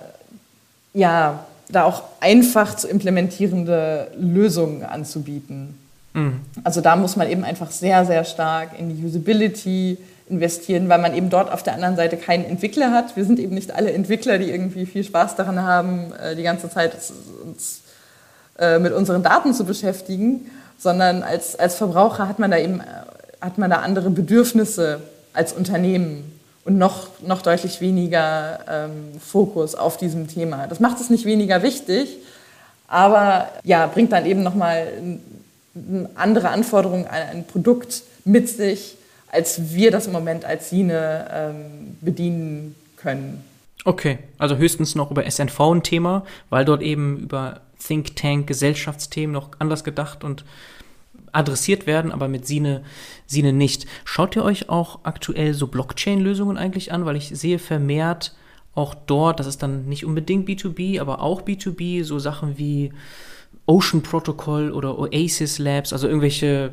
ja, 0.95 1.45
da 1.69 1.85
auch 1.85 2.03
einfach 2.21 2.77
zu 2.77 2.89
implementierende 2.89 4.09
Lösungen 4.19 4.85
anzubieten. 4.85 5.79
Mhm. 6.13 6.41
Also 6.65 6.81
da 6.81 6.97
muss 6.97 7.17
man 7.17 7.29
eben 7.29 7.45
einfach 7.45 7.71
sehr, 7.71 8.05
sehr 8.05 8.25
stark 8.25 8.79
in 8.79 8.95
die 8.95 9.05
Usability 9.05 9.99
investieren, 10.29 10.89
weil 10.89 10.99
man 10.99 11.15
eben 11.15 11.31
dort 11.31 11.51
auf 11.51 11.63
der 11.63 11.75
anderen 11.75 11.97
Seite 11.97 12.17
keinen 12.17 12.45
Entwickler 12.45 12.93
hat. 12.93 13.17
Wir 13.17 13.25
sind 13.25 13.39
eben 13.39 13.55
nicht 13.55 13.75
alle 13.75 13.93
Entwickler, 13.93 14.39
die 14.39 14.51
irgendwie 14.51 14.87
viel 14.87 15.05
Spaß 15.05 15.37
daran 15.37 15.63
haben, 15.63 16.13
äh, 16.13 16.37
die 16.37 16.43
ganze 16.43 16.71
Zeit 16.71 16.97
uns 17.45 17.83
äh, 18.59 18.79
mit 18.79 18.93
unseren 18.93 19.23
Daten 19.23 19.55
zu 19.55 19.65
beschäftigen, 19.65 20.51
sondern 20.79 21.23
als, 21.23 21.59
als 21.59 21.77
Verbraucher 21.77 22.29
hat 22.29 22.39
man 22.39 22.51
da 22.51 22.59
eben 22.59 22.81
hat 23.43 23.59
man 23.59 23.69
da 23.71 23.79
andere 23.79 24.09
Bedürfnisse 24.09 25.03
als 25.35 25.53
Unternehmen 25.53 26.41
und 26.65 26.79
noch, 26.79 27.09
noch 27.21 27.43
deutlich 27.43 27.81
weniger 27.81 28.61
ähm, 28.69 29.21
Fokus 29.21 29.75
auf 29.75 29.97
diesem 29.97 30.29
Thema. 30.29 30.69
Das 30.69 30.81
macht 30.81 31.01
es 31.01 31.11
nicht 31.11 31.25
weniger 31.25 31.63
wichtig, 31.63 32.19
aber 32.87 33.49
ja, 33.65 33.87
bringt 33.87 34.13
dann 34.13 34.27
eben 34.27 34.43
nochmal 34.43 34.87
andere 36.15 36.51
Anforderungen 36.51 37.07
an 37.07 37.23
ein 37.33 37.45
Produkt 37.47 38.03
mit 38.25 38.49
sich, 38.49 38.97
als 39.31 39.73
wir 39.73 39.91
das 39.91 40.07
im 40.07 40.13
Moment 40.13 40.45
als 40.45 40.71
Sine 40.71 41.27
ähm, 41.33 41.97
bedienen 42.01 42.77
können. 42.97 43.43
Okay, 43.85 44.19
also 44.39 44.57
höchstens 44.57 44.95
noch 44.95 45.11
über 45.11 45.29
SNV 45.29 45.59
ein 45.61 45.83
Thema, 45.83 46.25
weil 46.51 46.65
dort 46.65 46.83
eben 46.83 47.19
über 47.19 47.61
Think 47.85 48.15
Tank, 48.15 48.47
Gesellschaftsthemen 48.47 49.33
noch 49.33 49.49
anders 49.59 49.83
gedacht 49.83 50.23
und 50.23 50.45
adressiert 51.33 51.87
werden, 51.87 52.13
aber 52.13 52.29
mit 52.29 52.47
Sine, 52.47 52.83
Sine 53.27 53.53
nicht. 53.53 53.87
Schaut 54.05 54.37
ihr 54.37 54.45
euch 54.45 54.69
auch 54.69 55.01
aktuell 55.05 55.55
so 55.55 55.67
Blockchain-Lösungen 55.67 56.57
eigentlich 56.57 56.93
an? 56.93 57.05
Weil 57.07 57.17
ich 57.17 57.29
sehe 57.29 57.59
vermehrt 57.59 58.35
auch 58.75 58.95
dort, 58.95 59.41
das 59.41 59.47
ist 59.47 59.63
dann 59.63 59.87
nicht 59.87 60.05
unbedingt 60.05 60.49
B2B, 60.49 61.01
aber 61.01 61.21
auch 61.21 61.43
B2B, 61.43 62.05
so 62.05 62.19
Sachen 62.19 62.59
wie 62.59 62.93
Ocean 63.67 64.03
Protocol 64.03 64.71
oder 64.71 64.99
Oasis 64.99 65.59
Labs, 65.59 65.93
also 65.93 66.07
irgendwelche 66.07 66.73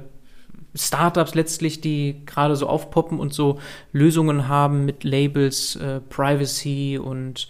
Startups 0.76 1.36
letztlich, 1.36 1.82
die 1.82 2.22
gerade 2.26 2.56
so 2.56 2.68
aufpoppen 2.68 3.20
und 3.20 3.34
so 3.34 3.60
Lösungen 3.92 4.48
haben 4.48 4.86
mit 4.86 5.04
Labels, 5.04 5.76
äh, 5.76 6.00
Privacy 6.00 7.00
und 7.02 7.48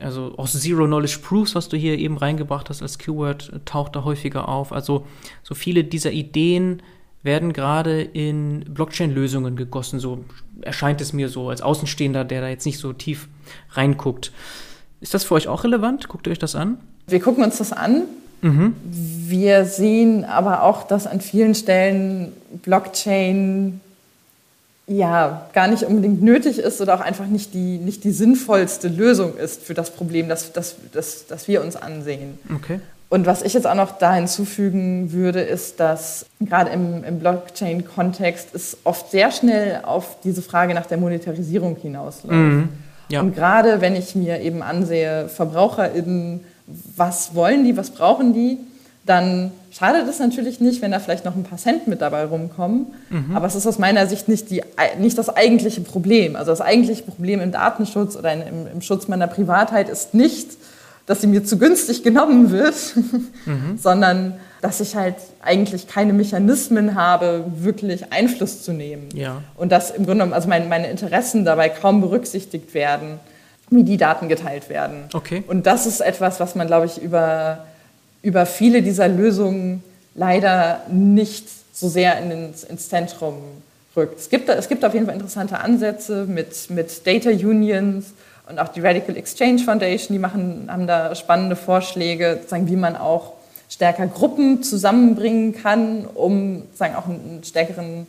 also 0.00 0.34
auch 0.36 0.46
Zero 0.46 0.86
Knowledge 0.86 1.18
Proofs, 1.22 1.54
was 1.54 1.68
du 1.68 1.76
hier 1.76 1.98
eben 1.98 2.18
reingebracht 2.18 2.68
hast 2.68 2.82
als 2.82 2.98
Keyword, 2.98 3.52
taucht 3.64 3.96
da 3.96 4.04
häufiger 4.04 4.48
auf. 4.48 4.72
Also 4.72 5.06
so 5.42 5.54
viele 5.54 5.84
dieser 5.84 6.12
Ideen 6.12 6.82
werden 7.22 7.52
gerade 7.52 8.02
in 8.02 8.60
Blockchain-Lösungen 8.68 9.56
gegossen. 9.56 9.98
So 9.98 10.24
erscheint 10.60 11.00
es 11.00 11.12
mir 11.12 11.28
so 11.28 11.48
als 11.48 11.62
Außenstehender, 11.62 12.24
der 12.24 12.40
da 12.40 12.48
jetzt 12.48 12.66
nicht 12.66 12.78
so 12.78 12.92
tief 12.92 13.28
reinguckt. 13.72 14.32
Ist 15.00 15.14
das 15.14 15.24
für 15.24 15.34
euch 15.34 15.48
auch 15.48 15.64
relevant? 15.64 16.08
Guckt 16.08 16.26
ihr 16.26 16.30
euch 16.30 16.38
das 16.38 16.54
an? 16.54 16.78
Wir 17.06 17.20
gucken 17.20 17.44
uns 17.44 17.58
das 17.58 17.72
an. 17.72 18.02
Mhm. 18.42 18.74
Wir 18.84 19.64
sehen 19.64 20.24
aber 20.24 20.62
auch, 20.62 20.84
dass 20.84 21.06
an 21.06 21.20
vielen 21.20 21.54
Stellen 21.54 22.32
Blockchain 22.62 23.80
ja, 24.86 25.48
gar 25.52 25.66
nicht 25.66 25.82
unbedingt 25.82 26.22
nötig 26.22 26.58
ist 26.58 26.80
oder 26.80 26.94
auch 26.94 27.00
einfach 27.00 27.26
nicht 27.26 27.54
die, 27.54 27.78
nicht 27.78 28.04
die 28.04 28.12
sinnvollste 28.12 28.88
Lösung 28.88 29.36
ist 29.36 29.62
für 29.62 29.74
das 29.74 29.90
Problem, 29.90 30.28
das, 30.28 30.52
das, 30.52 30.76
das, 30.92 31.26
das 31.26 31.48
wir 31.48 31.62
uns 31.62 31.74
ansehen. 31.74 32.38
Okay. 32.54 32.80
Und 33.08 33.26
was 33.26 33.42
ich 33.42 33.54
jetzt 33.54 33.66
auch 33.66 33.74
noch 33.74 33.98
da 33.98 34.14
hinzufügen 34.14 35.12
würde, 35.12 35.40
ist, 35.40 35.78
dass 35.78 36.26
gerade 36.40 36.70
im, 36.70 37.04
im 37.04 37.20
Blockchain-Kontext 37.20 38.48
es 38.52 38.78
oft 38.84 39.10
sehr 39.10 39.30
schnell 39.30 39.80
auf 39.84 40.18
diese 40.24 40.42
Frage 40.42 40.74
nach 40.74 40.86
der 40.86 40.98
Monetarisierung 40.98 41.76
hinausläuft. 41.76 42.34
Mhm. 42.34 42.68
Ja. 43.08 43.20
Und 43.20 43.34
gerade 43.34 43.80
wenn 43.80 43.94
ich 43.94 44.16
mir 44.16 44.40
eben 44.40 44.62
ansehe, 44.62 45.28
VerbraucherInnen, 45.28 46.44
was 46.96 47.34
wollen 47.36 47.64
die, 47.64 47.76
was 47.76 47.90
brauchen 47.90 48.34
die, 48.34 48.58
dann 49.06 49.52
schadet 49.70 50.08
es 50.08 50.18
natürlich 50.18 50.60
nicht, 50.60 50.82
wenn 50.82 50.90
da 50.90 50.98
vielleicht 50.98 51.24
noch 51.24 51.36
ein 51.36 51.44
paar 51.44 51.58
Cent 51.58 51.86
mit 51.86 52.00
dabei 52.00 52.24
rumkommen. 52.24 52.88
Mhm. 53.08 53.36
Aber 53.36 53.46
es 53.46 53.54
ist 53.54 53.66
aus 53.66 53.78
meiner 53.78 54.06
Sicht 54.06 54.28
nicht, 54.28 54.50
die, 54.50 54.62
nicht 54.98 55.16
das 55.16 55.28
eigentliche 55.28 55.80
Problem. 55.80 56.34
Also 56.34 56.50
das 56.50 56.60
eigentliche 56.60 57.04
Problem 57.04 57.40
im 57.40 57.52
Datenschutz 57.52 58.16
oder 58.16 58.32
im, 58.32 58.66
im 58.72 58.82
Schutz 58.82 59.06
meiner 59.06 59.28
Privatheit 59.28 59.88
ist 59.88 60.12
nicht, 60.12 60.50
dass 61.06 61.20
sie 61.20 61.28
mir 61.28 61.44
zu 61.44 61.56
günstig 61.56 62.02
genommen 62.02 62.50
wird, 62.50 62.74
mhm. 63.46 63.78
sondern 63.80 64.34
dass 64.60 64.80
ich 64.80 64.96
halt 64.96 65.14
eigentlich 65.40 65.86
keine 65.86 66.12
Mechanismen 66.12 66.96
habe, 66.96 67.44
wirklich 67.58 68.12
Einfluss 68.12 68.64
zu 68.64 68.72
nehmen. 68.72 69.08
Ja. 69.14 69.42
Und 69.56 69.70
dass 69.70 69.90
im 69.90 70.04
Grunde 70.04 70.24
genommen, 70.24 70.32
also 70.32 70.48
meine, 70.48 70.66
meine 70.66 70.90
Interessen 70.90 71.44
dabei 71.44 71.68
kaum 71.68 72.00
berücksichtigt 72.00 72.74
werden, 72.74 73.20
wie 73.70 73.84
die 73.84 73.96
Daten 73.96 74.28
geteilt 74.28 74.68
werden. 74.68 75.04
Okay. 75.12 75.44
Und 75.46 75.66
das 75.66 75.86
ist 75.86 76.00
etwas, 76.00 76.40
was 76.40 76.56
man, 76.56 76.66
glaube 76.66 76.86
ich, 76.86 77.00
über 77.00 77.66
über 78.26 78.44
viele 78.44 78.82
dieser 78.82 79.06
Lösungen 79.06 79.84
leider 80.16 80.80
nicht 80.90 81.46
so 81.72 81.88
sehr 81.88 82.18
in 82.18 82.32
ins, 82.32 82.64
ins 82.64 82.88
Zentrum 82.88 83.36
rückt. 83.96 84.18
Es 84.18 84.28
gibt, 84.28 84.48
es 84.48 84.68
gibt 84.68 84.84
auf 84.84 84.94
jeden 84.94 85.06
Fall 85.06 85.14
interessante 85.14 85.60
Ansätze 85.60 86.26
mit, 86.26 86.68
mit 86.70 87.06
Data 87.06 87.30
Unions 87.30 88.06
und 88.50 88.58
auch 88.58 88.66
die 88.66 88.80
Radical 88.80 89.16
Exchange 89.16 89.60
Foundation, 89.60 90.12
die 90.12 90.18
machen, 90.18 90.66
haben 90.68 90.88
da 90.88 91.14
spannende 91.14 91.54
Vorschläge, 91.54 92.40
sagen, 92.48 92.66
wie 92.66 92.74
man 92.74 92.96
auch 92.96 93.34
stärker 93.68 94.08
Gruppen 94.08 94.64
zusammenbringen 94.64 95.54
kann, 95.54 96.04
um 96.04 96.64
sagen, 96.74 96.96
auch 96.96 97.06
einen 97.06 97.42
stärkeren 97.44 98.08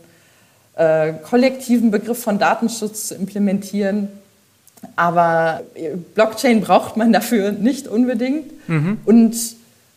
äh, 0.78 1.14
kollektiven 1.30 1.92
Begriff 1.92 2.24
von 2.24 2.40
Datenschutz 2.40 3.10
zu 3.10 3.16
implementieren. 3.16 4.08
Aber 4.96 5.62
Blockchain 6.16 6.62
braucht 6.62 6.98
man 6.98 7.14
dafür 7.14 7.52
nicht 7.52 7.88
unbedingt. 7.88 8.68
Mhm. 8.68 8.98
Und 9.06 9.36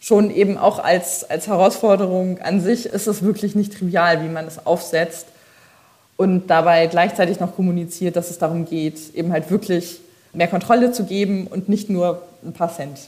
schon 0.00 0.34
eben 0.34 0.56
auch 0.56 0.82
als, 0.82 1.28
als 1.28 1.46
Herausforderung 1.46 2.38
an 2.40 2.60
sich 2.60 2.86
ist 2.86 3.06
es 3.06 3.22
wirklich 3.22 3.54
nicht 3.54 3.78
trivial, 3.78 4.24
wie 4.24 4.28
man 4.28 4.46
es 4.46 4.66
aufsetzt 4.66 5.26
und 6.16 6.48
dabei 6.48 6.86
gleichzeitig 6.86 7.38
noch 7.38 7.54
kommuniziert, 7.54 8.16
dass 8.16 8.30
es 8.30 8.38
darum 8.38 8.64
geht, 8.64 9.14
eben 9.14 9.30
halt 9.30 9.50
wirklich 9.50 10.00
mehr 10.32 10.48
Kontrolle 10.48 10.90
zu 10.92 11.04
geben 11.04 11.46
und 11.46 11.68
nicht 11.68 11.90
nur 11.90 12.22
ein 12.42 12.54
paar 12.54 12.74
Cent. 12.74 12.98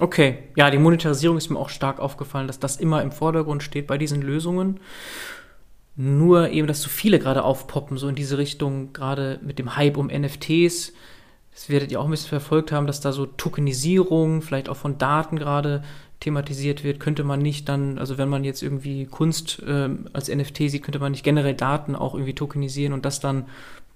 Okay, 0.00 0.38
ja, 0.56 0.70
die 0.70 0.78
Monetarisierung 0.78 1.36
ist 1.36 1.50
mir 1.50 1.58
auch 1.58 1.70
stark 1.70 1.98
aufgefallen, 2.00 2.46
dass 2.46 2.58
das 2.60 2.76
immer 2.76 3.02
im 3.02 3.12
Vordergrund 3.12 3.62
steht 3.62 3.86
bei 3.86 3.98
diesen 3.98 4.22
Lösungen. 4.22 4.80
Nur 5.96 6.50
eben, 6.50 6.68
dass 6.68 6.80
so 6.80 6.88
viele 6.88 7.18
gerade 7.18 7.42
aufpoppen, 7.42 7.98
so 7.98 8.08
in 8.08 8.14
diese 8.14 8.38
Richtung, 8.38 8.92
gerade 8.92 9.40
mit 9.42 9.58
dem 9.58 9.74
Hype 9.74 9.96
um 9.96 10.06
NFTs 10.06 10.92
das 11.58 11.68
werdet 11.68 11.90
ihr 11.90 12.00
auch 12.00 12.04
ein 12.04 12.12
bisschen 12.12 12.28
verfolgt 12.28 12.70
haben, 12.70 12.86
dass 12.86 13.00
da 13.00 13.10
so 13.10 13.26
Tokenisierung, 13.26 14.42
vielleicht 14.42 14.68
auch 14.68 14.76
von 14.76 14.96
Daten 14.96 15.36
gerade 15.36 15.82
thematisiert 16.20 16.84
wird, 16.84 17.00
könnte 17.00 17.24
man 17.24 17.42
nicht 17.42 17.68
dann, 17.68 17.98
also 17.98 18.16
wenn 18.16 18.28
man 18.28 18.44
jetzt 18.44 18.62
irgendwie 18.62 19.06
Kunst 19.06 19.60
äh, 19.66 19.88
als 20.12 20.28
NFT 20.28 20.70
sieht, 20.70 20.84
könnte 20.84 21.00
man 21.00 21.10
nicht 21.10 21.24
generell 21.24 21.54
Daten 21.54 21.96
auch 21.96 22.14
irgendwie 22.14 22.36
tokenisieren 22.36 22.92
und 22.92 23.04
das 23.04 23.18
dann 23.18 23.46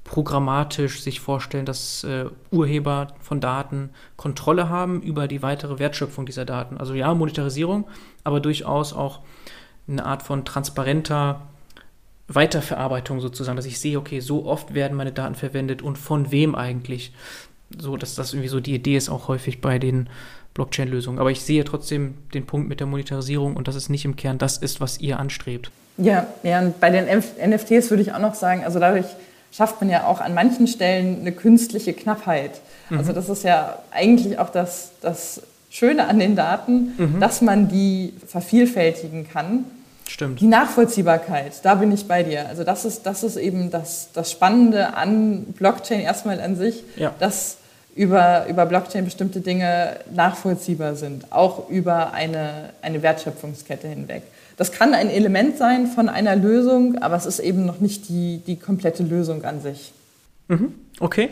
programmatisch 0.02 1.02
sich 1.02 1.20
vorstellen, 1.20 1.64
dass 1.64 2.02
äh, 2.02 2.24
Urheber 2.50 3.14
von 3.20 3.40
Daten 3.40 3.90
Kontrolle 4.16 4.68
haben 4.68 5.00
über 5.00 5.28
die 5.28 5.42
weitere 5.42 5.78
Wertschöpfung 5.78 6.26
dieser 6.26 6.44
Daten. 6.44 6.78
Also 6.78 6.94
ja, 6.94 7.14
Monetarisierung, 7.14 7.86
aber 8.24 8.40
durchaus 8.40 8.92
auch 8.92 9.20
eine 9.86 10.04
Art 10.04 10.24
von 10.24 10.44
transparenter 10.44 11.42
Weiterverarbeitung 12.26 13.20
sozusagen, 13.20 13.56
dass 13.56 13.66
ich 13.66 13.78
sehe, 13.78 13.98
okay, 13.98 14.18
so 14.18 14.46
oft 14.46 14.74
werden 14.74 14.96
meine 14.96 15.12
Daten 15.12 15.36
verwendet 15.36 15.80
und 15.80 15.96
von 15.96 16.32
wem 16.32 16.56
eigentlich 16.56 17.12
so, 17.78 17.96
dass 17.96 18.14
das 18.14 18.32
irgendwie 18.32 18.48
so 18.48 18.60
die 18.60 18.74
Idee 18.74 18.96
ist, 18.96 19.08
auch 19.08 19.28
häufig 19.28 19.60
bei 19.60 19.78
den 19.78 20.08
Blockchain-Lösungen. 20.54 21.18
Aber 21.18 21.30
ich 21.30 21.42
sehe 21.42 21.64
trotzdem 21.64 22.14
den 22.34 22.46
Punkt 22.46 22.68
mit 22.68 22.80
der 22.80 22.86
Monetarisierung 22.86 23.56
und 23.56 23.68
dass 23.68 23.74
es 23.74 23.88
nicht 23.88 24.04
im 24.04 24.16
Kern 24.16 24.38
das 24.38 24.58
ist, 24.58 24.80
was 24.80 25.00
ihr 25.00 25.18
anstrebt. 25.18 25.70
Ja, 25.96 26.26
ja 26.42 26.60
und 26.60 26.80
bei 26.80 26.90
den 26.90 27.06
NFTs 27.06 27.90
würde 27.90 28.02
ich 28.02 28.12
auch 28.12 28.18
noch 28.18 28.34
sagen, 28.34 28.64
also 28.64 28.78
dadurch 28.78 29.06
schafft 29.52 29.80
man 29.80 29.90
ja 29.90 30.06
auch 30.06 30.20
an 30.20 30.34
manchen 30.34 30.66
Stellen 30.66 31.20
eine 31.20 31.32
künstliche 31.32 31.92
Knappheit. 31.92 32.60
Mhm. 32.90 32.98
Also 32.98 33.12
das 33.12 33.28
ist 33.28 33.44
ja 33.44 33.78
eigentlich 33.90 34.38
auch 34.38 34.50
das, 34.50 34.92
das 35.00 35.42
Schöne 35.70 36.08
an 36.08 36.18
den 36.18 36.36
Daten, 36.36 36.94
mhm. 36.96 37.20
dass 37.20 37.40
man 37.40 37.68
die 37.68 38.14
vervielfältigen 38.26 39.28
kann. 39.28 39.64
Stimmt. 40.08 40.40
Die 40.40 40.46
Nachvollziehbarkeit, 40.46 41.64
da 41.64 41.76
bin 41.76 41.92
ich 41.92 42.06
bei 42.06 42.22
dir. 42.22 42.48
Also 42.48 42.64
das 42.64 42.84
ist, 42.84 43.06
das 43.06 43.22
ist 43.22 43.36
eben 43.36 43.70
das, 43.70 44.08
das 44.12 44.30
Spannende 44.30 44.94
an 44.94 45.44
Blockchain 45.56 46.00
erstmal 46.00 46.40
an 46.40 46.56
sich, 46.56 46.82
ja. 46.96 47.14
dass 47.18 47.56
über, 47.94 48.46
über 48.48 48.66
Blockchain 48.66 49.04
bestimmte 49.04 49.40
Dinge 49.40 50.00
nachvollziehbar 50.14 50.94
sind, 50.94 51.30
auch 51.30 51.68
über 51.68 52.12
eine, 52.12 52.70
eine 52.80 53.02
Wertschöpfungskette 53.02 53.88
hinweg. 53.88 54.22
Das 54.56 54.72
kann 54.72 54.94
ein 54.94 55.08
Element 55.08 55.58
sein 55.58 55.86
von 55.86 56.08
einer 56.08 56.36
Lösung, 56.36 56.98
aber 56.98 57.16
es 57.16 57.26
ist 57.26 57.38
eben 57.38 57.66
noch 57.66 57.80
nicht 57.80 58.08
die, 58.08 58.40
die 58.46 58.56
komplette 58.56 59.02
Lösung 59.02 59.44
an 59.44 59.60
sich. 59.60 59.92
Mhm, 60.48 60.74
okay. 61.00 61.30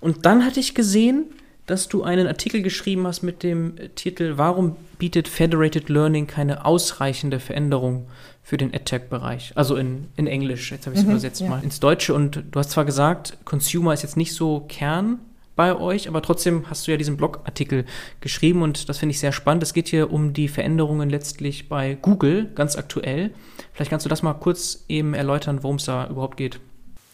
Und 0.00 0.26
dann 0.26 0.44
hatte 0.44 0.60
ich 0.60 0.74
gesehen, 0.74 1.24
dass 1.66 1.88
du 1.88 2.02
einen 2.02 2.26
Artikel 2.26 2.62
geschrieben 2.62 3.06
hast 3.06 3.22
mit 3.22 3.42
dem 3.42 3.76
Titel 3.94 4.34
Warum 4.36 4.76
bietet 4.98 5.28
Federated 5.28 5.88
Learning 5.88 6.26
keine 6.26 6.66
ausreichende 6.66 7.40
Veränderung 7.40 8.06
für 8.42 8.58
den 8.58 8.74
EdTech-Bereich? 8.74 9.52
Also 9.54 9.76
in, 9.76 10.08
in 10.16 10.26
Englisch, 10.26 10.70
jetzt 10.70 10.86
habe 10.86 10.94
ich 10.94 11.00
es 11.00 11.06
mhm, 11.06 11.12
übersetzt 11.12 11.40
ja. 11.40 11.48
mal 11.48 11.62
ins 11.62 11.80
Deutsche. 11.80 12.12
Und 12.12 12.42
du 12.50 12.58
hast 12.58 12.70
zwar 12.70 12.84
gesagt, 12.84 13.38
Consumer 13.46 13.94
ist 13.94 14.02
jetzt 14.02 14.18
nicht 14.18 14.34
so 14.34 14.64
Kern 14.68 15.20
bei 15.56 15.76
euch, 15.76 16.08
aber 16.08 16.20
trotzdem 16.22 16.68
hast 16.68 16.86
du 16.86 16.90
ja 16.90 16.96
diesen 16.96 17.16
Blogartikel 17.16 17.84
geschrieben 18.20 18.62
und 18.62 18.88
das 18.88 18.98
finde 18.98 19.12
ich 19.12 19.20
sehr 19.20 19.32
spannend. 19.32 19.62
Es 19.62 19.72
geht 19.72 19.88
hier 19.88 20.12
um 20.12 20.32
die 20.32 20.48
Veränderungen 20.48 21.08
letztlich 21.10 21.68
bei 21.68 21.96
Google, 22.00 22.50
ganz 22.54 22.76
aktuell. 22.76 23.30
Vielleicht 23.72 23.90
kannst 23.90 24.04
du 24.04 24.10
das 24.10 24.22
mal 24.22 24.34
kurz 24.34 24.84
eben 24.88 25.14
erläutern, 25.14 25.62
worum 25.62 25.76
es 25.76 25.84
da 25.84 26.08
überhaupt 26.08 26.36
geht. 26.36 26.58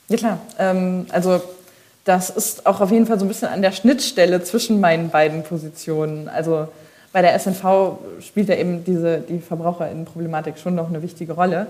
Ja 0.09 0.17
klar, 0.17 0.41
ähm, 0.59 1.07
also 1.11 1.41
das 2.05 2.31
ist 2.31 2.67
auch 2.67 2.81
auf 2.81 2.91
jeden 2.91 3.07
Fall 3.07 3.19
so 3.19 3.25
ein 3.25 3.29
bisschen 3.29 3.49
an 3.49 3.63
der 3.63 3.73
Schnittstelle 3.73 4.43
zwischen 4.43 4.81
meinen 4.81 5.11
beiden 5.11 5.43
Positionen. 5.43 6.29
Also 6.29 6.69
bei 7.13 7.23
der 7.23 7.39
SNV 7.39 7.99
spielt 8.21 8.49
ja 8.49 8.57
eben 8.57 8.85
diese, 8.85 9.19
die 9.19 9.39
Verbraucherinnenproblematik 9.39 10.59
schon 10.59 10.75
noch 10.75 10.89
eine 10.89 11.03
wichtige 11.03 11.35
Rolle. 11.35 11.67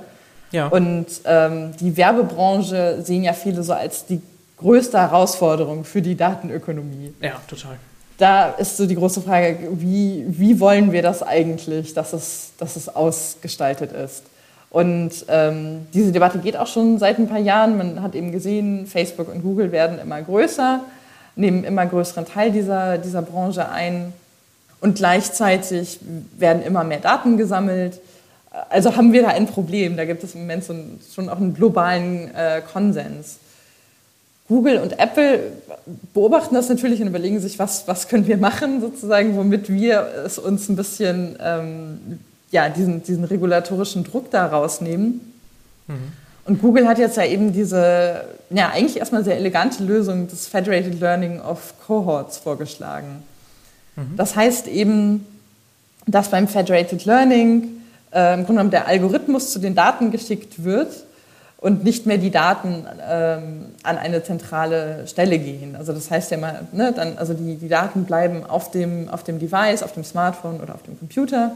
Ja. 0.53 0.69
Und 0.69 1.07
ähm, 1.25 1.73
die 1.79 1.97
Werbebranche 1.97 3.03
sehen 3.03 3.23
ja 3.23 3.33
viele 3.33 3.63
so 3.63 3.73
als 3.73 4.07
die 4.07 4.21
größte 4.61 4.99
Herausforderung 4.99 5.85
für 5.85 6.03
die 6.03 6.17
Datenökonomie. 6.17 7.15
Ja, 7.21 7.41
total. 7.49 7.77
Da 8.19 8.51
ist 8.51 8.77
so 8.77 8.87
die 8.87 8.95
große 8.95 9.23
Frage, 9.23 9.57
wie, 9.73 10.27
wie 10.29 10.61
wollen 10.61 10.93
wir 10.93 11.03
das 11.03 11.23
eigentlich, 11.23 11.95
dass 11.95 12.13
es, 12.13 12.53
dass 12.59 12.77
es 12.77 12.95
ausgestaltet 12.95 13.93
ist? 13.93 14.25
Und 14.69 15.25
ähm, 15.29 15.87
diese 15.93 16.13
Debatte 16.13 16.39
geht 16.39 16.57
auch 16.57 16.67
schon 16.67 16.99
seit 16.99 17.19
ein 17.19 17.29
paar 17.29 17.39
Jahren. 17.39 17.77
Man 17.79 18.03
hat 18.03 18.15
eben 18.15 18.31
gesehen, 18.31 18.87
Facebook 18.87 19.33
und 19.33 19.43
Google 19.43 19.73
werden 19.73 19.99
immer 19.99 20.21
größer, 20.23 20.81
nehmen 21.35 21.65
immer 21.65 21.87
größeren 21.87 22.27
Teil 22.27 22.53
dieser, 22.53 22.99
dieser 22.99 23.23
Branche 23.23 23.69
ein. 23.69 24.13
Und 24.81 24.97
gleichzeitig 24.97 25.99
werden 26.39 26.63
immer 26.63 26.85
mehr 26.85 27.01
Daten 27.01 27.37
gesammelt. 27.37 28.01
Also 28.69 28.97
haben 28.97 29.13
wir 29.13 29.23
da 29.23 29.29
ein 29.29 29.47
Problem. 29.47 29.97
Da 29.97 30.05
gibt 30.05 30.23
es 30.23 30.35
im 30.35 30.43
Moment 30.43 30.65
so 30.65 30.73
einen, 30.73 31.01
schon 31.15 31.29
auch 31.29 31.37
einen 31.39 31.55
globalen 31.55 32.35
äh, 32.35 32.61
Konsens. 32.61 33.39
Google 34.51 34.79
und 34.79 34.99
Apple 34.99 35.53
beobachten 36.13 36.57
das 36.57 36.69
natürlich 36.69 37.01
und 37.01 37.07
überlegen 37.07 37.39
sich, 37.39 37.61
was, 37.61 37.87
was 37.87 38.09
können 38.09 38.27
wir 38.27 38.37
machen, 38.37 38.81
sozusagen, 38.81 39.37
womit 39.37 39.69
wir 39.69 40.09
es 40.27 40.41
uns 40.41 40.69
ein 40.69 40.75
bisschen 40.75 41.37
ähm, 41.41 42.19
ja, 42.51 42.69
diesen, 42.69 43.05
diesen 43.05 43.23
regulatorischen 43.23 44.03
Druck 44.03 44.33
da 44.33 44.47
rausnehmen. 44.47 45.21
Mhm. 45.87 45.95
Und 46.47 46.61
Google 46.61 46.89
hat 46.89 46.99
jetzt 46.99 47.17
ja 47.17 47.25
eben 47.25 47.53
diese, 47.53 48.25
ja, 48.51 48.71
eigentlich 48.71 48.97
erstmal 48.97 49.23
sehr 49.23 49.37
elegante 49.37 49.85
Lösung 49.85 50.27
des 50.27 50.49
Federated 50.49 50.99
Learning 50.99 51.41
of 51.41 51.75
Cohorts 51.87 52.39
vorgeschlagen. 52.39 53.23
Mhm. 53.95 54.17
Das 54.17 54.35
heißt 54.35 54.67
eben, 54.67 55.25
dass 56.09 56.29
beim 56.29 56.49
Federated 56.49 57.05
Learning 57.05 57.69
äh, 58.13 58.35
im 58.35 58.39
Grunde 58.39 58.55
genommen 58.55 58.71
der 58.73 58.89
Algorithmus 58.89 59.53
zu 59.53 59.61
den 59.61 59.77
Daten 59.77 60.11
geschickt 60.11 60.65
wird 60.65 61.05
und 61.61 61.85
nicht 61.85 62.07
mehr 62.07 62.17
die 62.17 62.31
Daten 62.31 62.87
ähm, 63.07 63.67
an 63.83 63.99
eine 63.99 64.25
zentrale 64.25 65.07
Stelle 65.07 65.39
gehen. 65.39 65.77
Also 65.77 65.93
das 65.93 66.11
heißt 66.11 66.31
ja 66.31 66.39
mal, 66.39 66.67
ne, 66.73 66.93
dann, 66.95 67.19
also 67.19 67.35
die, 67.35 67.57
die 67.57 67.69
Daten 67.69 68.05
bleiben 68.05 68.45
auf 68.45 68.71
dem, 68.71 69.09
auf 69.11 69.25
dem 69.25 69.39
Device, 69.39 69.83
auf 69.83 69.93
dem 69.93 70.05
Smartphone 70.05 70.61
oder 70.61 70.75
auf 70.75 70.83
dem 70.83 70.99
Computer. 70.99 71.53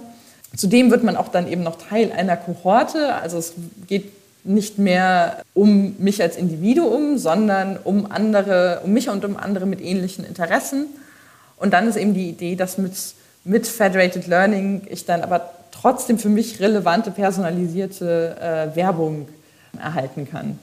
Zudem 0.55 0.91
wird 0.91 1.05
man 1.05 1.17
auch 1.17 1.29
dann 1.29 1.51
eben 1.51 1.63
noch 1.63 1.77
Teil 1.77 2.13
einer 2.13 2.37
Kohorte. 2.37 3.15
Also 3.15 3.39
es 3.39 3.55
geht 3.87 4.13
nicht 4.45 4.79
mehr 4.79 5.43
um 5.55 5.97
mich 5.99 6.21
als 6.21 6.37
Individuum, 6.37 7.17
sondern 7.17 7.79
um 7.83 8.11
andere, 8.13 8.83
um 8.85 8.93
mich 8.93 9.09
und 9.09 9.25
um 9.25 9.39
andere 9.39 9.65
mit 9.65 9.81
ähnlichen 9.81 10.27
Interessen. 10.27 10.85
Und 11.57 11.73
dann 11.73 11.89
ist 11.89 11.97
eben 11.97 12.13
die 12.13 12.29
Idee, 12.29 12.57
dass 12.57 12.77
mit, 12.77 12.93
mit 13.45 13.67
Federated 13.67 14.27
Learning 14.27 14.83
ich 14.91 15.07
dann 15.07 15.23
aber 15.23 15.51
trotzdem 15.73 16.19
für 16.19 16.29
mich 16.29 16.61
relevante, 16.61 17.11
personalisierte 17.11 18.37
äh, 18.39 18.77
Werbung 18.77 19.29
erhalten 19.79 20.29
kann. 20.31 20.59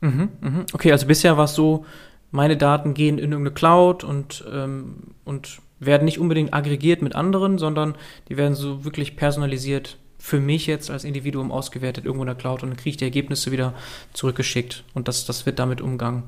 Mhm, 0.00 0.28
mh. 0.40 0.66
Okay, 0.72 0.92
also 0.92 1.06
bisher 1.06 1.36
war 1.36 1.44
es 1.44 1.54
so, 1.54 1.84
meine 2.30 2.56
Daten 2.56 2.94
gehen 2.94 3.18
in 3.18 3.32
irgendeine 3.32 3.54
Cloud 3.54 4.04
und, 4.04 4.44
ähm, 4.52 4.96
und 5.24 5.58
werden 5.80 6.04
nicht 6.04 6.18
unbedingt 6.18 6.52
aggregiert 6.52 7.02
mit 7.02 7.14
anderen, 7.14 7.58
sondern 7.58 7.94
die 8.28 8.36
werden 8.36 8.54
so 8.54 8.84
wirklich 8.84 9.16
personalisiert 9.16 9.96
für 10.18 10.40
mich 10.40 10.66
jetzt 10.66 10.90
als 10.90 11.04
Individuum 11.04 11.52
ausgewertet 11.52 12.04
irgendwo 12.04 12.24
in 12.24 12.28
der 12.28 12.36
Cloud 12.36 12.62
und 12.62 12.70
dann 12.70 12.76
kriege 12.76 12.90
ich 12.90 12.96
die 12.96 13.04
Ergebnisse 13.04 13.52
wieder 13.52 13.74
zurückgeschickt 14.12 14.84
und 14.94 15.08
das, 15.08 15.24
das 15.24 15.46
wird 15.46 15.58
damit 15.58 15.80
umgangen. 15.80 16.24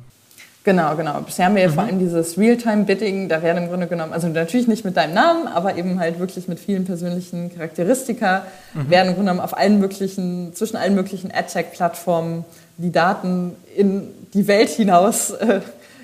Genau, 0.62 0.94
genau. 0.94 1.20
Bisher 1.20 1.46
haben 1.46 1.56
wir 1.56 1.68
mhm. 1.68 1.72
vor 1.72 1.84
allem 1.84 1.98
dieses 1.98 2.36
Realtime-Bidding, 2.36 3.30
da 3.30 3.42
werden 3.42 3.64
im 3.64 3.70
Grunde 3.70 3.86
genommen, 3.86 4.12
also 4.12 4.28
natürlich 4.28 4.68
nicht 4.68 4.84
mit 4.84 4.96
deinem 4.96 5.14
Namen, 5.14 5.48
aber 5.48 5.76
eben 5.76 5.98
halt 5.98 6.18
wirklich 6.18 6.48
mit 6.48 6.60
vielen 6.60 6.84
persönlichen 6.84 7.54
Charakteristika, 7.54 8.44
mhm. 8.74 8.90
werden 8.90 9.08
im 9.08 9.14
Grunde 9.14 9.30
genommen 9.30 9.40
auf 9.40 9.56
allen 9.56 9.80
möglichen, 9.80 10.54
zwischen 10.54 10.76
allen 10.76 10.94
möglichen 10.94 11.30
AdTech-Plattformen 11.32 12.44
die 12.76 12.92
Daten 12.92 13.56
in 13.74 14.08
die 14.34 14.46
Welt 14.48 14.68
hinaus 14.68 15.30
äh, 15.30 15.60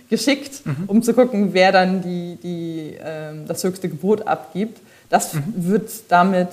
geschickt, 0.09 0.65
mhm. 0.65 0.85
um 0.87 1.03
zu 1.03 1.13
gucken, 1.13 1.53
wer 1.53 1.71
dann 1.73 2.01
die, 2.01 2.39
die, 2.43 2.97
äh, 2.97 3.35
das 3.47 3.63
höchste 3.63 3.91
Gebot 3.91 4.27
abgibt. 4.27 4.81
Das 5.11 5.35
mhm. 5.35 5.43
wird 5.57 5.91
damit 6.09 6.49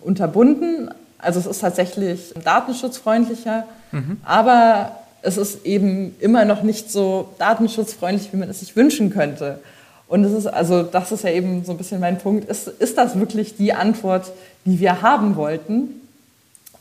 unterbunden. 0.00 0.90
Also 1.18 1.40
es 1.40 1.46
ist 1.46 1.60
tatsächlich 1.60 2.34
datenschutzfreundlicher, 2.42 3.64
mhm. 3.92 4.18
aber 4.24 4.92
es 5.24 5.38
ist 5.38 5.64
eben 5.64 6.14
immer 6.20 6.44
noch 6.44 6.62
nicht 6.62 6.92
so 6.92 7.30
datenschutzfreundlich, 7.38 8.32
wie 8.32 8.36
man 8.36 8.50
es 8.50 8.60
sich 8.60 8.76
wünschen 8.76 9.10
könnte. 9.10 9.58
Und 10.06 10.22
es 10.24 10.32
ist, 10.32 10.46
also 10.46 10.82
das 10.82 11.12
ist 11.12 11.24
ja 11.24 11.30
eben 11.30 11.64
so 11.64 11.72
ein 11.72 11.78
bisschen 11.78 11.98
mein 11.98 12.18
Punkt, 12.18 12.48
ist, 12.48 12.68
ist 12.68 12.98
das 12.98 13.18
wirklich 13.18 13.56
die 13.56 13.72
Antwort, 13.72 14.30
die 14.66 14.78
wir 14.78 15.00
haben 15.00 15.36
wollten? 15.36 16.00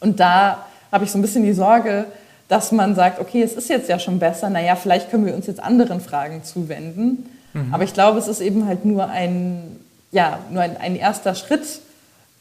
Und 0.01 0.19
da 0.19 0.65
habe 0.91 1.05
ich 1.05 1.11
so 1.11 1.17
ein 1.17 1.21
bisschen 1.21 1.43
die 1.43 1.53
Sorge, 1.53 2.05
dass 2.49 2.73
man 2.73 2.95
sagt, 2.95 3.19
okay, 3.19 3.41
es 3.41 3.53
ist 3.53 3.69
jetzt 3.69 3.87
ja 3.87 3.97
schon 3.97 4.19
besser, 4.19 4.49
naja, 4.49 4.75
vielleicht 4.75 5.09
können 5.09 5.25
wir 5.25 5.35
uns 5.35 5.47
jetzt 5.47 5.63
anderen 5.63 6.01
Fragen 6.01 6.43
zuwenden. 6.43 7.29
Mhm. 7.53 7.73
Aber 7.73 7.85
ich 7.85 7.93
glaube, 7.93 8.19
es 8.19 8.27
ist 8.27 8.41
eben 8.41 8.67
halt 8.67 8.83
nur 8.83 9.09
ein, 9.09 9.79
ja, 10.11 10.39
nur 10.51 10.61
ein, 10.61 10.75
ein 10.75 10.97
erster 10.97 11.33
Schritt 11.33 11.79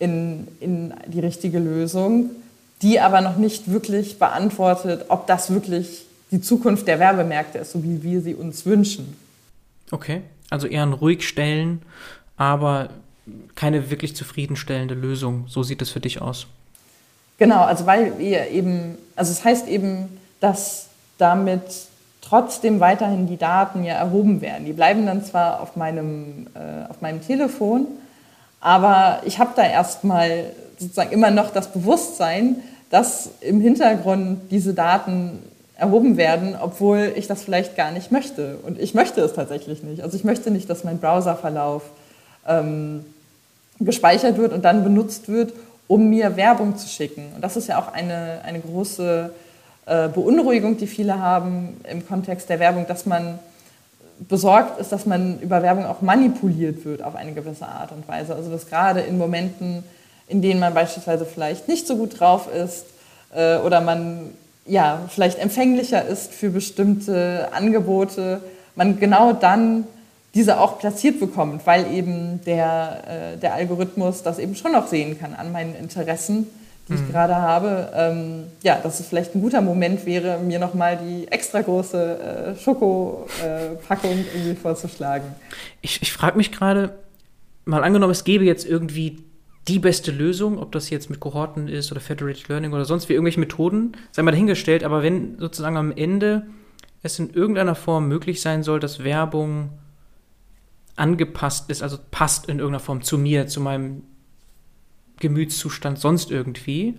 in, 0.00 0.48
in 0.58 0.92
die 1.06 1.20
richtige 1.20 1.60
Lösung 1.60 2.30
die 2.82 3.00
aber 3.00 3.20
noch 3.20 3.36
nicht 3.36 3.70
wirklich 3.70 4.18
beantwortet, 4.18 5.06
ob 5.08 5.26
das 5.26 5.50
wirklich 5.50 6.04
die 6.30 6.40
Zukunft 6.40 6.88
der 6.88 6.98
Werbemärkte 6.98 7.58
ist, 7.58 7.72
so 7.72 7.82
wie 7.84 8.02
wir 8.02 8.20
sie 8.20 8.34
uns 8.34 8.66
wünschen. 8.66 9.16
Okay, 9.90 10.22
also 10.50 10.66
eher 10.66 10.82
ein 10.82 10.92
ruhig 10.92 11.26
stellen, 11.26 11.82
aber 12.36 12.88
keine 13.54 13.90
wirklich 13.90 14.16
zufriedenstellende 14.16 14.94
Lösung. 14.94 15.44
So 15.48 15.62
sieht 15.62 15.82
es 15.82 15.90
für 15.90 16.00
dich 16.00 16.20
aus. 16.20 16.46
Genau, 17.38 17.62
also 17.62 17.86
weil 17.86 18.18
wir 18.18 18.48
eben, 18.48 18.98
also 19.14 19.32
es 19.32 19.44
heißt 19.44 19.68
eben, 19.68 20.18
dass 20.40 20.88
damit 21.18 21.62
trotzdem 22.20 22.80
weiterhin 22.80 23.26
die 23.26 23.36
Daten 23.36 23.84
ja 23.84 23.94
erhoben 23.94 24.40
werden. 24.40 24.64
Die 24.64 24.72
bleiben 24.72 25.06
dann 25.06 25.24
zwar 25.24 25.60
auf 25.60 25.76
meinem, 25.76 26.46
äh, 26.54 26.88
auf 26.88 27.00
meinem 27.00 27.20
Telefon, 27.20 27.86
aber 28.60 29.20
ich 29.24 29.38
habe 29.38 29.52
da 29.54 29.64
erstmal 29.64 30.52
sozusagen 30.78 31.10
immer 31.12 31.30
noch 31.30 31.50
das 31.50 31.72
Bewusstsein, 31.72 32.56
dass 32.92 33.30
im 33.40 33.62
Hintergrund 33.62 34.50
diese 34.50 34.74
Daten 34.74 35.38
erhoben 35.76 36.18
werden, 36.18 36.54
obwohl 36.60 37.14
ich 37.16 37.26
das 37.26 37.42
vielleicht 37.42 37.74
gar 37.74 37.90
nicht 37.90 38.12
möchte. 38.12 38.58
Und 38.66 38.78
ich 38.78 38.92
möchte 38.92 39.22
es 39.22 39.32
tatsächlich 39.32 39.82
nicht. 39.82 40.02
Also 40.02 40.14
ich 40.14 40.24
möchte 40.24 40.50
nicht, 40.50 40.68
dass 40.68 40.84
mein 40.84 40.98
Browserverlauf 40.98 41.84
ähm, 42.46 43.02
gespeichert 43.80 44.36
wird 44.36 44.52
und 44.52 44.66
dann 44.66 44.84
benutzt 44.84 45.30
wird, 45.30 45.54
um 45.88 46.10
mir 46.10 46.36
Werbung 46.36 46.76
zu 46.76 46.86
schicken. 46.86 47.24
Und 47.34 47.42
das 47.42 47.56
ist 47.56 47.66
ja 47.66 47.80
auch 47.80 47.94
eine, 47.94 48.40
eine 48.44 48.60
große 48.60 49.30
äh, 49.86 50.08
Beunruhigung, 50.08 50.76
die 50.76 50.86
viele 50.86 51.18
haben 51.18 51.80
im 51.90 52.06
Kontext 52.06 52.50
der 52.50 52.60
Werbung, 52.60 52.86
dass 52.86 53.06
man 53.06 53.38
besorgt 54.28 54.78
ist, 54.78 54.92
dass 54.92 55.06
man 55.06 55.40
über 55.40 55.62
Werbung 55.62 55.86
auch 55.86 56.02
manipuliert 56.02 56.84
wird 56.84 57.02
auf 57.02 57.16
eine 57.16 57.32
gewisse 57.32 57.66
Art 57.66 57.90
und 57.90 58.06
Weise. 58.06 58.34
Also 58.34 58.50
dass 58.50 58.68
gerade 58.68 59.00
in 59.00 59.16
Momenten, 59.16 59.82
in 60.32 60.40
denen 60.40 60.58
man 60.58 60.72
beispielsweise 60.72 61.26
vielleicht 61.26 61.68
nicht 61.68 61.86
so 61.86 61.96
gut 61.96 62.18
drauf 62.18 62.48
ist 62.52 62.86
äh, 63.34 63.58
oder 63.58 63.82
man 63.82 64.30
ja, 64.64 65.00
vielleicht 65.08 65.38
empfänglicher 65.38 66.04
ist 66.04 66.32
für 66.32 66.50
bestimmte 66.50 67.48
Angebote, 67.52 68.40
man 68.76 68.98
genau 68.98 69.32
dann 69.32 69.84
diese 70.34 70.58
auch 70.58 70.78
platziert 70.78 71.20
bekommt, 71.20 71.66
weil 71.66 71.92
eben 71.92 72.40
der, 72.46 73.34
äh, 73.34 73.36
der 73.38 73.54
Algorithmus 73.54 74.22
das 74.22 74.38
eben 74.38 74.54
schon 74.54 74.72
noch 74.72 74.86
sehen 74.86 75.18
kann 75.18 75.34
an 75.34 75.52
meinen 75.52 75.74
Interessen, 75.74 76.46
die 76.88 76.94
ich 76.94 77.00
mhm. 77.00 77.10
gerade 77.10 77.36
habe. 77.36 77.92
Ähm, 77.94 78.44
ja, 78.62 78.78
dass 78.82 79.00
es 79.00 79.06
vielleicht 79.06 79.34
ein 79.34 79.42
guter 79.42 79.60
Moment 79.60 80.06
wäre, 80.06 80.38
mir 80.38 80.58
nochmal 80.58 80.96
die 80.96 81.28
extra 81.28 81.60
große 81.60 82.54
äh, 82.56 82.58
Schokopackung 82.58 84.10
äh, 84.10 84.24
irgendwie 84.34 84.54
vorzuschlagen. 84.54 85.26
Ich, 85.82 86.00
ich 86.00 86.12
frage 86.12 86.38
mich 86.38 86.50
gerade, 86.50 86.94
mal 87.66 87.84
angenommen, 87.84 88.12
es 88.12 88.24
gäbe 88.24 88.44
jetzt 88.44 88.64
irgendwie 88.64 89.18
die 89.68 89.78
beste 89.78 90.10
Lösung, 90.10 90.58
ob 90.58 90.72
das 90.72 90.90
jetzt 90.90 91.08
mit 91.08 91.20
Kohorten 91.20 91.68
ist 91.68 91.92
oder 91.92 92.00
Federated 92.00 92.48
Learning 92.48 92.72
oder 92.72 92.84
sonst 92.84 93.08
wie 93.08 93.12
irgendwelche 93.12 93.40
Methoden, 93.40 93.92
sei 94.10 94.22
mal 94.22 94.32
dahingestellt, 94.32 94.82
aber 94.82 95.02
wenn 95.02 95.38
sozusagen 95.38 95.76
am 95.76 95.92
Ende 95.92 96.46
es 97.02 97.18
in 97.18 97.30
irgendeiner 97.30 97.74
Form 97.74 98.08
möglich 98.08 98.40
sein 98.40 98.62
soll, 98.62 98.80
dass 98.80 99.04
Werbung 99.04 99.70
angepasst 100.96 101.70
ist, 101.70 101.82
also 101.82 101.98
passt 102.10 102.48
in 102.48 102.58
irgendeiner 102.58 102.84
Form 102.84 103.02
zu 103.02 103.18
mir, 103.18 103.46
zu 103.46 103.60
meinem 103.60 104.02
Gemütszustand 105.20 105.98
sonst 105.98 106.30
irgendwie, 106.30 106.94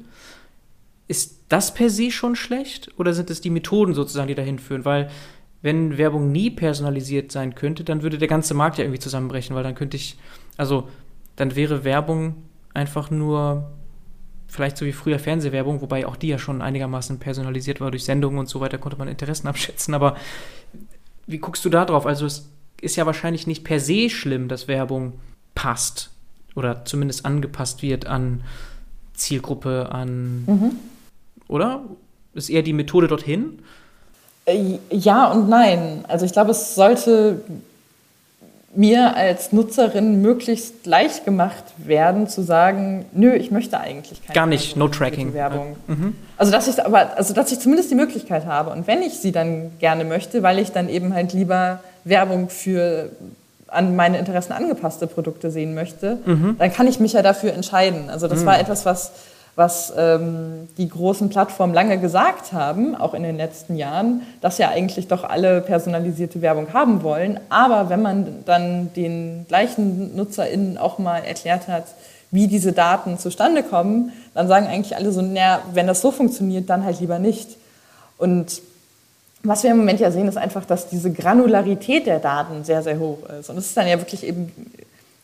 ist 1.07 1.41
das 1.49 1.74
per 1.74 1.89
se 1.89 2.11
schon 2.11 2.36
schlecht 2.36 2.91
oder 2.97 3.14
sind 3.14 3.30
es 3.30 3.41
die 3.41 3.49
Methoden 3.49 3.93
sozusagen, 3.93 4.30
die 4.30 4.36
dahin 4.36 4.59
führen? 4.59 4.86
Weil 4.86 5.09
wenn 5.61 5.97
Werbung 5.97 6.32
nie 6.32 6.49
personalisiert 6.49 7.32
sein 7.32 7.55
könnte, 7.55 7.84
dann 7.84 8.03
würde 8.03 8.18
der 8.18 8.28
ganze 8.28 8.53
Markt 8.53 8.78
ja 8.78 8.86
irgendwie 8.86 8.99
zusammenbrechen, 8.99 9.55
weil 9.55 9.64
dann 9.64 9.76
könnte 9.76 9.97
ich, 9.97 10.18
also 10.57 10.88
dann 11.36 11.55
wäre 11.55 11.84
Werbung 11.84 12.36
einfach 12.74 13.11
nur 13.11 13.71
vielleicht 14.47 14.78
so 14.78 14.86
wie 14.86 14.91
früher 14.91 15.19
Fernsehwerbung, 15.19 15.82
wobei 15.82 16.05
auch 16.05 16.15
die 16.15 16.28
ja 16.28 16.38
schon 16.38 16.61
einigermaßen 16.61 17.19
personalisiert 17.19 17.82
war 17.82 17.91
durch 17.91 18.05
Sendungen 18.05 18.39
und 18.39 18.47
so 18.47 18.59
weiter, 18.59 18.78
konnte 18.78 18.97
man 18.97 19.07
Interessen 19.07 19.47
abschätzen. 19.49 19.93
Aber 19.93 20.15
wie 21.26 21.39
guckst 21.39 21.65
du 21.65 21.69
da 21.69 21.86
drauf? 21.86 22.05
Also 22.05 22.26
es 22.26 22.49
ist 22.82 22.95
ja 22.95 23.05
wahrscheinlich 23.05 23.47
nicht 23.47 23.63
per 23.63 23.80
se 23.80 24.09
schlimm, 24.09 24.47
dass 24.47 24.67
Werbung 24.67 25.13
passt. 25.55 26.11
oder 26.55 26.86
zumindest 26.86 27.26
angepasst 27.26 27.82
wird 27.82 28.05
an 28.05 28.43
Zielgruppe, 29.13 29.89
an, 29.91 30.43
mhm. 30.45 30.71
oder? 31.47 31.84
Ist 32.34 32.49
eher 32.49 32.63
die 32.63 32.74
Methode 32.74 33.07
dorthin? 33.07 33.59
Äh, 34.45 34.80
ja 34.89 35.32
und 35.32 35.49
nein. 35.49 36.03
Also 36.07 36.26
ich 36.26 36.34
glaube, 36.34 36.51
es 36.51 36.76
sollte 36.76 37.41
mir 38.76 39.15
als 39.15 39.51
Nutzerin 39.51 40.21
möglichst 40.21 40.86
leicht 40.86 41.26
gemacht 41.26 41.63
werden, 41.78 42.28
zu 42.28 42.41
sagen, 42.41 43.05
nö, 43.13 43.34
ich 43.34 43.51
möchte 43.51 43.80
eigentlich 43.80 44.21
keine 44.24 44.34
Gar 44.34 44.45
nicht, 44.47 44.76
no 44.76 44.88
tracking. 44.88 45.34
Werbung. 45.34 45.76
Ja. 45.88 45.95
Mhm. 45.95 46.15
Also 46.38 46.51
dass 46.51 46.67
ich 46.67 46.84
aber, 46.84 47.15
also 47.15 47.34
dass 47.34 47.51
ich 47.51 47.59
zumindest 47.59 47.91
die 47.91 47.95
Möglichkeit 47.95 48.45
habe. 48.45 48.71
Und 48.71 48.88
wenn 48.88 49.01
ich 49.01 49.13
sie 49.19 49.32
dann 49.32 49.71
gerne 49.80 50.05
möchte, 50.05 50.43
weil 50.43 50.59
ich 50.59 50.71
dann 50.71 50.89
eben 50.89 51.13
halt 51.13 51.34
lieber 51.34 51.82
Werbung 52.03 52.49
für 52.49 53.11
an 53.67 53.95
meine 53.95 54.19
Interessen 54.19 54.53
angepasste 54.53 55.07
Produkte 55.07 55.51
sehen 55.51 55.74
möchte, 55.74 56.19
mhm. 56.26 56.55
dann 56.59 56.71
kann 56.71 56.88
ich 56.88 56.99
mich 56.99 57.13
ja 57.13 57.21
dafür 57.21 57.53
entscheiden. 57.53 58.09
Also 58.09 58.28
das 58.28 58.41
mhm. 58.41 58.45
war 58.45 58.59
etwas, 58.59 58.86
was 58.86 59.11
was 59.56 59.93
ähm, 59.95 60.68
die 60.78 60.89
großen 60.89 61.30
Plattformen 61.30 61.74
lange 61.74 61.99
gesagt 61.99 62.54
haben, 62.54 62.95
auch 62.95 63.14
in 63.14 63.24
den 63.24 63.38
letzten 63.38 63.76
Jahren, 63.76 64.24
dass 64.41 64.58
ja 64.58 64.70
eigentlich 64.70 65.08
doch 65.08 65.24
alle 65.24 65.62
personalisierte 65.62 66.41
Werbung 66.41 66.74
haben 66.74 67.04
wollen. 67.04 67.39
Aber 67.49 67.89
wenn 67.89 68.01
man 68.01 68.43
dann 68.45 68.91
den 68.93 69.45
gleichen 69.47 70.16
NutzerInnen 70.16 70.78
auch 70.78 70.97
mal 70.97 71.20
erklärt 71.20 71.68
hat, 71.68 71.86
wie 72.32 72.47
diese 72.47 72.74
Daten 72.74 73.20
zustande 73.20 73.62
kommen, 73.62 74.12
dann 74.34 74.47
sagen 74.47 74.66
eigentlich 74.66 74.95
alle 74.95 75.12
so, 75.12 75.22
naja, 75.22 75.62
wenn 75.74 75.86
das 75.86 76.01
so 76.01 76.12
funktioniert, 76.12 76.68
dann 76.68 76.84
halt 76.84 76.99
lieber 76.99 77.20
nicht. 77.20 77.58
Und 78.18 78.62
was 79.43 79.62
wir 79.62 79.70
im 79.70 79.78
Moment 79.78 79.99
ja 79.99 80.10
sehen, 80.10 80.28
ist 80.28 80.38
einfach, 80.38 80.66
dass 80.66 80.88
diese 80.88 81.12
Granularität 81.12 82.08
der 82.08 82.20
Daten 82.20 82.64
sehr, 82.64 82.82
sehr 82.82 82.97
hoch 82.97 83.20
ist. 83.39 83.51
Und 83.51 83.58
es 83.58 83.68
ist 83.68 83.78
dann 83.78 83.88
ja 83.88 83.99
wirklich 83.99 84.26
eben 84.26 84.51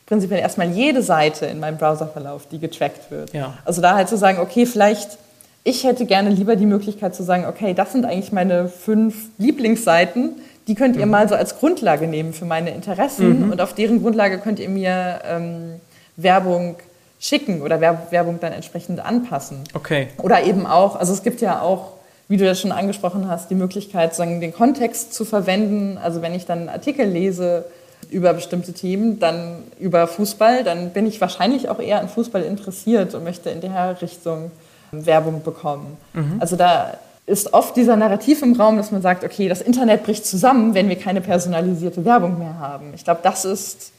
prinzipiell 0.10 0.40
erstmal 0.40 0.72
jede 0.72 1.04
Seite 1.04 1.46
in 1.46 1.60
meinem 1.60 1.78
Browserverlauf, 1.78 2.48
die 2.52 2.60
getrackt 2.60 3.12
wird. 3.12 3.32
Ja. 3.32 3.54
Also 3.64 3.80
da 3.80 3.96
halt 3.96 4.10
zu 4.10 4.18
sagen, 4.18 4.40
okay, 4.40 4.66
vielleicht, 4.66 5.20
ich 5.64 5.84
hätte 5.84 6.06
gerne 6.06 6.32
lieber 6.32 6.56
die 6.56 6.66
Möglichkeit 6.66 7.14
zu 7.14 7.24
sagen, 7.24 7.46
okay, 7.46 7.76
das 7.76 7.92
sind 7.92 8.06
eigentlich 8.06 8.32
meine 8.32 8.68
fünf 8.68 9.28
Lieblingsseiten, 9.38 10.32
die 10.68 10.74
könnt 10.74 10.98
ihr 10.98 11.06
mhm. 11.06 11.12
mal 11.12 11.30
so 11.30 11.36
als 11.36 11.60
Grundlage 11.60 12.08
nehmen 12.08 12.34
für 12.34 12.46
meine 12.46 12.72
Interessen 12.72 13.46
mhm. 13.46 13.52
und 13.52 13.62
auf 13.62 13.74
deren 13.74 14.02
Grundlage 14.02 14.40
könnt 14.40 14.60
ihr 14.60 14.70
mir 14.70 15.20
ähm, 15.26 15.76
Werbung 16.18 16.78
schicken 17.20 17.62
oder 17.62 17.80
Werbung 17.80 18.40
dann 18.40 18.54
entsprechend 18.54 19.06
anpassen. 19.06 19.60
Okay. 19.76 20.08
Oder 20.18 20.44
eben 20.44 20.66
auch, 20.66 20.96
also 20.96 21.14
es 21.14 21.22
gibt 21.22 21.40
ja 21.40 21.62
auch, 21.62 21.94
wie 22.28 22.38
du 22.38 22.46
das 22.46 22.60
schon 22.60 22.72
angesprochen 22.72 23.28
hast, 23.28 23.52
die 23.52 23.56
Möglichkeit, 23.56 24.16
sagen, 24.16 24.42
den 24.42 24.54
Kontext 24.54 25.14
zu 25.14 25.24
verwenden. 25.24 26.00
Also 26.02 26.24
wenn 26.24 26.34
ich 26.34 26.46
dann 26.46 26.60
einen 26.60 26.70
Artikel 26.70 27.08
lese, 27.08 27.66
über 28.10 28.34
bestimmte 28.34 28.74
Themen, 28.74 29.20
dann 29.20 29.64
über 29.80 30.08
Fußball, 30.08 30.64
dann 30.64 30.92
bin 30.92 31.06
ich 31.06 31.22
wahrscheinlich 31.22 31.70
auch 31.70 31.80
eher 31.80 32.00
an 32.00 32.10
Fußball 32.10 32.44
interessiert 32.44 33.14
und 33.14 33.24
möchte 33.24 33.50
in 33.50 33.62
der 33.62 34.02
Richtung 34.02 34.52
Werbung 34.92 35.44
bekommen. 35.44 35.98
Mhm. 36.14 36.38
Also 36.40 36.56
da 36.56 36.98
ist 37.26 37.54
oft 37.54 37.76
dieser 37.76 37.96
Narrativ 37.96 38.42
im 38.42 38.54
Raum, 38.54 38.78
dass 38.78 38.92
man 38.92 39.02
sagt, 39.02 39.24
okay, 39.24 39.48
das 39.48 39.62
Internet 39.62 40.04
bricht 40.04 40.26
zusammen, 40.26 40.74
wenn 40.74 40.90
wir 40.90 40.98
keine 40.98 41.22
personalisierte 41.22 42.04
Werbung 42.04 42.40
mehr 42.40 42.58
haben. 42.58 42.92
Ich 42.96 43.04
glaube, 43.04 43.20
das 43.22 43.46
ist 43.46 43.92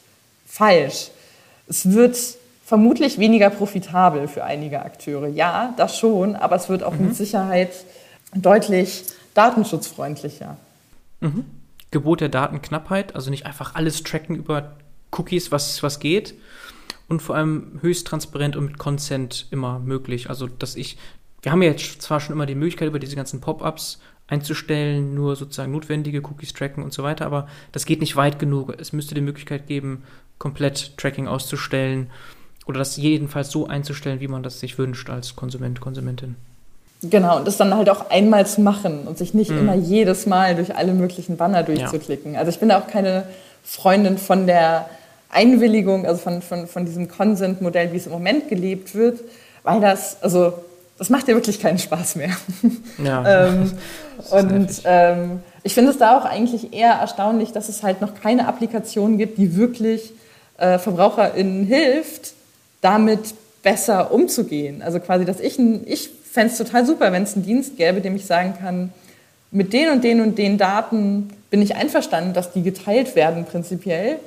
falsch. 0.47 1.11
Es 1.69 1.93
wird 1.93 2.17
vermutlich 2.65 3.19
weniger 3.19 3.51
profitabel 3.51 4.27
für 4.27 4.43
einige 4.43 4.83
Akteure. 4.83 5.29
Ja, 5.29 5.75
das 5.77 5.97
schon, 5.97 6.35
aber 6.35 6.57
es 6.57 6.69
wird 6.69 6.83
auch 6.83 6.95
mhm. 6.95 7.07
mit 7.07 7.17
Sicherheit 7.17 7.71
deutlich 8.35 9.05
datenschutzfreundlicher. 9.35 10.57
Mhm. 11.21 11.45
Gebot 11.91 12.21
der 12.21 12.29
Datenknappheit, 12.29 13.15
also 13.15 13.31
nicht 13.31 13.47
einfach 13.47 13.75
alles 13.75 14.03
tracken 14.03 14.37
über 14.37 14.77
Cookies, 15.13 15.51
was, 15.51 15.83
was 15.83 16.01
geht. 16.01 16.35
Und 17.09 17.21
vor 17.21 17.35
allem 17.35 17.79
höchst 17.81 18.07
transparent 18.07 18.55
und 18.55 18.67
mit 18.67 18.79
Consent 18.79 19.49
immer 19.51 19.81
möglich. 19.81 20.31
Also, 20.31 20.47
dass 20.47 20.77
ich, 20.77 20.97
wir 21.43 21.51
haben 21.51 21.63
ja 21.63 21.71
jetzt 21.71 22.03
zwar 22.03 22.21
schon 22.21 22.35
immer 22.35 22.47
die 22.47 22.55
Möglichkeit, 22.55 22.87
über 22.87 23.01
diese 23.01 23.17
ganzen 23.17 23.41
Pop-ups 23.41 24.01
einzustellen, 24.29 25.15
nur 25.15 25.35
sozusagen 25.35 25.73
notwendige 25.73 26.21
Cookies 26.21 26.53
tracken 26.53 26.85
und 26.85 26.93
so 26.93 27.03
weiter, 27.03 27.27
aber 27.27 27.49
das 27.73 27.85
geht 27.85 28.01
nicht 28.01 28.15
weit 28.15 28.39
genug. 28.39 28.75
Es 28.79 28.93
müsste 28.93 29.15
die 29.17 29.21
Möglichkeit 29.21 29.67
geben, 29.67 30.05
komplett 30.39 30.97
Tracking 30.97 31.27
auszustellen 31.27 32.11
oder 32.65 32.79
das 32.79 32.97
jedenfalls 32.97 33.51
so 33.51 33.67
einzustellen, 33.67 34.21
wie 34.21 34.29
man 34.29 34.45
das 34.45 34.61
sich 34.61 34.79
wünscht 34.79 35.11
als 35.11 35.35
Konsument, 35.35 35.81
Konsumentin. 35.81 36.37
Genau, 37.03 37.39
und 37.39 37.47
das 37.47 37.57
dann 37.57 37.75
halt 37.75 37.89
auch 37.89 38.11
einmal 38.11 38.47
zu 38.47 38.61
machen 38.61 39.07
und 39.07 39.17
sich 39.17 39.33
nicht 39.33 39.51
mhm. 39.51 39.59
immer 39.59 39.75
jedes 39.75 40.27
Mal 40.27 40.55
durch 40.55 40.77
alle 40.77 40.93
möglichen 40.93 41.37
Banner 41.37 41.63
durchzuklicken. 41.63 42.35
Ja. 42.35 42.41
Also 42.41 42.51
ich 42.51 42.59
bin 42.59 42.69
da 42.69 42.79
auch 42.79 42.87
keine 42.87 43.25
Freundin 43.65 44.19
von 44.19 44.47
der 44.47 44.89
Einwilligung, 45.31 46.07
also 46.07 46.21
von, 46.21 46.43
von, 46.43 46.67
von 46.67 46.85
diesem 46.85 47.09
Consent-Modell, 47.09 47.93
wie 47.93 47.97
es 47.97 48.07
im 48.07 48.13
Moment 48.13 48.49
gelebt 48.49 48.95
wird, 48.95 49.21
weil 49.63 49.81
das, 49.81 50.23
also 50.23 50.55
das 50.99 51.09
macht 51.09 51.29
ja 51.29 51.35
wirklich 51.35 51.61
keinen 51.61 51.79
Spaß 51.79 52.17
mehr. 52.17 52.31
Ja. 53.03 53.47
ähm, 53.47 53.73
und 54.31 54.69
ähm, 54.85 55.41
ich 55.63 55.73
finde 55.73 55.91
es 55.93 55.97
da 55.97 56.19
auch 56.19 56.27
eigentlich 56.27 56.75
eher 56.75 56.93
erstaunlich, 56.93 57.53
dass 57.53 57.71
es 57.71 57.83
halt 57.83 58.03
noch 58.03 58.15
keine 58.15 58.47
Applikation 58.47 59.17
gibt, 59.17 59.39
die 59.39 59.57
wirklich 59.57 60.13
äh, 60.59 60.79
VerbraucherInnen 60.79 61.65
hilft, 61.65 62.35
damit 62.83 63.35
besser 63.63 64.13
umzugehen. 64.13 64.83
Also 64.83 65.01
quasi, 65.01 65.25
dass 65.25 65.41
ich, 65.41 65.59
ich 65.59 66.11
fände 66.31 66.53
es 66.53 66.59
total 66.59 66.87
super, 66.87 67.13
wenn 67.13 67.25
es 67.25 67.35
einen 67.35 67.45
Dienst 67.45 67.77
gäbe, 67.77 68.01
dem 68.01 68.17
ich 68.17 68.27
sagen 68.27 68.55
kann, 68.61 68.93
mit 69.51 69.73
den 69.73 69.91
und 69.91 70.05
den 70.05 70.21
und 70.21 70.39
den 70.39 70.59
Daten 70.59 71.31
bin 71.51 71.61
ich 71.61 71.75
einverstanden, 71.75 72.35
dass 72.35 72.53
die 72.53 72.63
geteilt 72.63 73.17
werden 73.17 73.45
prinzipiell 73.45 74.19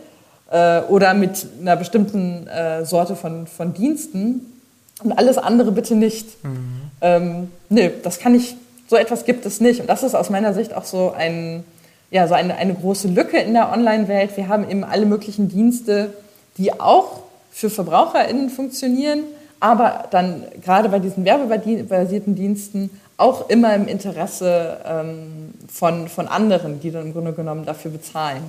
äh, 0.51 0.81
oder 0.81 1.13
mit 1.13 1.47
einer 1.61 1.77
bestimmten 1.77 2.47
äh, 2.47 2.85
Sorte 2.85 3.15
von, 3.15 3.47
von 3.47 3.73
Diensten 3.73 4.53
und 5.01 5.13
alles 5.13 5.37
andere 5.37 5.71
bitte 5.71 5.95
nicht. 5.95 6.43
Mhm. 6.43 6.81
Ähm, 7.01 7.51
nö, 7.69 7.89
das 8.03 8.19
kann 8.19 8.35
ich, 8.35 8.55
so 8.89 8.97
etwas 8.97 9.23
gibt 9.23 9.45
es 9.45 9.61
nicht. 9.61 9.79
Und 9.79 9.87
das 9.87 10.03
ist 10.03 10.13
aus 10.13 10.29
meiner 10.29 10.53
Sicht 10.53 10.73
auch 10.73 10.85
so, 10.85 11.13
ein, 11.17 11.63
ja, 12.11 12.27
so 12.27 12.33
eine, 12.33 12.55
eine 12.55 12.73
große 12.73 13.07
Lücke 13.07 13.37
in 13.37 13.53
der 13.53 13.71
Online-Welt. 13.71 14.35
Wir 14.35 14.49
haben 14.49 14.69
eben 14.69 14.83
alle 14.83 15.05
möglichen 15.05 15.47
Dienste, 15.47 16.13
die 16.57 16.79
auch 16.79 17.21
für 17.51 17.69
VerbraucherInnen 17.69 18.49
funktionieren, 18.49 19.21
aber 19.63 20.09
dann 20.11 20.43
gerade 20.61 20.89
bei 20.89 20.99
diesen 20.99 21.23
werbebasierten 21.23 22.35
Diensten 22.35 22.89
auch 23.15 23.49
immer 23.49 23.73
im 23.73 23.87
Interesse 23.87 24.77
ähm, 24.85 25.53
von, 25.71 26.09
von 26.09 26.27
anderen, 26.27 26.81
die 26.81 26.91
dann 26.91 27.03
im 27.03 27.13
Grunde 27.13 27.31
genommen 27.31 27.65
dafür 27.65 27.91
bezahlen. 27.91 28.43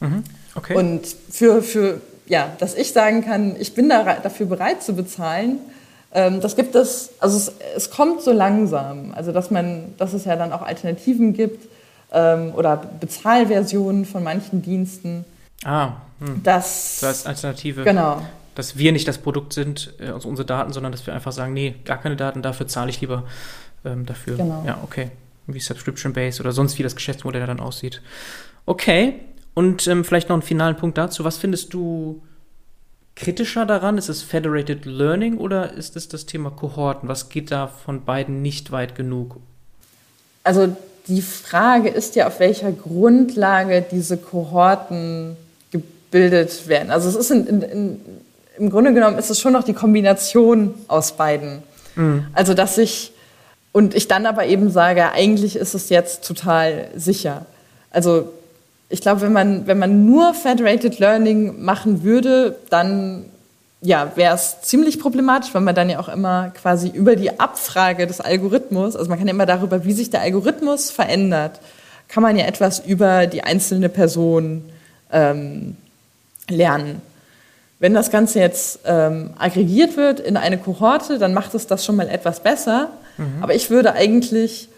Mhm. 0.00 0.24
Okay. 0.54 0.74
Und 0.74 1.06
für, 1.30 1.62
für, 1.62 2.00
ja, 2.26 2.50
dass 2.58 2.74
ich 2.74 2.94
sagen 2.94 3.22
kann, 3.22 3.56
ich 3.58 3.74
bin 3.74 3.90
da, 3.90 4.14
dafür 4.22 4.46
bereit 4.46 4.82
zu 4.82 4.94
bezahlen, 4.94 5.58
ähm, 6.14 6.40
das 6.40 6.56
gibt 6.56 6.74
es, 6.74 7.10
also 7.20 7.36
es, 7.36 7.52
es, 7.76 7.90
kommt 7.90 8.22
so 8.22 8.32
langsam, 8.32 9.12
also 9.14 9.32
dass 9.32 9.50
man, 9.50 9.94
dass 9.98 10.14
es 10.14 10.24
ja 10.24 10.36
dann 10.36 10.54
auch 10.54 10.62
Alternativen 10.62 11.34
gibt 11.34 11.68
ähm, 12.10 12.54
oder 12.56 12.78
Bezahlversionen 12.78 14.06
von 14.06 14.24
manchen 14.24 14.62
Diensten. 14.62 15.26
Ah, 15.62 15.88
hm. 16.20 16.42
das, 16.42 17.00
das 17.02 17.10
heißt 17.10 17.26
Alternative. 17.26 17.84
Genau 17.84 18.22
dass 18.58 18.76
wir 18.76 18.90
nicht 18.90 19.06
das 19.06 19.18
Produkt 19.18 19.52
sind, 19.52 19.94
äh, 20.00 20.08
also 20.08 20.28
unsere 20.28 20.44
Daten, 20.44 20.72
sondern 20.72 20.90
dass 20.90 21.06
wir 21.06 21.14
einfach 21.14 21.30
sagen, 21.30 21.52
nee, 21.52 21.76
gar 21.84 21.96
keine 21.98 22.16
Daten, 22.16 22.42
dafür 22.42 22.66
zahle 22.66 22.90
ich 22.90 23.00
lieber 23.00 23.22
ähm, 23.84 24.04
dafür. 24.04 24.36
Genau. 24.36 24.64
Ja, 24.66 24.80
okay. 24.82 25.12
Wie 25.46 25.60
Subscription-Based 25.60 26.40
oder 26.40 26.50
sonst 26.50 26.76
wie 26.76 26.82
das 26.82 26.96
Geschäftsmodell 26.96 27.46
dann 27.46 27.60
aussieht. 27.60 28.02
Okay. 28.66 29.14
Und 29.54 29.86
ähm, 29.86 30.04
vielleicht 30.04 30.28
noch 30.28 30.34
einen 30.34 30.42
finalen 30.42 30.76
Punkt 30.76 30.98
dazu. 30.98 31.22
Was 31.22 31.38
findest 31.38 31.72
du 31.72 32.20
kritischer 33.14 33.64
daran? 33.64 33.96
Ist 33.96 34.08
es 34.08 34.22
Federated 34.22 34.84
Learning 34.86 35.38
oder 35.38 35.72
ist 35.72 35.94
es 35.94 36.08
das 36.08 36.26
Thema 36.26 36.50
Kohorten? 36.50 37.08
Was 37.08 37.28
geht 37.28 37.52
da 37.52 37.68
von 37.68 38.04
beiden 38.04 38.42
nicht 38.42 38.72
weit 38.72 38.96
genug? 38.96 39.36
Also 40.42 40.76
die 41.06 41.22
Frage 41.22 41.90
ist 41.90 42.16
ja, 42.16 42.26
auf 42.26 42.40
welcher 42.40 42.72
Grundlage 42.72 43.84
diese 43.88 44.16
Kohorten 44.16 45.36
gebildet 45.70 46.66
werden. 46.66 46.90
Also 46.90 47.08
es 47.08 47.14
ist 47.14 47.30
in, 47.30 47.46
in, 47.46 47.62
in 47.62 48.00
im 48.58 48.70
Grunde 48.70 48.92
genommen 48.94 49.18
ist 49.18 49.30
es 49.30 49.40
schon 49.40 49.52
noch 49.52 49.64
die 49.64 49.74
Kombination 49.74 50.74
aus 50.88 51.12
beiden. 51.12 51.62
Mhm. 51.96 52.26
Also, 52.32 52.54
dass 52.54 52.78
ich, 52.78 53.12
und 53.72 53.94
ich 53.94 54.08
dann 54.08 54.26
aber 54.26 54.46
eben 54.46 54.70
sage, 54.70 55.12
eigentlich 55.12 55.56
ist 55.56 55.74
es 55.74 55.88
jetzt 55.88 56.26
total 56.26 56.88
sicher. 56.96 57.46
Also, 57.90 58.32
ich 58.88 59.00
glaube, 59.00 59.20
wenn 59.20 59.32
man, 59.32 59.66
wenn 59.66 59.78
man 59.78 60.06
nur 60.06 60.34
Federated 60.34 60.98
Learning 60.98 61.62
machen 61.62 62.02
würde, 62.02 62.56
dann 62.70 63.26
ja, 63.80 64.12
wäre 64.16 64.34
es 64.34 64.62
ziemlich 64.62 64.98
problematisch, 64.98 65.54
weil 65.54 65.62
man 65.62 65.74
dann 65.74 65.88
ja 65.88 66.00
auch 66.00 66.08
immer 66.08 66.50
quasi 66.50 66.88
über 66.88 67.14
die 67.14 67.38
Abfrage 67.38 68.06
des 68.06 68.20
Algorithmus, 68.20 68.96
also 68.96 69.08
man 69.08 69.18
kann 69.18 69.28
ja 69.28 69.34
immer 69.34 69.46
darüber, 69.46 69.84
wie 69.84 69.92
sich 69.92 70.10
der 70.10 70.22
Algorithmus 70.22 70.90
verändert, 70.90 71.60
kann 72.08 72.22
man 72.22 72.36
ja 72.36 72.46
etwas 72.46 72.80
über 72.80 73.26
die 73.26 73.44
einzelne 73.44 73.88
Person 73.88 74.64
ähm, 75.12 75.76
lernen. 76.48 77.00
Wenn 77.80 77.94
das 77.94 78.10
Ganze 78.10 78.40
jetzt 78.40 78.80
ähm, 78.84 79.30
aggregiert 79.38 79.96
wird 79.96 80.18
in 80.20 80.36
eine 80.36 80.58
Kohorte, 80.58 81.18
dann 81.18 81.32
macht 81.32 81.54
es 81.54 81.66
das 81.66 81.84
schon 81.84 81.96
mal 81.96 82.08
etwas 82.08 82.40
besser. 82.40 82.90
Mhm. 83.16 83.42
Aber 83.42 83.54
ich 83.54 83.70
würde 83.70 83.92
eigentlich 83.92 84.68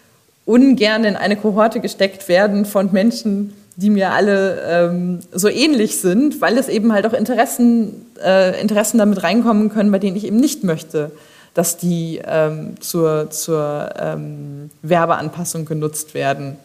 ungern 0.45 1.03
in 1.03 1.15
eine 1.15 1.35
Kohorte 1.35 1.79
gesteckt 1.79 2.27
werden 2.27 2.65
von 2.65 2.91
Menschen, 2.91 3.53
die 3.75 3.89
mir 3.89 4.11
alle 4.11 4.61
ähm, 4.67 5.19
so 5.31 5.47
ähnlich 5.47 5.99
sind, 5.99 6.41
weil 6.41 6.57
es 6.57 6.67
eben 6.67 6.93
halt 6.93 7.05
auch 7.07 7.13
Interessen, 7.13 8.05
äh, 8.23 8.59
Interessen 8.61 8.97
damit 8.97 9.23
reinkommen 9.23 9.69
können, 9.69 9.91
bei 9.91 9.99
denen 9.99 10.17
ich 10.17 10.25
eben 10.25 10.37
nicht 10.37 10.63
möchte, 10.63 11.11
dass 11.53 11.77
die 11.77 12.21
ähm, 12.23 12.75
zur, 12.79 13.31
zur 13.31 13.89
ähm, 13.97 14.69
Werbeanpassung 14.83 15.65
genutzt 15.65 16.13
werden. 16.13 16.57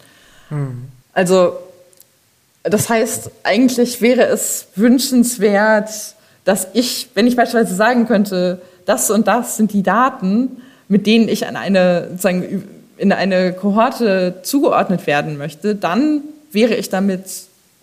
Hm. 0.49 0.89
Also 1.13 1.55
das 2.63 2.89
heißt, 2.89 3.31
eigentlich 3.45 4.03
wäre 4.03 4.25
es 4.27 4.67
wünschenswert, 4.75 5.91
dass 6.47 6.69
ich, 6.73 7.09
wenn 7.15 7.27
ich 7.27 7.37
beispielsweise 7.37 7.75
sagen 7.75 8.07
könnte, 8.07 8.63
das 8.87 9.11
und 9.11 9.27
das 9.27 9.57
sind 9.57 9.73
die 9.73 9.83
Daten, 9.83 10.63
mit 10.89 11.07
denen 11.07 11.29
ich 11.29 11.47
an 11.47 11.57
eine, 11.57 12.07
sozusagen, 12.11 12.65
in 12.97 13.13
eine 13.13 13.53
Kohorte 13.53 14.37
zugeordnet 14.43 15.07
werden 15.09 15.37
möchte, 15.37 15.75
dann 15.75 16.23
wäre 16.53 16.75
ich 16.75 16.89
damit 16.89 17.25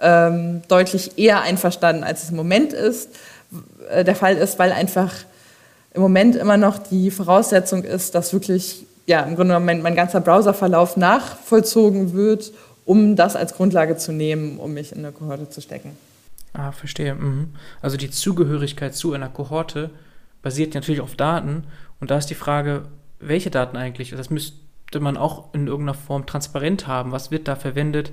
ähm, 0.02 0.62
deutlich 0.70 1.18
eher 1.18 1.42
einverstanden, 1.42 2.06
als 2.06 2.24
es 2.24 2.30
im 2.30 2.38
Moment 2.38 2.72
ist, 2.72 3.10
äh, 3.92 4.06
der 4.06 4.16
Fall 4.16 4.38
ist, 4.38 4.58
weil 4.58 4.72
einfach 4.72 5.14
im 5.94 6.02
Moment 6.02 6.38
immer 6.38 6.56
noch 6.56 6.78
die 6.78 7.12
Voraussetzung 7.12 7.84
ist, 7.84 8.16
dass 8.16 8.32
wirklich 8.32 8.86
ja, 9.06 9.20
im 9.24 9.36
Grunde 9.36 9.50
genommen 9.50 9.66
mein, 9.66 9.82
mein 9.82 9.96
ganzer 9.96 10.22
Browserverlauf 10.22 10.96
nachvollzogen 10.96 12.14
wird, 12.14 12.54
um 12.86 13.18
das 13.18 13.36
als 13.36 13.56
Grundlage 13.56 13.98
zu 13.98 14.14
nehmen, 14.14 14.58
um 14.58 14.74
mich 14.74 14.94
in 14.94 15.00
eine 15.00 15.12
Kohorte 15.12 15.50
zu 15.50 15.60
stecken. 15.60 15.98
Ah, 16.54 16.72
verstehe. 16.72 17.16
Mhm. 17.16 17.54
Also 17.82 17.98
die 17.98 18.12
Zugehörigkeit 18.12 18.96
zu 18.96 19.14
einer 19.14 19.30
Kohorte 19.30 19.90
basiert 20.42 20.76
natürlich 20.76 21.02
auf 21.02 21.16
Daten. 21.16 21.64
Und 22.00 22.12
da 22.12 22.18
ist 22.18 22.28
die 22.28 22.36
Frage, 22.36 22.84
welche 23.20 23.50
Daten 23.50 23.76
eigentlich? 23.76 24.12
Das 24.12 24.30
müsste 24.30 25.00
man 25.00 25.18
auch 25.18 25.54
in 25.54 25.68
irgendeiner 25.68 25.98
Form 25.98 26.26
transparent 26.26 26.86
haben. 26.86 27.12
Was 27.12 27.32
wird 27.32 27.48
da 27.48 27.56
verwendet? 27.56 28.12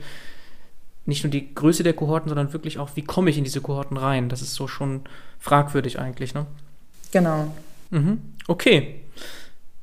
Nicht 1.05 1.25
nur 1.25 1.31
die 1.31 1.55
Größe 1.55 1.83
der 1.83 1.93
Kohorten, 1.93 2.29
sondern 2.29 2.53
wirklich 2.53 2.79
auch, 2.79 2.91
wie 2.95 3.05
komme 3.05 3.31
ich 3.31 3.37
in 3.37 3.45
diese 3.45 3.61
Kohorten 3.61 3.97
rein? 3.97 4.29
Das 4.29 4.43
ist 4.43 4.55
so 4.55 4.69
schon 4.69 5.03
fragwürdig 5.39 5.99
eigentlich, 5.99 6.35
ne? 6.35 6.47
Genau. 7.11 7.55
Mhm. 7.91 8.21
Okay. 8.47 9.01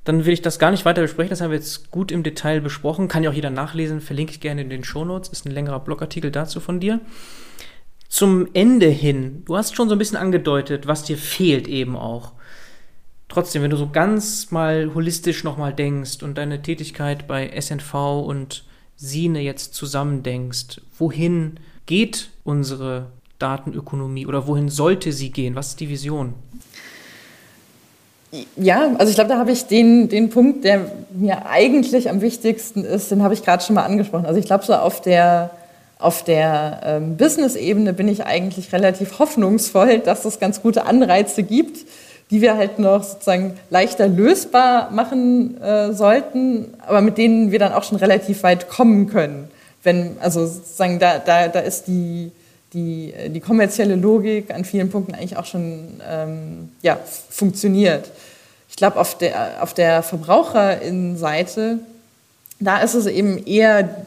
Dann 0.03 0.25
will 0.25 0.33
ich 0.33 0.41
das 0.41 0.57
gar 0.57 0.71
nicht 0.71 0.85
weiter 0.85 1.01
besprechen. 1.01 1.31
Das 1.31 1.41
haben 1.41 1.51
wir 1.51 1.57
jetzt 1.57 1.91
gut 1.91 2.11
im 2.11 2.23
Detail 2.23 2.61
besprochen. 2.61 3.09
Kann 3.09 3.23
ja 3.23 3.29
auch 3.29 3.35
jeder 3.35 3.49
nachlesen. 3.49 3.99
Verlinke 3.99 4.31
ich 4.31 4.39
gerne 4.39 4.61
in 4.61 4.69
den 4.69 4.85
Shownotes. 4.85 5.29
Ist 5.29 5.45
ein 5.45 5.51
längerer 5.51 5.81
Blogartikel 5.81 6.31
dazu 6.31 6.61
von 6.61 6.79
dir. 6.79 7.01
Zum 8.09 8.47
Ende 8.53 8.87
hin, 8.87 9.43
du 9.45 9.57
hast 9.57 9.75
schon 9.75 9.89
so 9.89 9.95
ein 9.95 9.97
bisschen 9.97 10.17
angedeutet, 10.17 10.87
was 10.87 11.03
dir 11.03 11.17
fehlt 11.17 11.67
eben 11.67 11.95
auch. 11.95 12.31
Trotzdem, 13.29 13.61
wenn 13.61 13.71
du 13.71 13.77
so 13.77 13.89
ganz 13.89 14.51
mal 14.51 14.91
holistisch 14.93 15.43
nochmal 15.43 15.73
denkst 15.73 16.23
und 16.23 16.37
deine 16.37 16.61
Tätigkeit 16.61 17.27
bei 17.27 17.59
SNV 17.59 17.93
und 18.25 18.63
Sine 18.95 19.41
jetzt 19.41 19.73
zusammendenkst, 19.73 20.81
wohin 20.97 21.59
geht 21.85 22.29
unsere 22.43 23.07
Datenökonomie 23.37 24.25
oder 24.25 24.47
wohin 24.47 24.69
sollte 24.69 25.11
sie 25.11 25.31
gehen? 25.31 25.55
Was 25.55 25.69
ist 25.69 25.79
die 25.79 25.89
Vision? 25.89 26.33
Ja, 28.55 28.95
also 28.97 29.09
ich 29.09 29.15
glaube, 29.15 29.29
da 29.29 29.37
habe 29.37 29.51
ich 29.51 29.65
den, 29.65 30.09
den 30.09 30.29
Punkt, 30.29 30.65
der 30.65 30.91
mir 31.11 31.45
eigentlich 31.45 32.09
am 32.09 32.21
wichtigsten 32.21 32.83
ist, 32.83 33.09
den 33.11 33.23
habe 33.23 33.33
ich 33.33 33.43
gerade 33.43 33.63
schon 33.63 33.75
mal 33.75 33.85
angesprochen. 33.85 34.25
Also 34.25 34.39
ich 34.39 34.45
glaube, 34.45 34.65
so 34.65 34.73
auf 34.73 35.01
der, 35.01 35.51
auf 35.99 36.23
der 36.23 36.81
ähm, 36.83 37.17
Business-Ebene 37.17 37.93
bin 37.93 38.07
ich 38.07 38.25
eigentlich 38.25 38.71
relativ 38.71 39.19
hoffnungsvoll, 39.19 39.99
dass 39.99 40.25
es 40.25 40.39
ganz 40.39 40.61
gute 40.61 40.85
Anreize 40.85 41.43
gibt, 41.43 41.87
die 42.29 42.41
wir 42.41 42.55
halt 42.55 42.77
noch 42.77 43.03
sozusagen 43.03 43.57
leichter 43.69 44.07
lösbar 44.07 44.91
machen 44.91 45.59
äh, 45.61 45.93
sollten, 45.93 46.73
aber 46.85 47.01
mit 47.01 47.17
denen 47.17 47.51
wir 47.51 47.59
dann 47.59 47.73
auch 47.73 47.83
schon 47.83 47.97
relativ 47.97 48.43
weit 48.43 48.69
kommen 48.69 49.07
können. 49.07 49.49
Wenn, 49.83 50.17
also 50.19 50.45
sozusagen 50.45 50.99
da, 50.99 51.19
da, 51.19 51.47
da 51.47 51.59
ist 51.59 51.87
die, 51.87 52.31
die, 52.73 53.13
die 53.29 53.39
kommerzielle 53.39 53.95
Logik 53.95 54.53
an 54.53 54.65
vielen 54.65 54.89
Punkten 54.89 55.15
eigentlich 55.15 55.37
auch 55.37 55.45
schon 55.45 56.01
ähm, 56.07 56.69
ja, 56.81 56.99
funktioniert. 57.29 58.11
Ich 58.69 58.75
glaube, 58.75 58.99
auf 58.99 59.17
der, 59.17 59.63
auf 59.63 59.73
der 59.73 60.03
Verbraucherinnenseite, 60.03 61.79
da 62.59 62.79
ist 62.79 62.93
es 62.93 63.05
eben 63.05 63.43
eher 63.45 64.05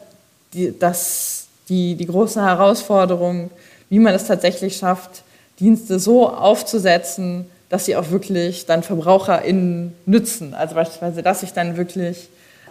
die, 0.53 0.77
das, 0.77 1.40
die, 1.71 1.95
die 1.95 2.05
große 2.05 2.43
Herausforderung, 2.43 3.49
wie 3.89 3.99
man 3.99 4.13
es 4.13 4.27
tatsächlich 4.27 4.75
schafft, 4.75 5.23
Dienste 5.59 5.99
so 5.99 6.29
aufzusetzen, 6.29 7.45
dass 7.69 7.85
sie 7.85 7.95
auch 7.95 8.11
wirklich 8.11 8.65
dann 8.65 8.83
VerbraucherInnen 8.83 9.93
nützen. 10.05 10.53
Also 10.53 10.75
beispielsweise, 10.75 11.23
dass 11.23 11.43
ich 11.43 11.53
dann 11.53 11.77
wirklich 11.77 12.27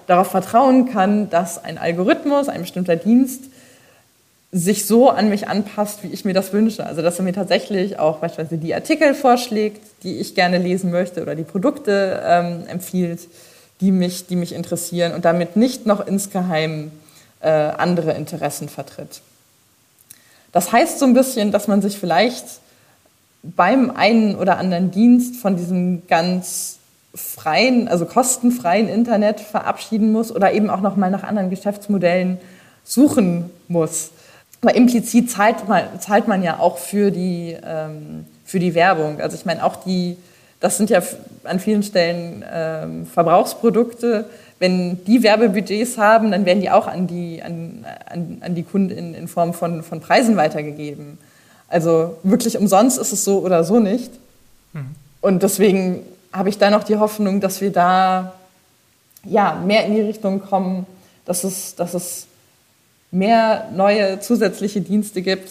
darauf 0.07 0.29
vertrauen 0.29 0.91
kann, 0.91 1.31
dass 1.31 1.65
ein 1.65 1.79
Algorithmus, 1.79 2.49
ein 2.49 2.61
bestimmter 2.61 2.97
Dienst 2.97 3.45
sich 4.53 4.85
so 4.85 5.09
an 5.09 5.29
mich 5.31 5.49
anpasst, 5.49 6.03
wie 6.03 6.09
ich 6.09 6.25
mir 6.25 6.35
das 6.35 6.53
wünsche. 6.53 6.85
Also 6.85 7.01
dass 7.01 7.19
er 7.19 7.25
mir 7.25 7.33
tatsächlich 7.33 7.99
auch 7.99 8.19
beispielsweise 8.19 8.61
die 8.61 8.75
Artikel 8.75 9.15
vorschlägt, 9.15 9.81
die 10.03 10.19
ich 10.19 10.35
gerne 10.35 10.59
lesen 10.59 10.91
möchte 10.91 11.23
oder 11.23 11.35
die 11.35 11.45
Produkte 11.45 12.21
ähm, 12.27 12.65
empfiehlt, 12.67 13.21
die 13.81 13.93
mich, 13.93 14.27
die 14.27 14.37
mich 14.37 14.53
interessieren 14.53 15.15
und 15.15 15.25
damit 15.25 15.57
nicht 15.57 15.87
noch 15.87 16.07
insgeheim 16.07 16.91
äh, 17.41 17.49
andere 17.49 18.13
Interessen 18.13 18.69
vertritt. 18.69 19.23
Das 20.53 20.73
heißt 20.73 20.99
so 20.99 21.07
ein 21.07 21.15
bisschen, 21.15 21.53
dass 21.53 21.69
man 21.69 21.81
sich 21.81 21.99
vielleicht 21.99 22.45
beim 23.43 23.91
einen 23.91 24.35
oder 24.35 24.59
anderen 24.59 24.91
Dienst 24.91 25.37
von 25.37 25.57
diesem 25.57 26.07
ganz 26.07 26.79
freien, 27.15 27.89
also 27.89 28.05
kostenfreien 28.07 28.89
Internet 28.89 29.41
verabschieden 29.41 30.13
muss 30.13 30.35
oder 30.35 30.53
eben 30.53 30.71
auch 30.71 30.81
noch 30.81 30.97
mal 30.97 31.11
nach 31.11 31.23
anderen 31.23 31.51
Geschäftsmodellen 31.51 32.39
suchen 32.85 33.51
muss. 33.69 34.11
Aber 34.61 34.75
implizit 34.75 35.31
zahlt 35.31 35.67
man, 35.69 35.85
zahlt 36.01 36.29
man 36.29 36.43
ja 36.43 36.59
auch 36.59 36.79
für 36.79 37.11
die, 37.11 37.57
ähm, 37.65 38.27
für 38.45 38.59
die 38.59 38.75
Werbung. 38.75 39.21
Also 39.21 39.37
ich 39.37 39.47
meine, 39.47 39.65
auch 39.65 39.77
die, 39.77 40.17
das 40.61 40.77
sind 40.77 40.91
ja 40.91 41.03
an 41.45 41.61
vielen 41.61 41.83
Stellen 41.83 42.45
ähm, 42.53 43.07
Verbrauchsprodukte. 43.07 44.27
Wenn 44.61 45.05
die 45.05 45.25
Werbebudgets 45.25 45.99
haben, 45.99 46.31
dann 46.31 46.45
werden 46.45 46.61
die 46.61 46.71
auch 46.71 46.87
an 46.87 47.09
die, 47.09 47.43
an, 47.43 47.85
an, 48.07 48.39
an 48.43 48.55
die 48.55 48.63
Kunden 48.63 48.97
in, 48.97 49.15
in 49.15 49.27
Form 49.27 49.55
von, 49.55 49.83
von 49.83 50.01
Preisen 50.01 50.37
weitergegeben. 50.37 51.19
Also 51.69 52.19
wirklich 52.23 52.57
umsonst 52.57 52.99
ist 52.99 53.13
es 53.13 53.25
so 53.25 53.41
oder 53.41 53.65
so 53.65 53.81
nicht. 53.81 54.13
Mhm. 54.73 54.95
Und 55.21 55.43
deswegen 55.43 56.03
habe 56.33 56.51
ich 56.51 56.59
da 56.59 56.71
noch 56.71 56.85
die 56.85 56.97
Hoffnung, 56.97 57.41
dass 57.41 57.61
wir 57.61 57.73
da 57.73 58.35
ja, 59.25 59.55
mehr 59.67 59.87
in 59.87 59.95
die 59.95 60.01
Richtung 60.01 60.41
kommen, 60.41 60.87
dass 61.25 61.43
es, 61.43 61.75
dass 61.75 61.95
es 61.95 62.27
mehr 63.11 63.69
neue 63.75 64.21
zusätzliche 64.21 64.81
Dienste 64.81 65.23
gibt, 65.23 65.49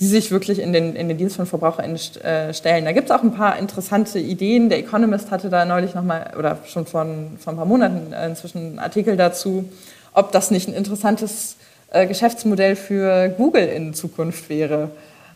die 0.00 0.06
sich 0.06 0.30
wirklich 0.30 0.60
in 0.60 0.72
den, 0.72 0.94
in 0.94 1.08
den 1.08 1.18
Dienst 1.18 1.36
von 1.36 1.46
VerbraucherInnen 1.46 1.98
äh, 2.22 2.54
stellen. 2.54 2.84
Da 2.84 2.92
gibt 2.92 3.10
es 3.10 3.16
auch 3.16 3.22
ein 3.22 3.34
paar 3.34 3.58
interessante 3.58 4.20
Ideen. 4.20 4.68
Der 4.68 4.78
Economist 4.78 5.30
hatte 5.30 5.50
da 5.50 5.64
neulich 5.64 5.94
nochmal, 5.94 6.34
oder 6.38 6.58
schon 6.66 6.86
von, 6.86 7.36
vor 7.38 7.52
ein 7.52 7.56
paar 7.56 7.66
Monaten 7.66 8.12
äh, 8.12 8.26
inzwischen 8.26 8.58
einen 8.58 8.78
Artikel 8.78 9.16
dazu, 9.16 9.64
ob 10.12 10.30
das 10.30 10.52
nicht 10.52 10.68
ein 10.68 10.74
interessantes 10.74 11.56
äh, 11.90 12.06
Geschäftsmodell 12.06 12.76
für 12.76 13.28
Google 13.30 13.66
in 13.66 13.92
Zukunft 13.92 14.48
wäre. 14.48 14.90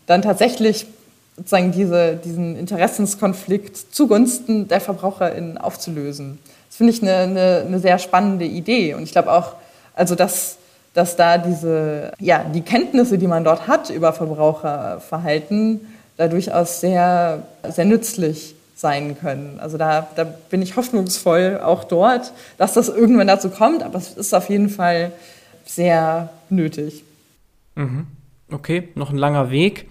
Dann 0.05 0.21
tatsächlich 0.21 0.85
sozusagen 1.35 1.71
diese, 1.71 2.15
diesen 2.15 2.55
Interessenskonflikt 2.55 3.93
zugunsten 3.93 4.67
der 4.69 4.79
VerbraucherInnen 4.79 5.57
aufzulösen. 5.57 6.39
Das 6.69 6.77
finde 6.77 6.93
ich 6.93 7.01
eine, 7.01 7.15
eine, 7.15 7.63
eine 7.67 7.79
sehr 7.79 7.99
spannende 7.99 8.45
Idee. 8.45 8.93
Und 8.93 9.03
ich 9.03 9.11
glaube 9.11 9.31
auch, 9.31 9.55
also 9.93 10.15
dass 10.15 10.57
dass 10.93 11.15
da 11.15 11.37
diese, 11.37 12.11
ja, 12.19 12.43
die 12.43 12.61
Kenntnisse, 12.61 13.17
die 13.17 13.27
man 13.27 13.43
dort 13.43 13.67
hat 13.67 13.89
über 13.89 14.13
Verbraucherverhalten, 14.13 15.81
da 16.17 16.27
durchaus 16.27 16.79
sehr, 16.79 17.47
sehr 17.67 17.85
nützlich 17.85 18.55
sein 18.75 19.17
können. 19.17 19.59
Also 19.59 19.77
da, 19.77 20.07
da 20.15 20.23
bin 20.23 20.61
ich 20.61 20.75
hoffnungsvoll 20.75 21.59
auch 21.63 21.83
dort, 21.83 22.33
dass 22.57 22.73
das 22.73 22.89
irgendwann 22.89 23.27
dazu 23.27 23.49
kommt, 23.49 23.81
aber 23.81 23.97
es 23.97 24.13
ist 24.13 24.33
auf 24.33 24.49
jeden 24.49 24.69
Fall 24.69 25.11
sehr 25.65 26.29
nötig. 26.49 27.03
Mhm. 27.75 28.07
Okay, 28.51 28.89
noch 28.95 29.09
ein 29.09 29.17
langer 29.17 29.49
Weg. 29.49 29.89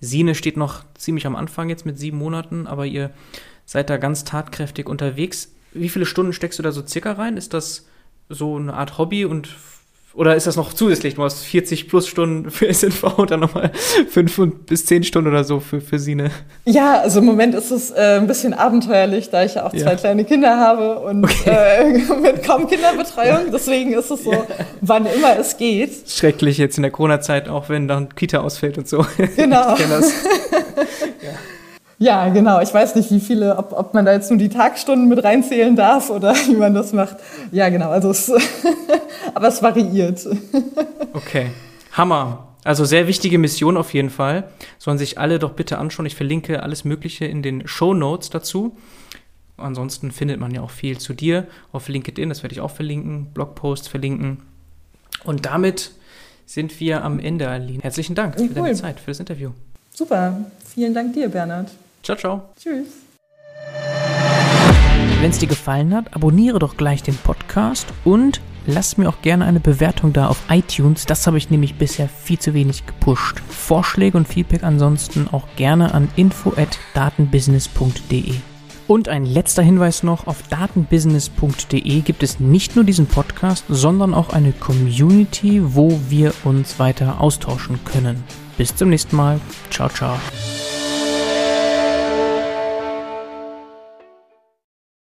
Sine 0.00 0.34
steht 0.34 0.56
noch 0.56 0.84
ziemlich 0.96 1.26
am 1.26 1.36
Anfang 1.36 1.68
jetzt 1.68 1.84
mit 1.84 1.98
sieben 1.98 2.18
Monaten, 2.18 2.66
aber 2.66 2.86
ihr 2.86 3.10
seid 3.66 3.90
da 3.90 3.96
ganz 3.96 4.24
tatkräftig 4.24 4.88
unterwegs. 4.88 5.50
Wie 5.72 5.88
viele 5.88 6.06
Stunden 6.06 6.32
steckst 6.32 6.58
du 6.58 6.62
da 6.62 6.72
so 6.72 6.86
circa 6.86 7.12
rein? 7.12 7.36
Ist 7.36 7.52
das 7.52 7.86
so 8.28 8.56
eine 8.56 8.74
Art 8.74 8.96
Hobby 8.98 9.24
und 9.24 9.48
oder 10.18 10.34
ist 10.34 10.48
das 10.48 10.56
noch 10.56 10.72
zusätzlich? 10.72 11.14
Du 11.14 11.22
hast 11.22 11.44
40 11.44 11.88
plus 11.88 12.08
Stunden 12.08 12.50
für 12.50 12.72
SNV 12.72 13.18
und 13.18 13.30
dann 13.30 13.38
nochmal 13.38 13.70
5 14.10 14.66
bis 14.66 14.84
10 14.84 15.04
Stunden 15.04 15.30
oder 15.30 15.44
so 15.44 15.60
für, 15.60 15.80
für 15.80 16.00
Sine. 16.00 16.32
Ja, 16.64 17.00
also 17.00 17.20
im 17.20 17.24
Moment 17.24 17.54
ist 17.54 17.70
es 17.70 17.92
äh, 17.92 18.18
ein 18.18 18.26
bisschen 18.26 18.52
abenteuerlich, 18.52 19.30
da 19.30 19.44
ich 19.44 19.54
ja 19.54 19.64
auch 19.64 19.70
zwei 19.70 19.92
ja. 19.92 19.94
kleine 19.94 20.24
Kinder 20.24 20.58
habe 20.58 20.98
und 20.98 21.22
okay. 21.22 21.50
äh, 21.50 22.14
mit 22.20 22.42
kaum 22.42 22.66
Kinderbetreuung. 22.66 23.52
Deswegen 23.52 23.92
ist 23.92 24.10
es 24.10 24.24
so, 24.24 24.32
ja. 24.32 24.44
wann 24.80 25.06
immer 25.06 25.38
es 25.38 25.56
geht. 25.56 26.10
Schrecklich 26.10 26.58
jetzt 26.58 26.76
in 26.78 26.82
der 26.82 26.90
Corona-Zeit, 26.90 27.48
auch 27.48 27.68
wenn 27.68 27.86
dann 27.86 28.12
Kita 28.16 28.40
ausfällt 28.40 28.76
und 28.76 28.88
so. 28.88 29.06
Genau. 29.36 29.76
ich 29.76 29.86
das. 29.86 30.12
ja. 31.98 32.28
Genau. 32.28 32.60
Ich 32.60 32.72
weiß 32.72 32.94
nicht, 32.94 33.10
wie 33.10 33.20
viele, 33.20 33.56
ob, 33.56 33.72
ob 33.72 33.94
man 33.94 34.04
da 34.04 34.12
jetzt 34.12 34.30
nur 34.30 34.38
die 34.38 34.48
Tagstunden 34.48 35.08
mit 35.08 35.22
reinzählen 35.22 35.76
darf 35.76 36.10
oder 36.10 36.34
wie 36.46 36.56
man 36.56 36.74
das 36.74 36.92
macht. 36.92 37.16
Ja, 37.52 37.68
genau. 37.68 37.90
Also 37.90 38.10
es, 38.10 38.30
aber 39.34 39.48
es 39.48 39.62
variiert. 39.62 40.26
Okay. 41.14 41.50
Hammer. 41.92 42.44
Also 42.64 42.84
sehr 42.84 43.06
wichtige 43.06 43.38
Mission 43.38 43.76
auf 43.76 43.94
jeden 43.94 44.10
Fall. 44.10 44.44
Sollen 44.78 44.98
sich 44.98 45.18
alle 45.18 45.38
doch 45.38 45.52
bitte 45.52 45.78
anschauen. 45.78 46.06
Ich 46.06 46.16
verlinke 46.16 46.62
alles 46.62 46.84
Mögliche 46.84 47.24
in 47.24 47.42
den 47.42 47.66
Show 47.66 47.94
Notes 47.94 48.30
dazu. 48.30 48.76
Ansonsten 49.58 50.12
findet 50.12 50.38
man 50.38 50.52
ja 50.52 50.62
auch 50.62 50.70
viel 50.70 50.98
zu 50.98 51.12
dir 51.12 51.46
auf 51.72 51.88
LinkedIn, 51.88 52.28
das 52.28 52.42
werde 52.42 52.54
ich 52.54 52.60
auch 52.60 52.70
verlinken, 52.70 53.26
Blogposts 53.34 53.88
verlinken. 53.88 54.38
Und 55.24 55.46
damit 55.46 55.90
sind 56.46 56.78
wir 56.80 57.04
am 57.04 57.18
Ende, 57.18 57.48
Aline. 57.48 57.82
Herzlichen 57.82 58.14
Dank 58.14 58.38
ja, 58.38 58.46
für 58.46 58.54
deine 58.54 58.74
Zeit, 58.74 59.00
für 59.00 59.10
das 59.10 59.20
Interview. 59.20 59.50
Super, 59.90 60.46
vielen 60.64 60.94
Dank 60.94 61.12
dir, 61.12 61.28
Bernhard. 61.28 61.70
Ciao, 62.02 62.16
ciao. 62.16 62.48
Tschüss. 62.58 62.86
Wenn 65.20 65.30
es 65.30 65.38
dir 65.38 65.48
gefallen 65.48 65.94
hat, 65.94 66.14
abonniere 66.14 66.60
doch 66.60 66.76
gleich 66.76 67.02
den 67.02 67.16
Podcast 67.16 67.88
und 68.04 68.40
lass 68.66 68.98
mir 68.98 69.08
auch 69.08 69.20
gerne 69.20 69.46
eine 69.46 69.58
Bewertung 69.58 70.12
da 70.12 70.28
auf 70.28 70.44
iTunes. 70.48 71.06
Das 71.06 71.26
habe 71.26 71.38
ich 71.38 71.50
nämlich 71.50 71.74
bisher 71.74 72.08
viel 72.08 72.38
zu 72.38 72.54
wenig 72.54 72.86
gepusht. 72.86 73.42
Vorschläge 73.48 74.16
und 74.16 74.28
Feedback 74.28 74.62
ansonsten 74.62 75.26
auch 75.32 75.48
gerne 75.56 75.92
an 75.92 76.08
info@datenbusiness.de. 76.14 78.34
Und 78.86 79.08
ein 79.08 79.24
letzter 79.26 79.62
Hinweis 79.62 80.02
noch, 80.02 80.26
auf 80.28 80.42
datenbusiness.de 80.48 82.00
gibt 82.00 82.22
es 82.22 82.40
nicht 82.40 82.76
nur 82.76 82.84
diesen 82.84 83.06
Podcast, 83.06 83.64
sondern 83.68 84.14
auch 84.14 84.30
eine 84.30 84.52
Community, 84.52 85.60
wo 85.62 86.00
wir 86.08 86.32
uns 86.44 86.78
weiter 86.78 87.20
austauschen 87.20 87.80
können. 87.84 88.22
Bis 88.56 88.76
zum 88.76 88.88
nächsten 88.88 89.16
Mal. 89.16 89.40
Ciao, 89.70 89.88
ciao. 89.88 90.16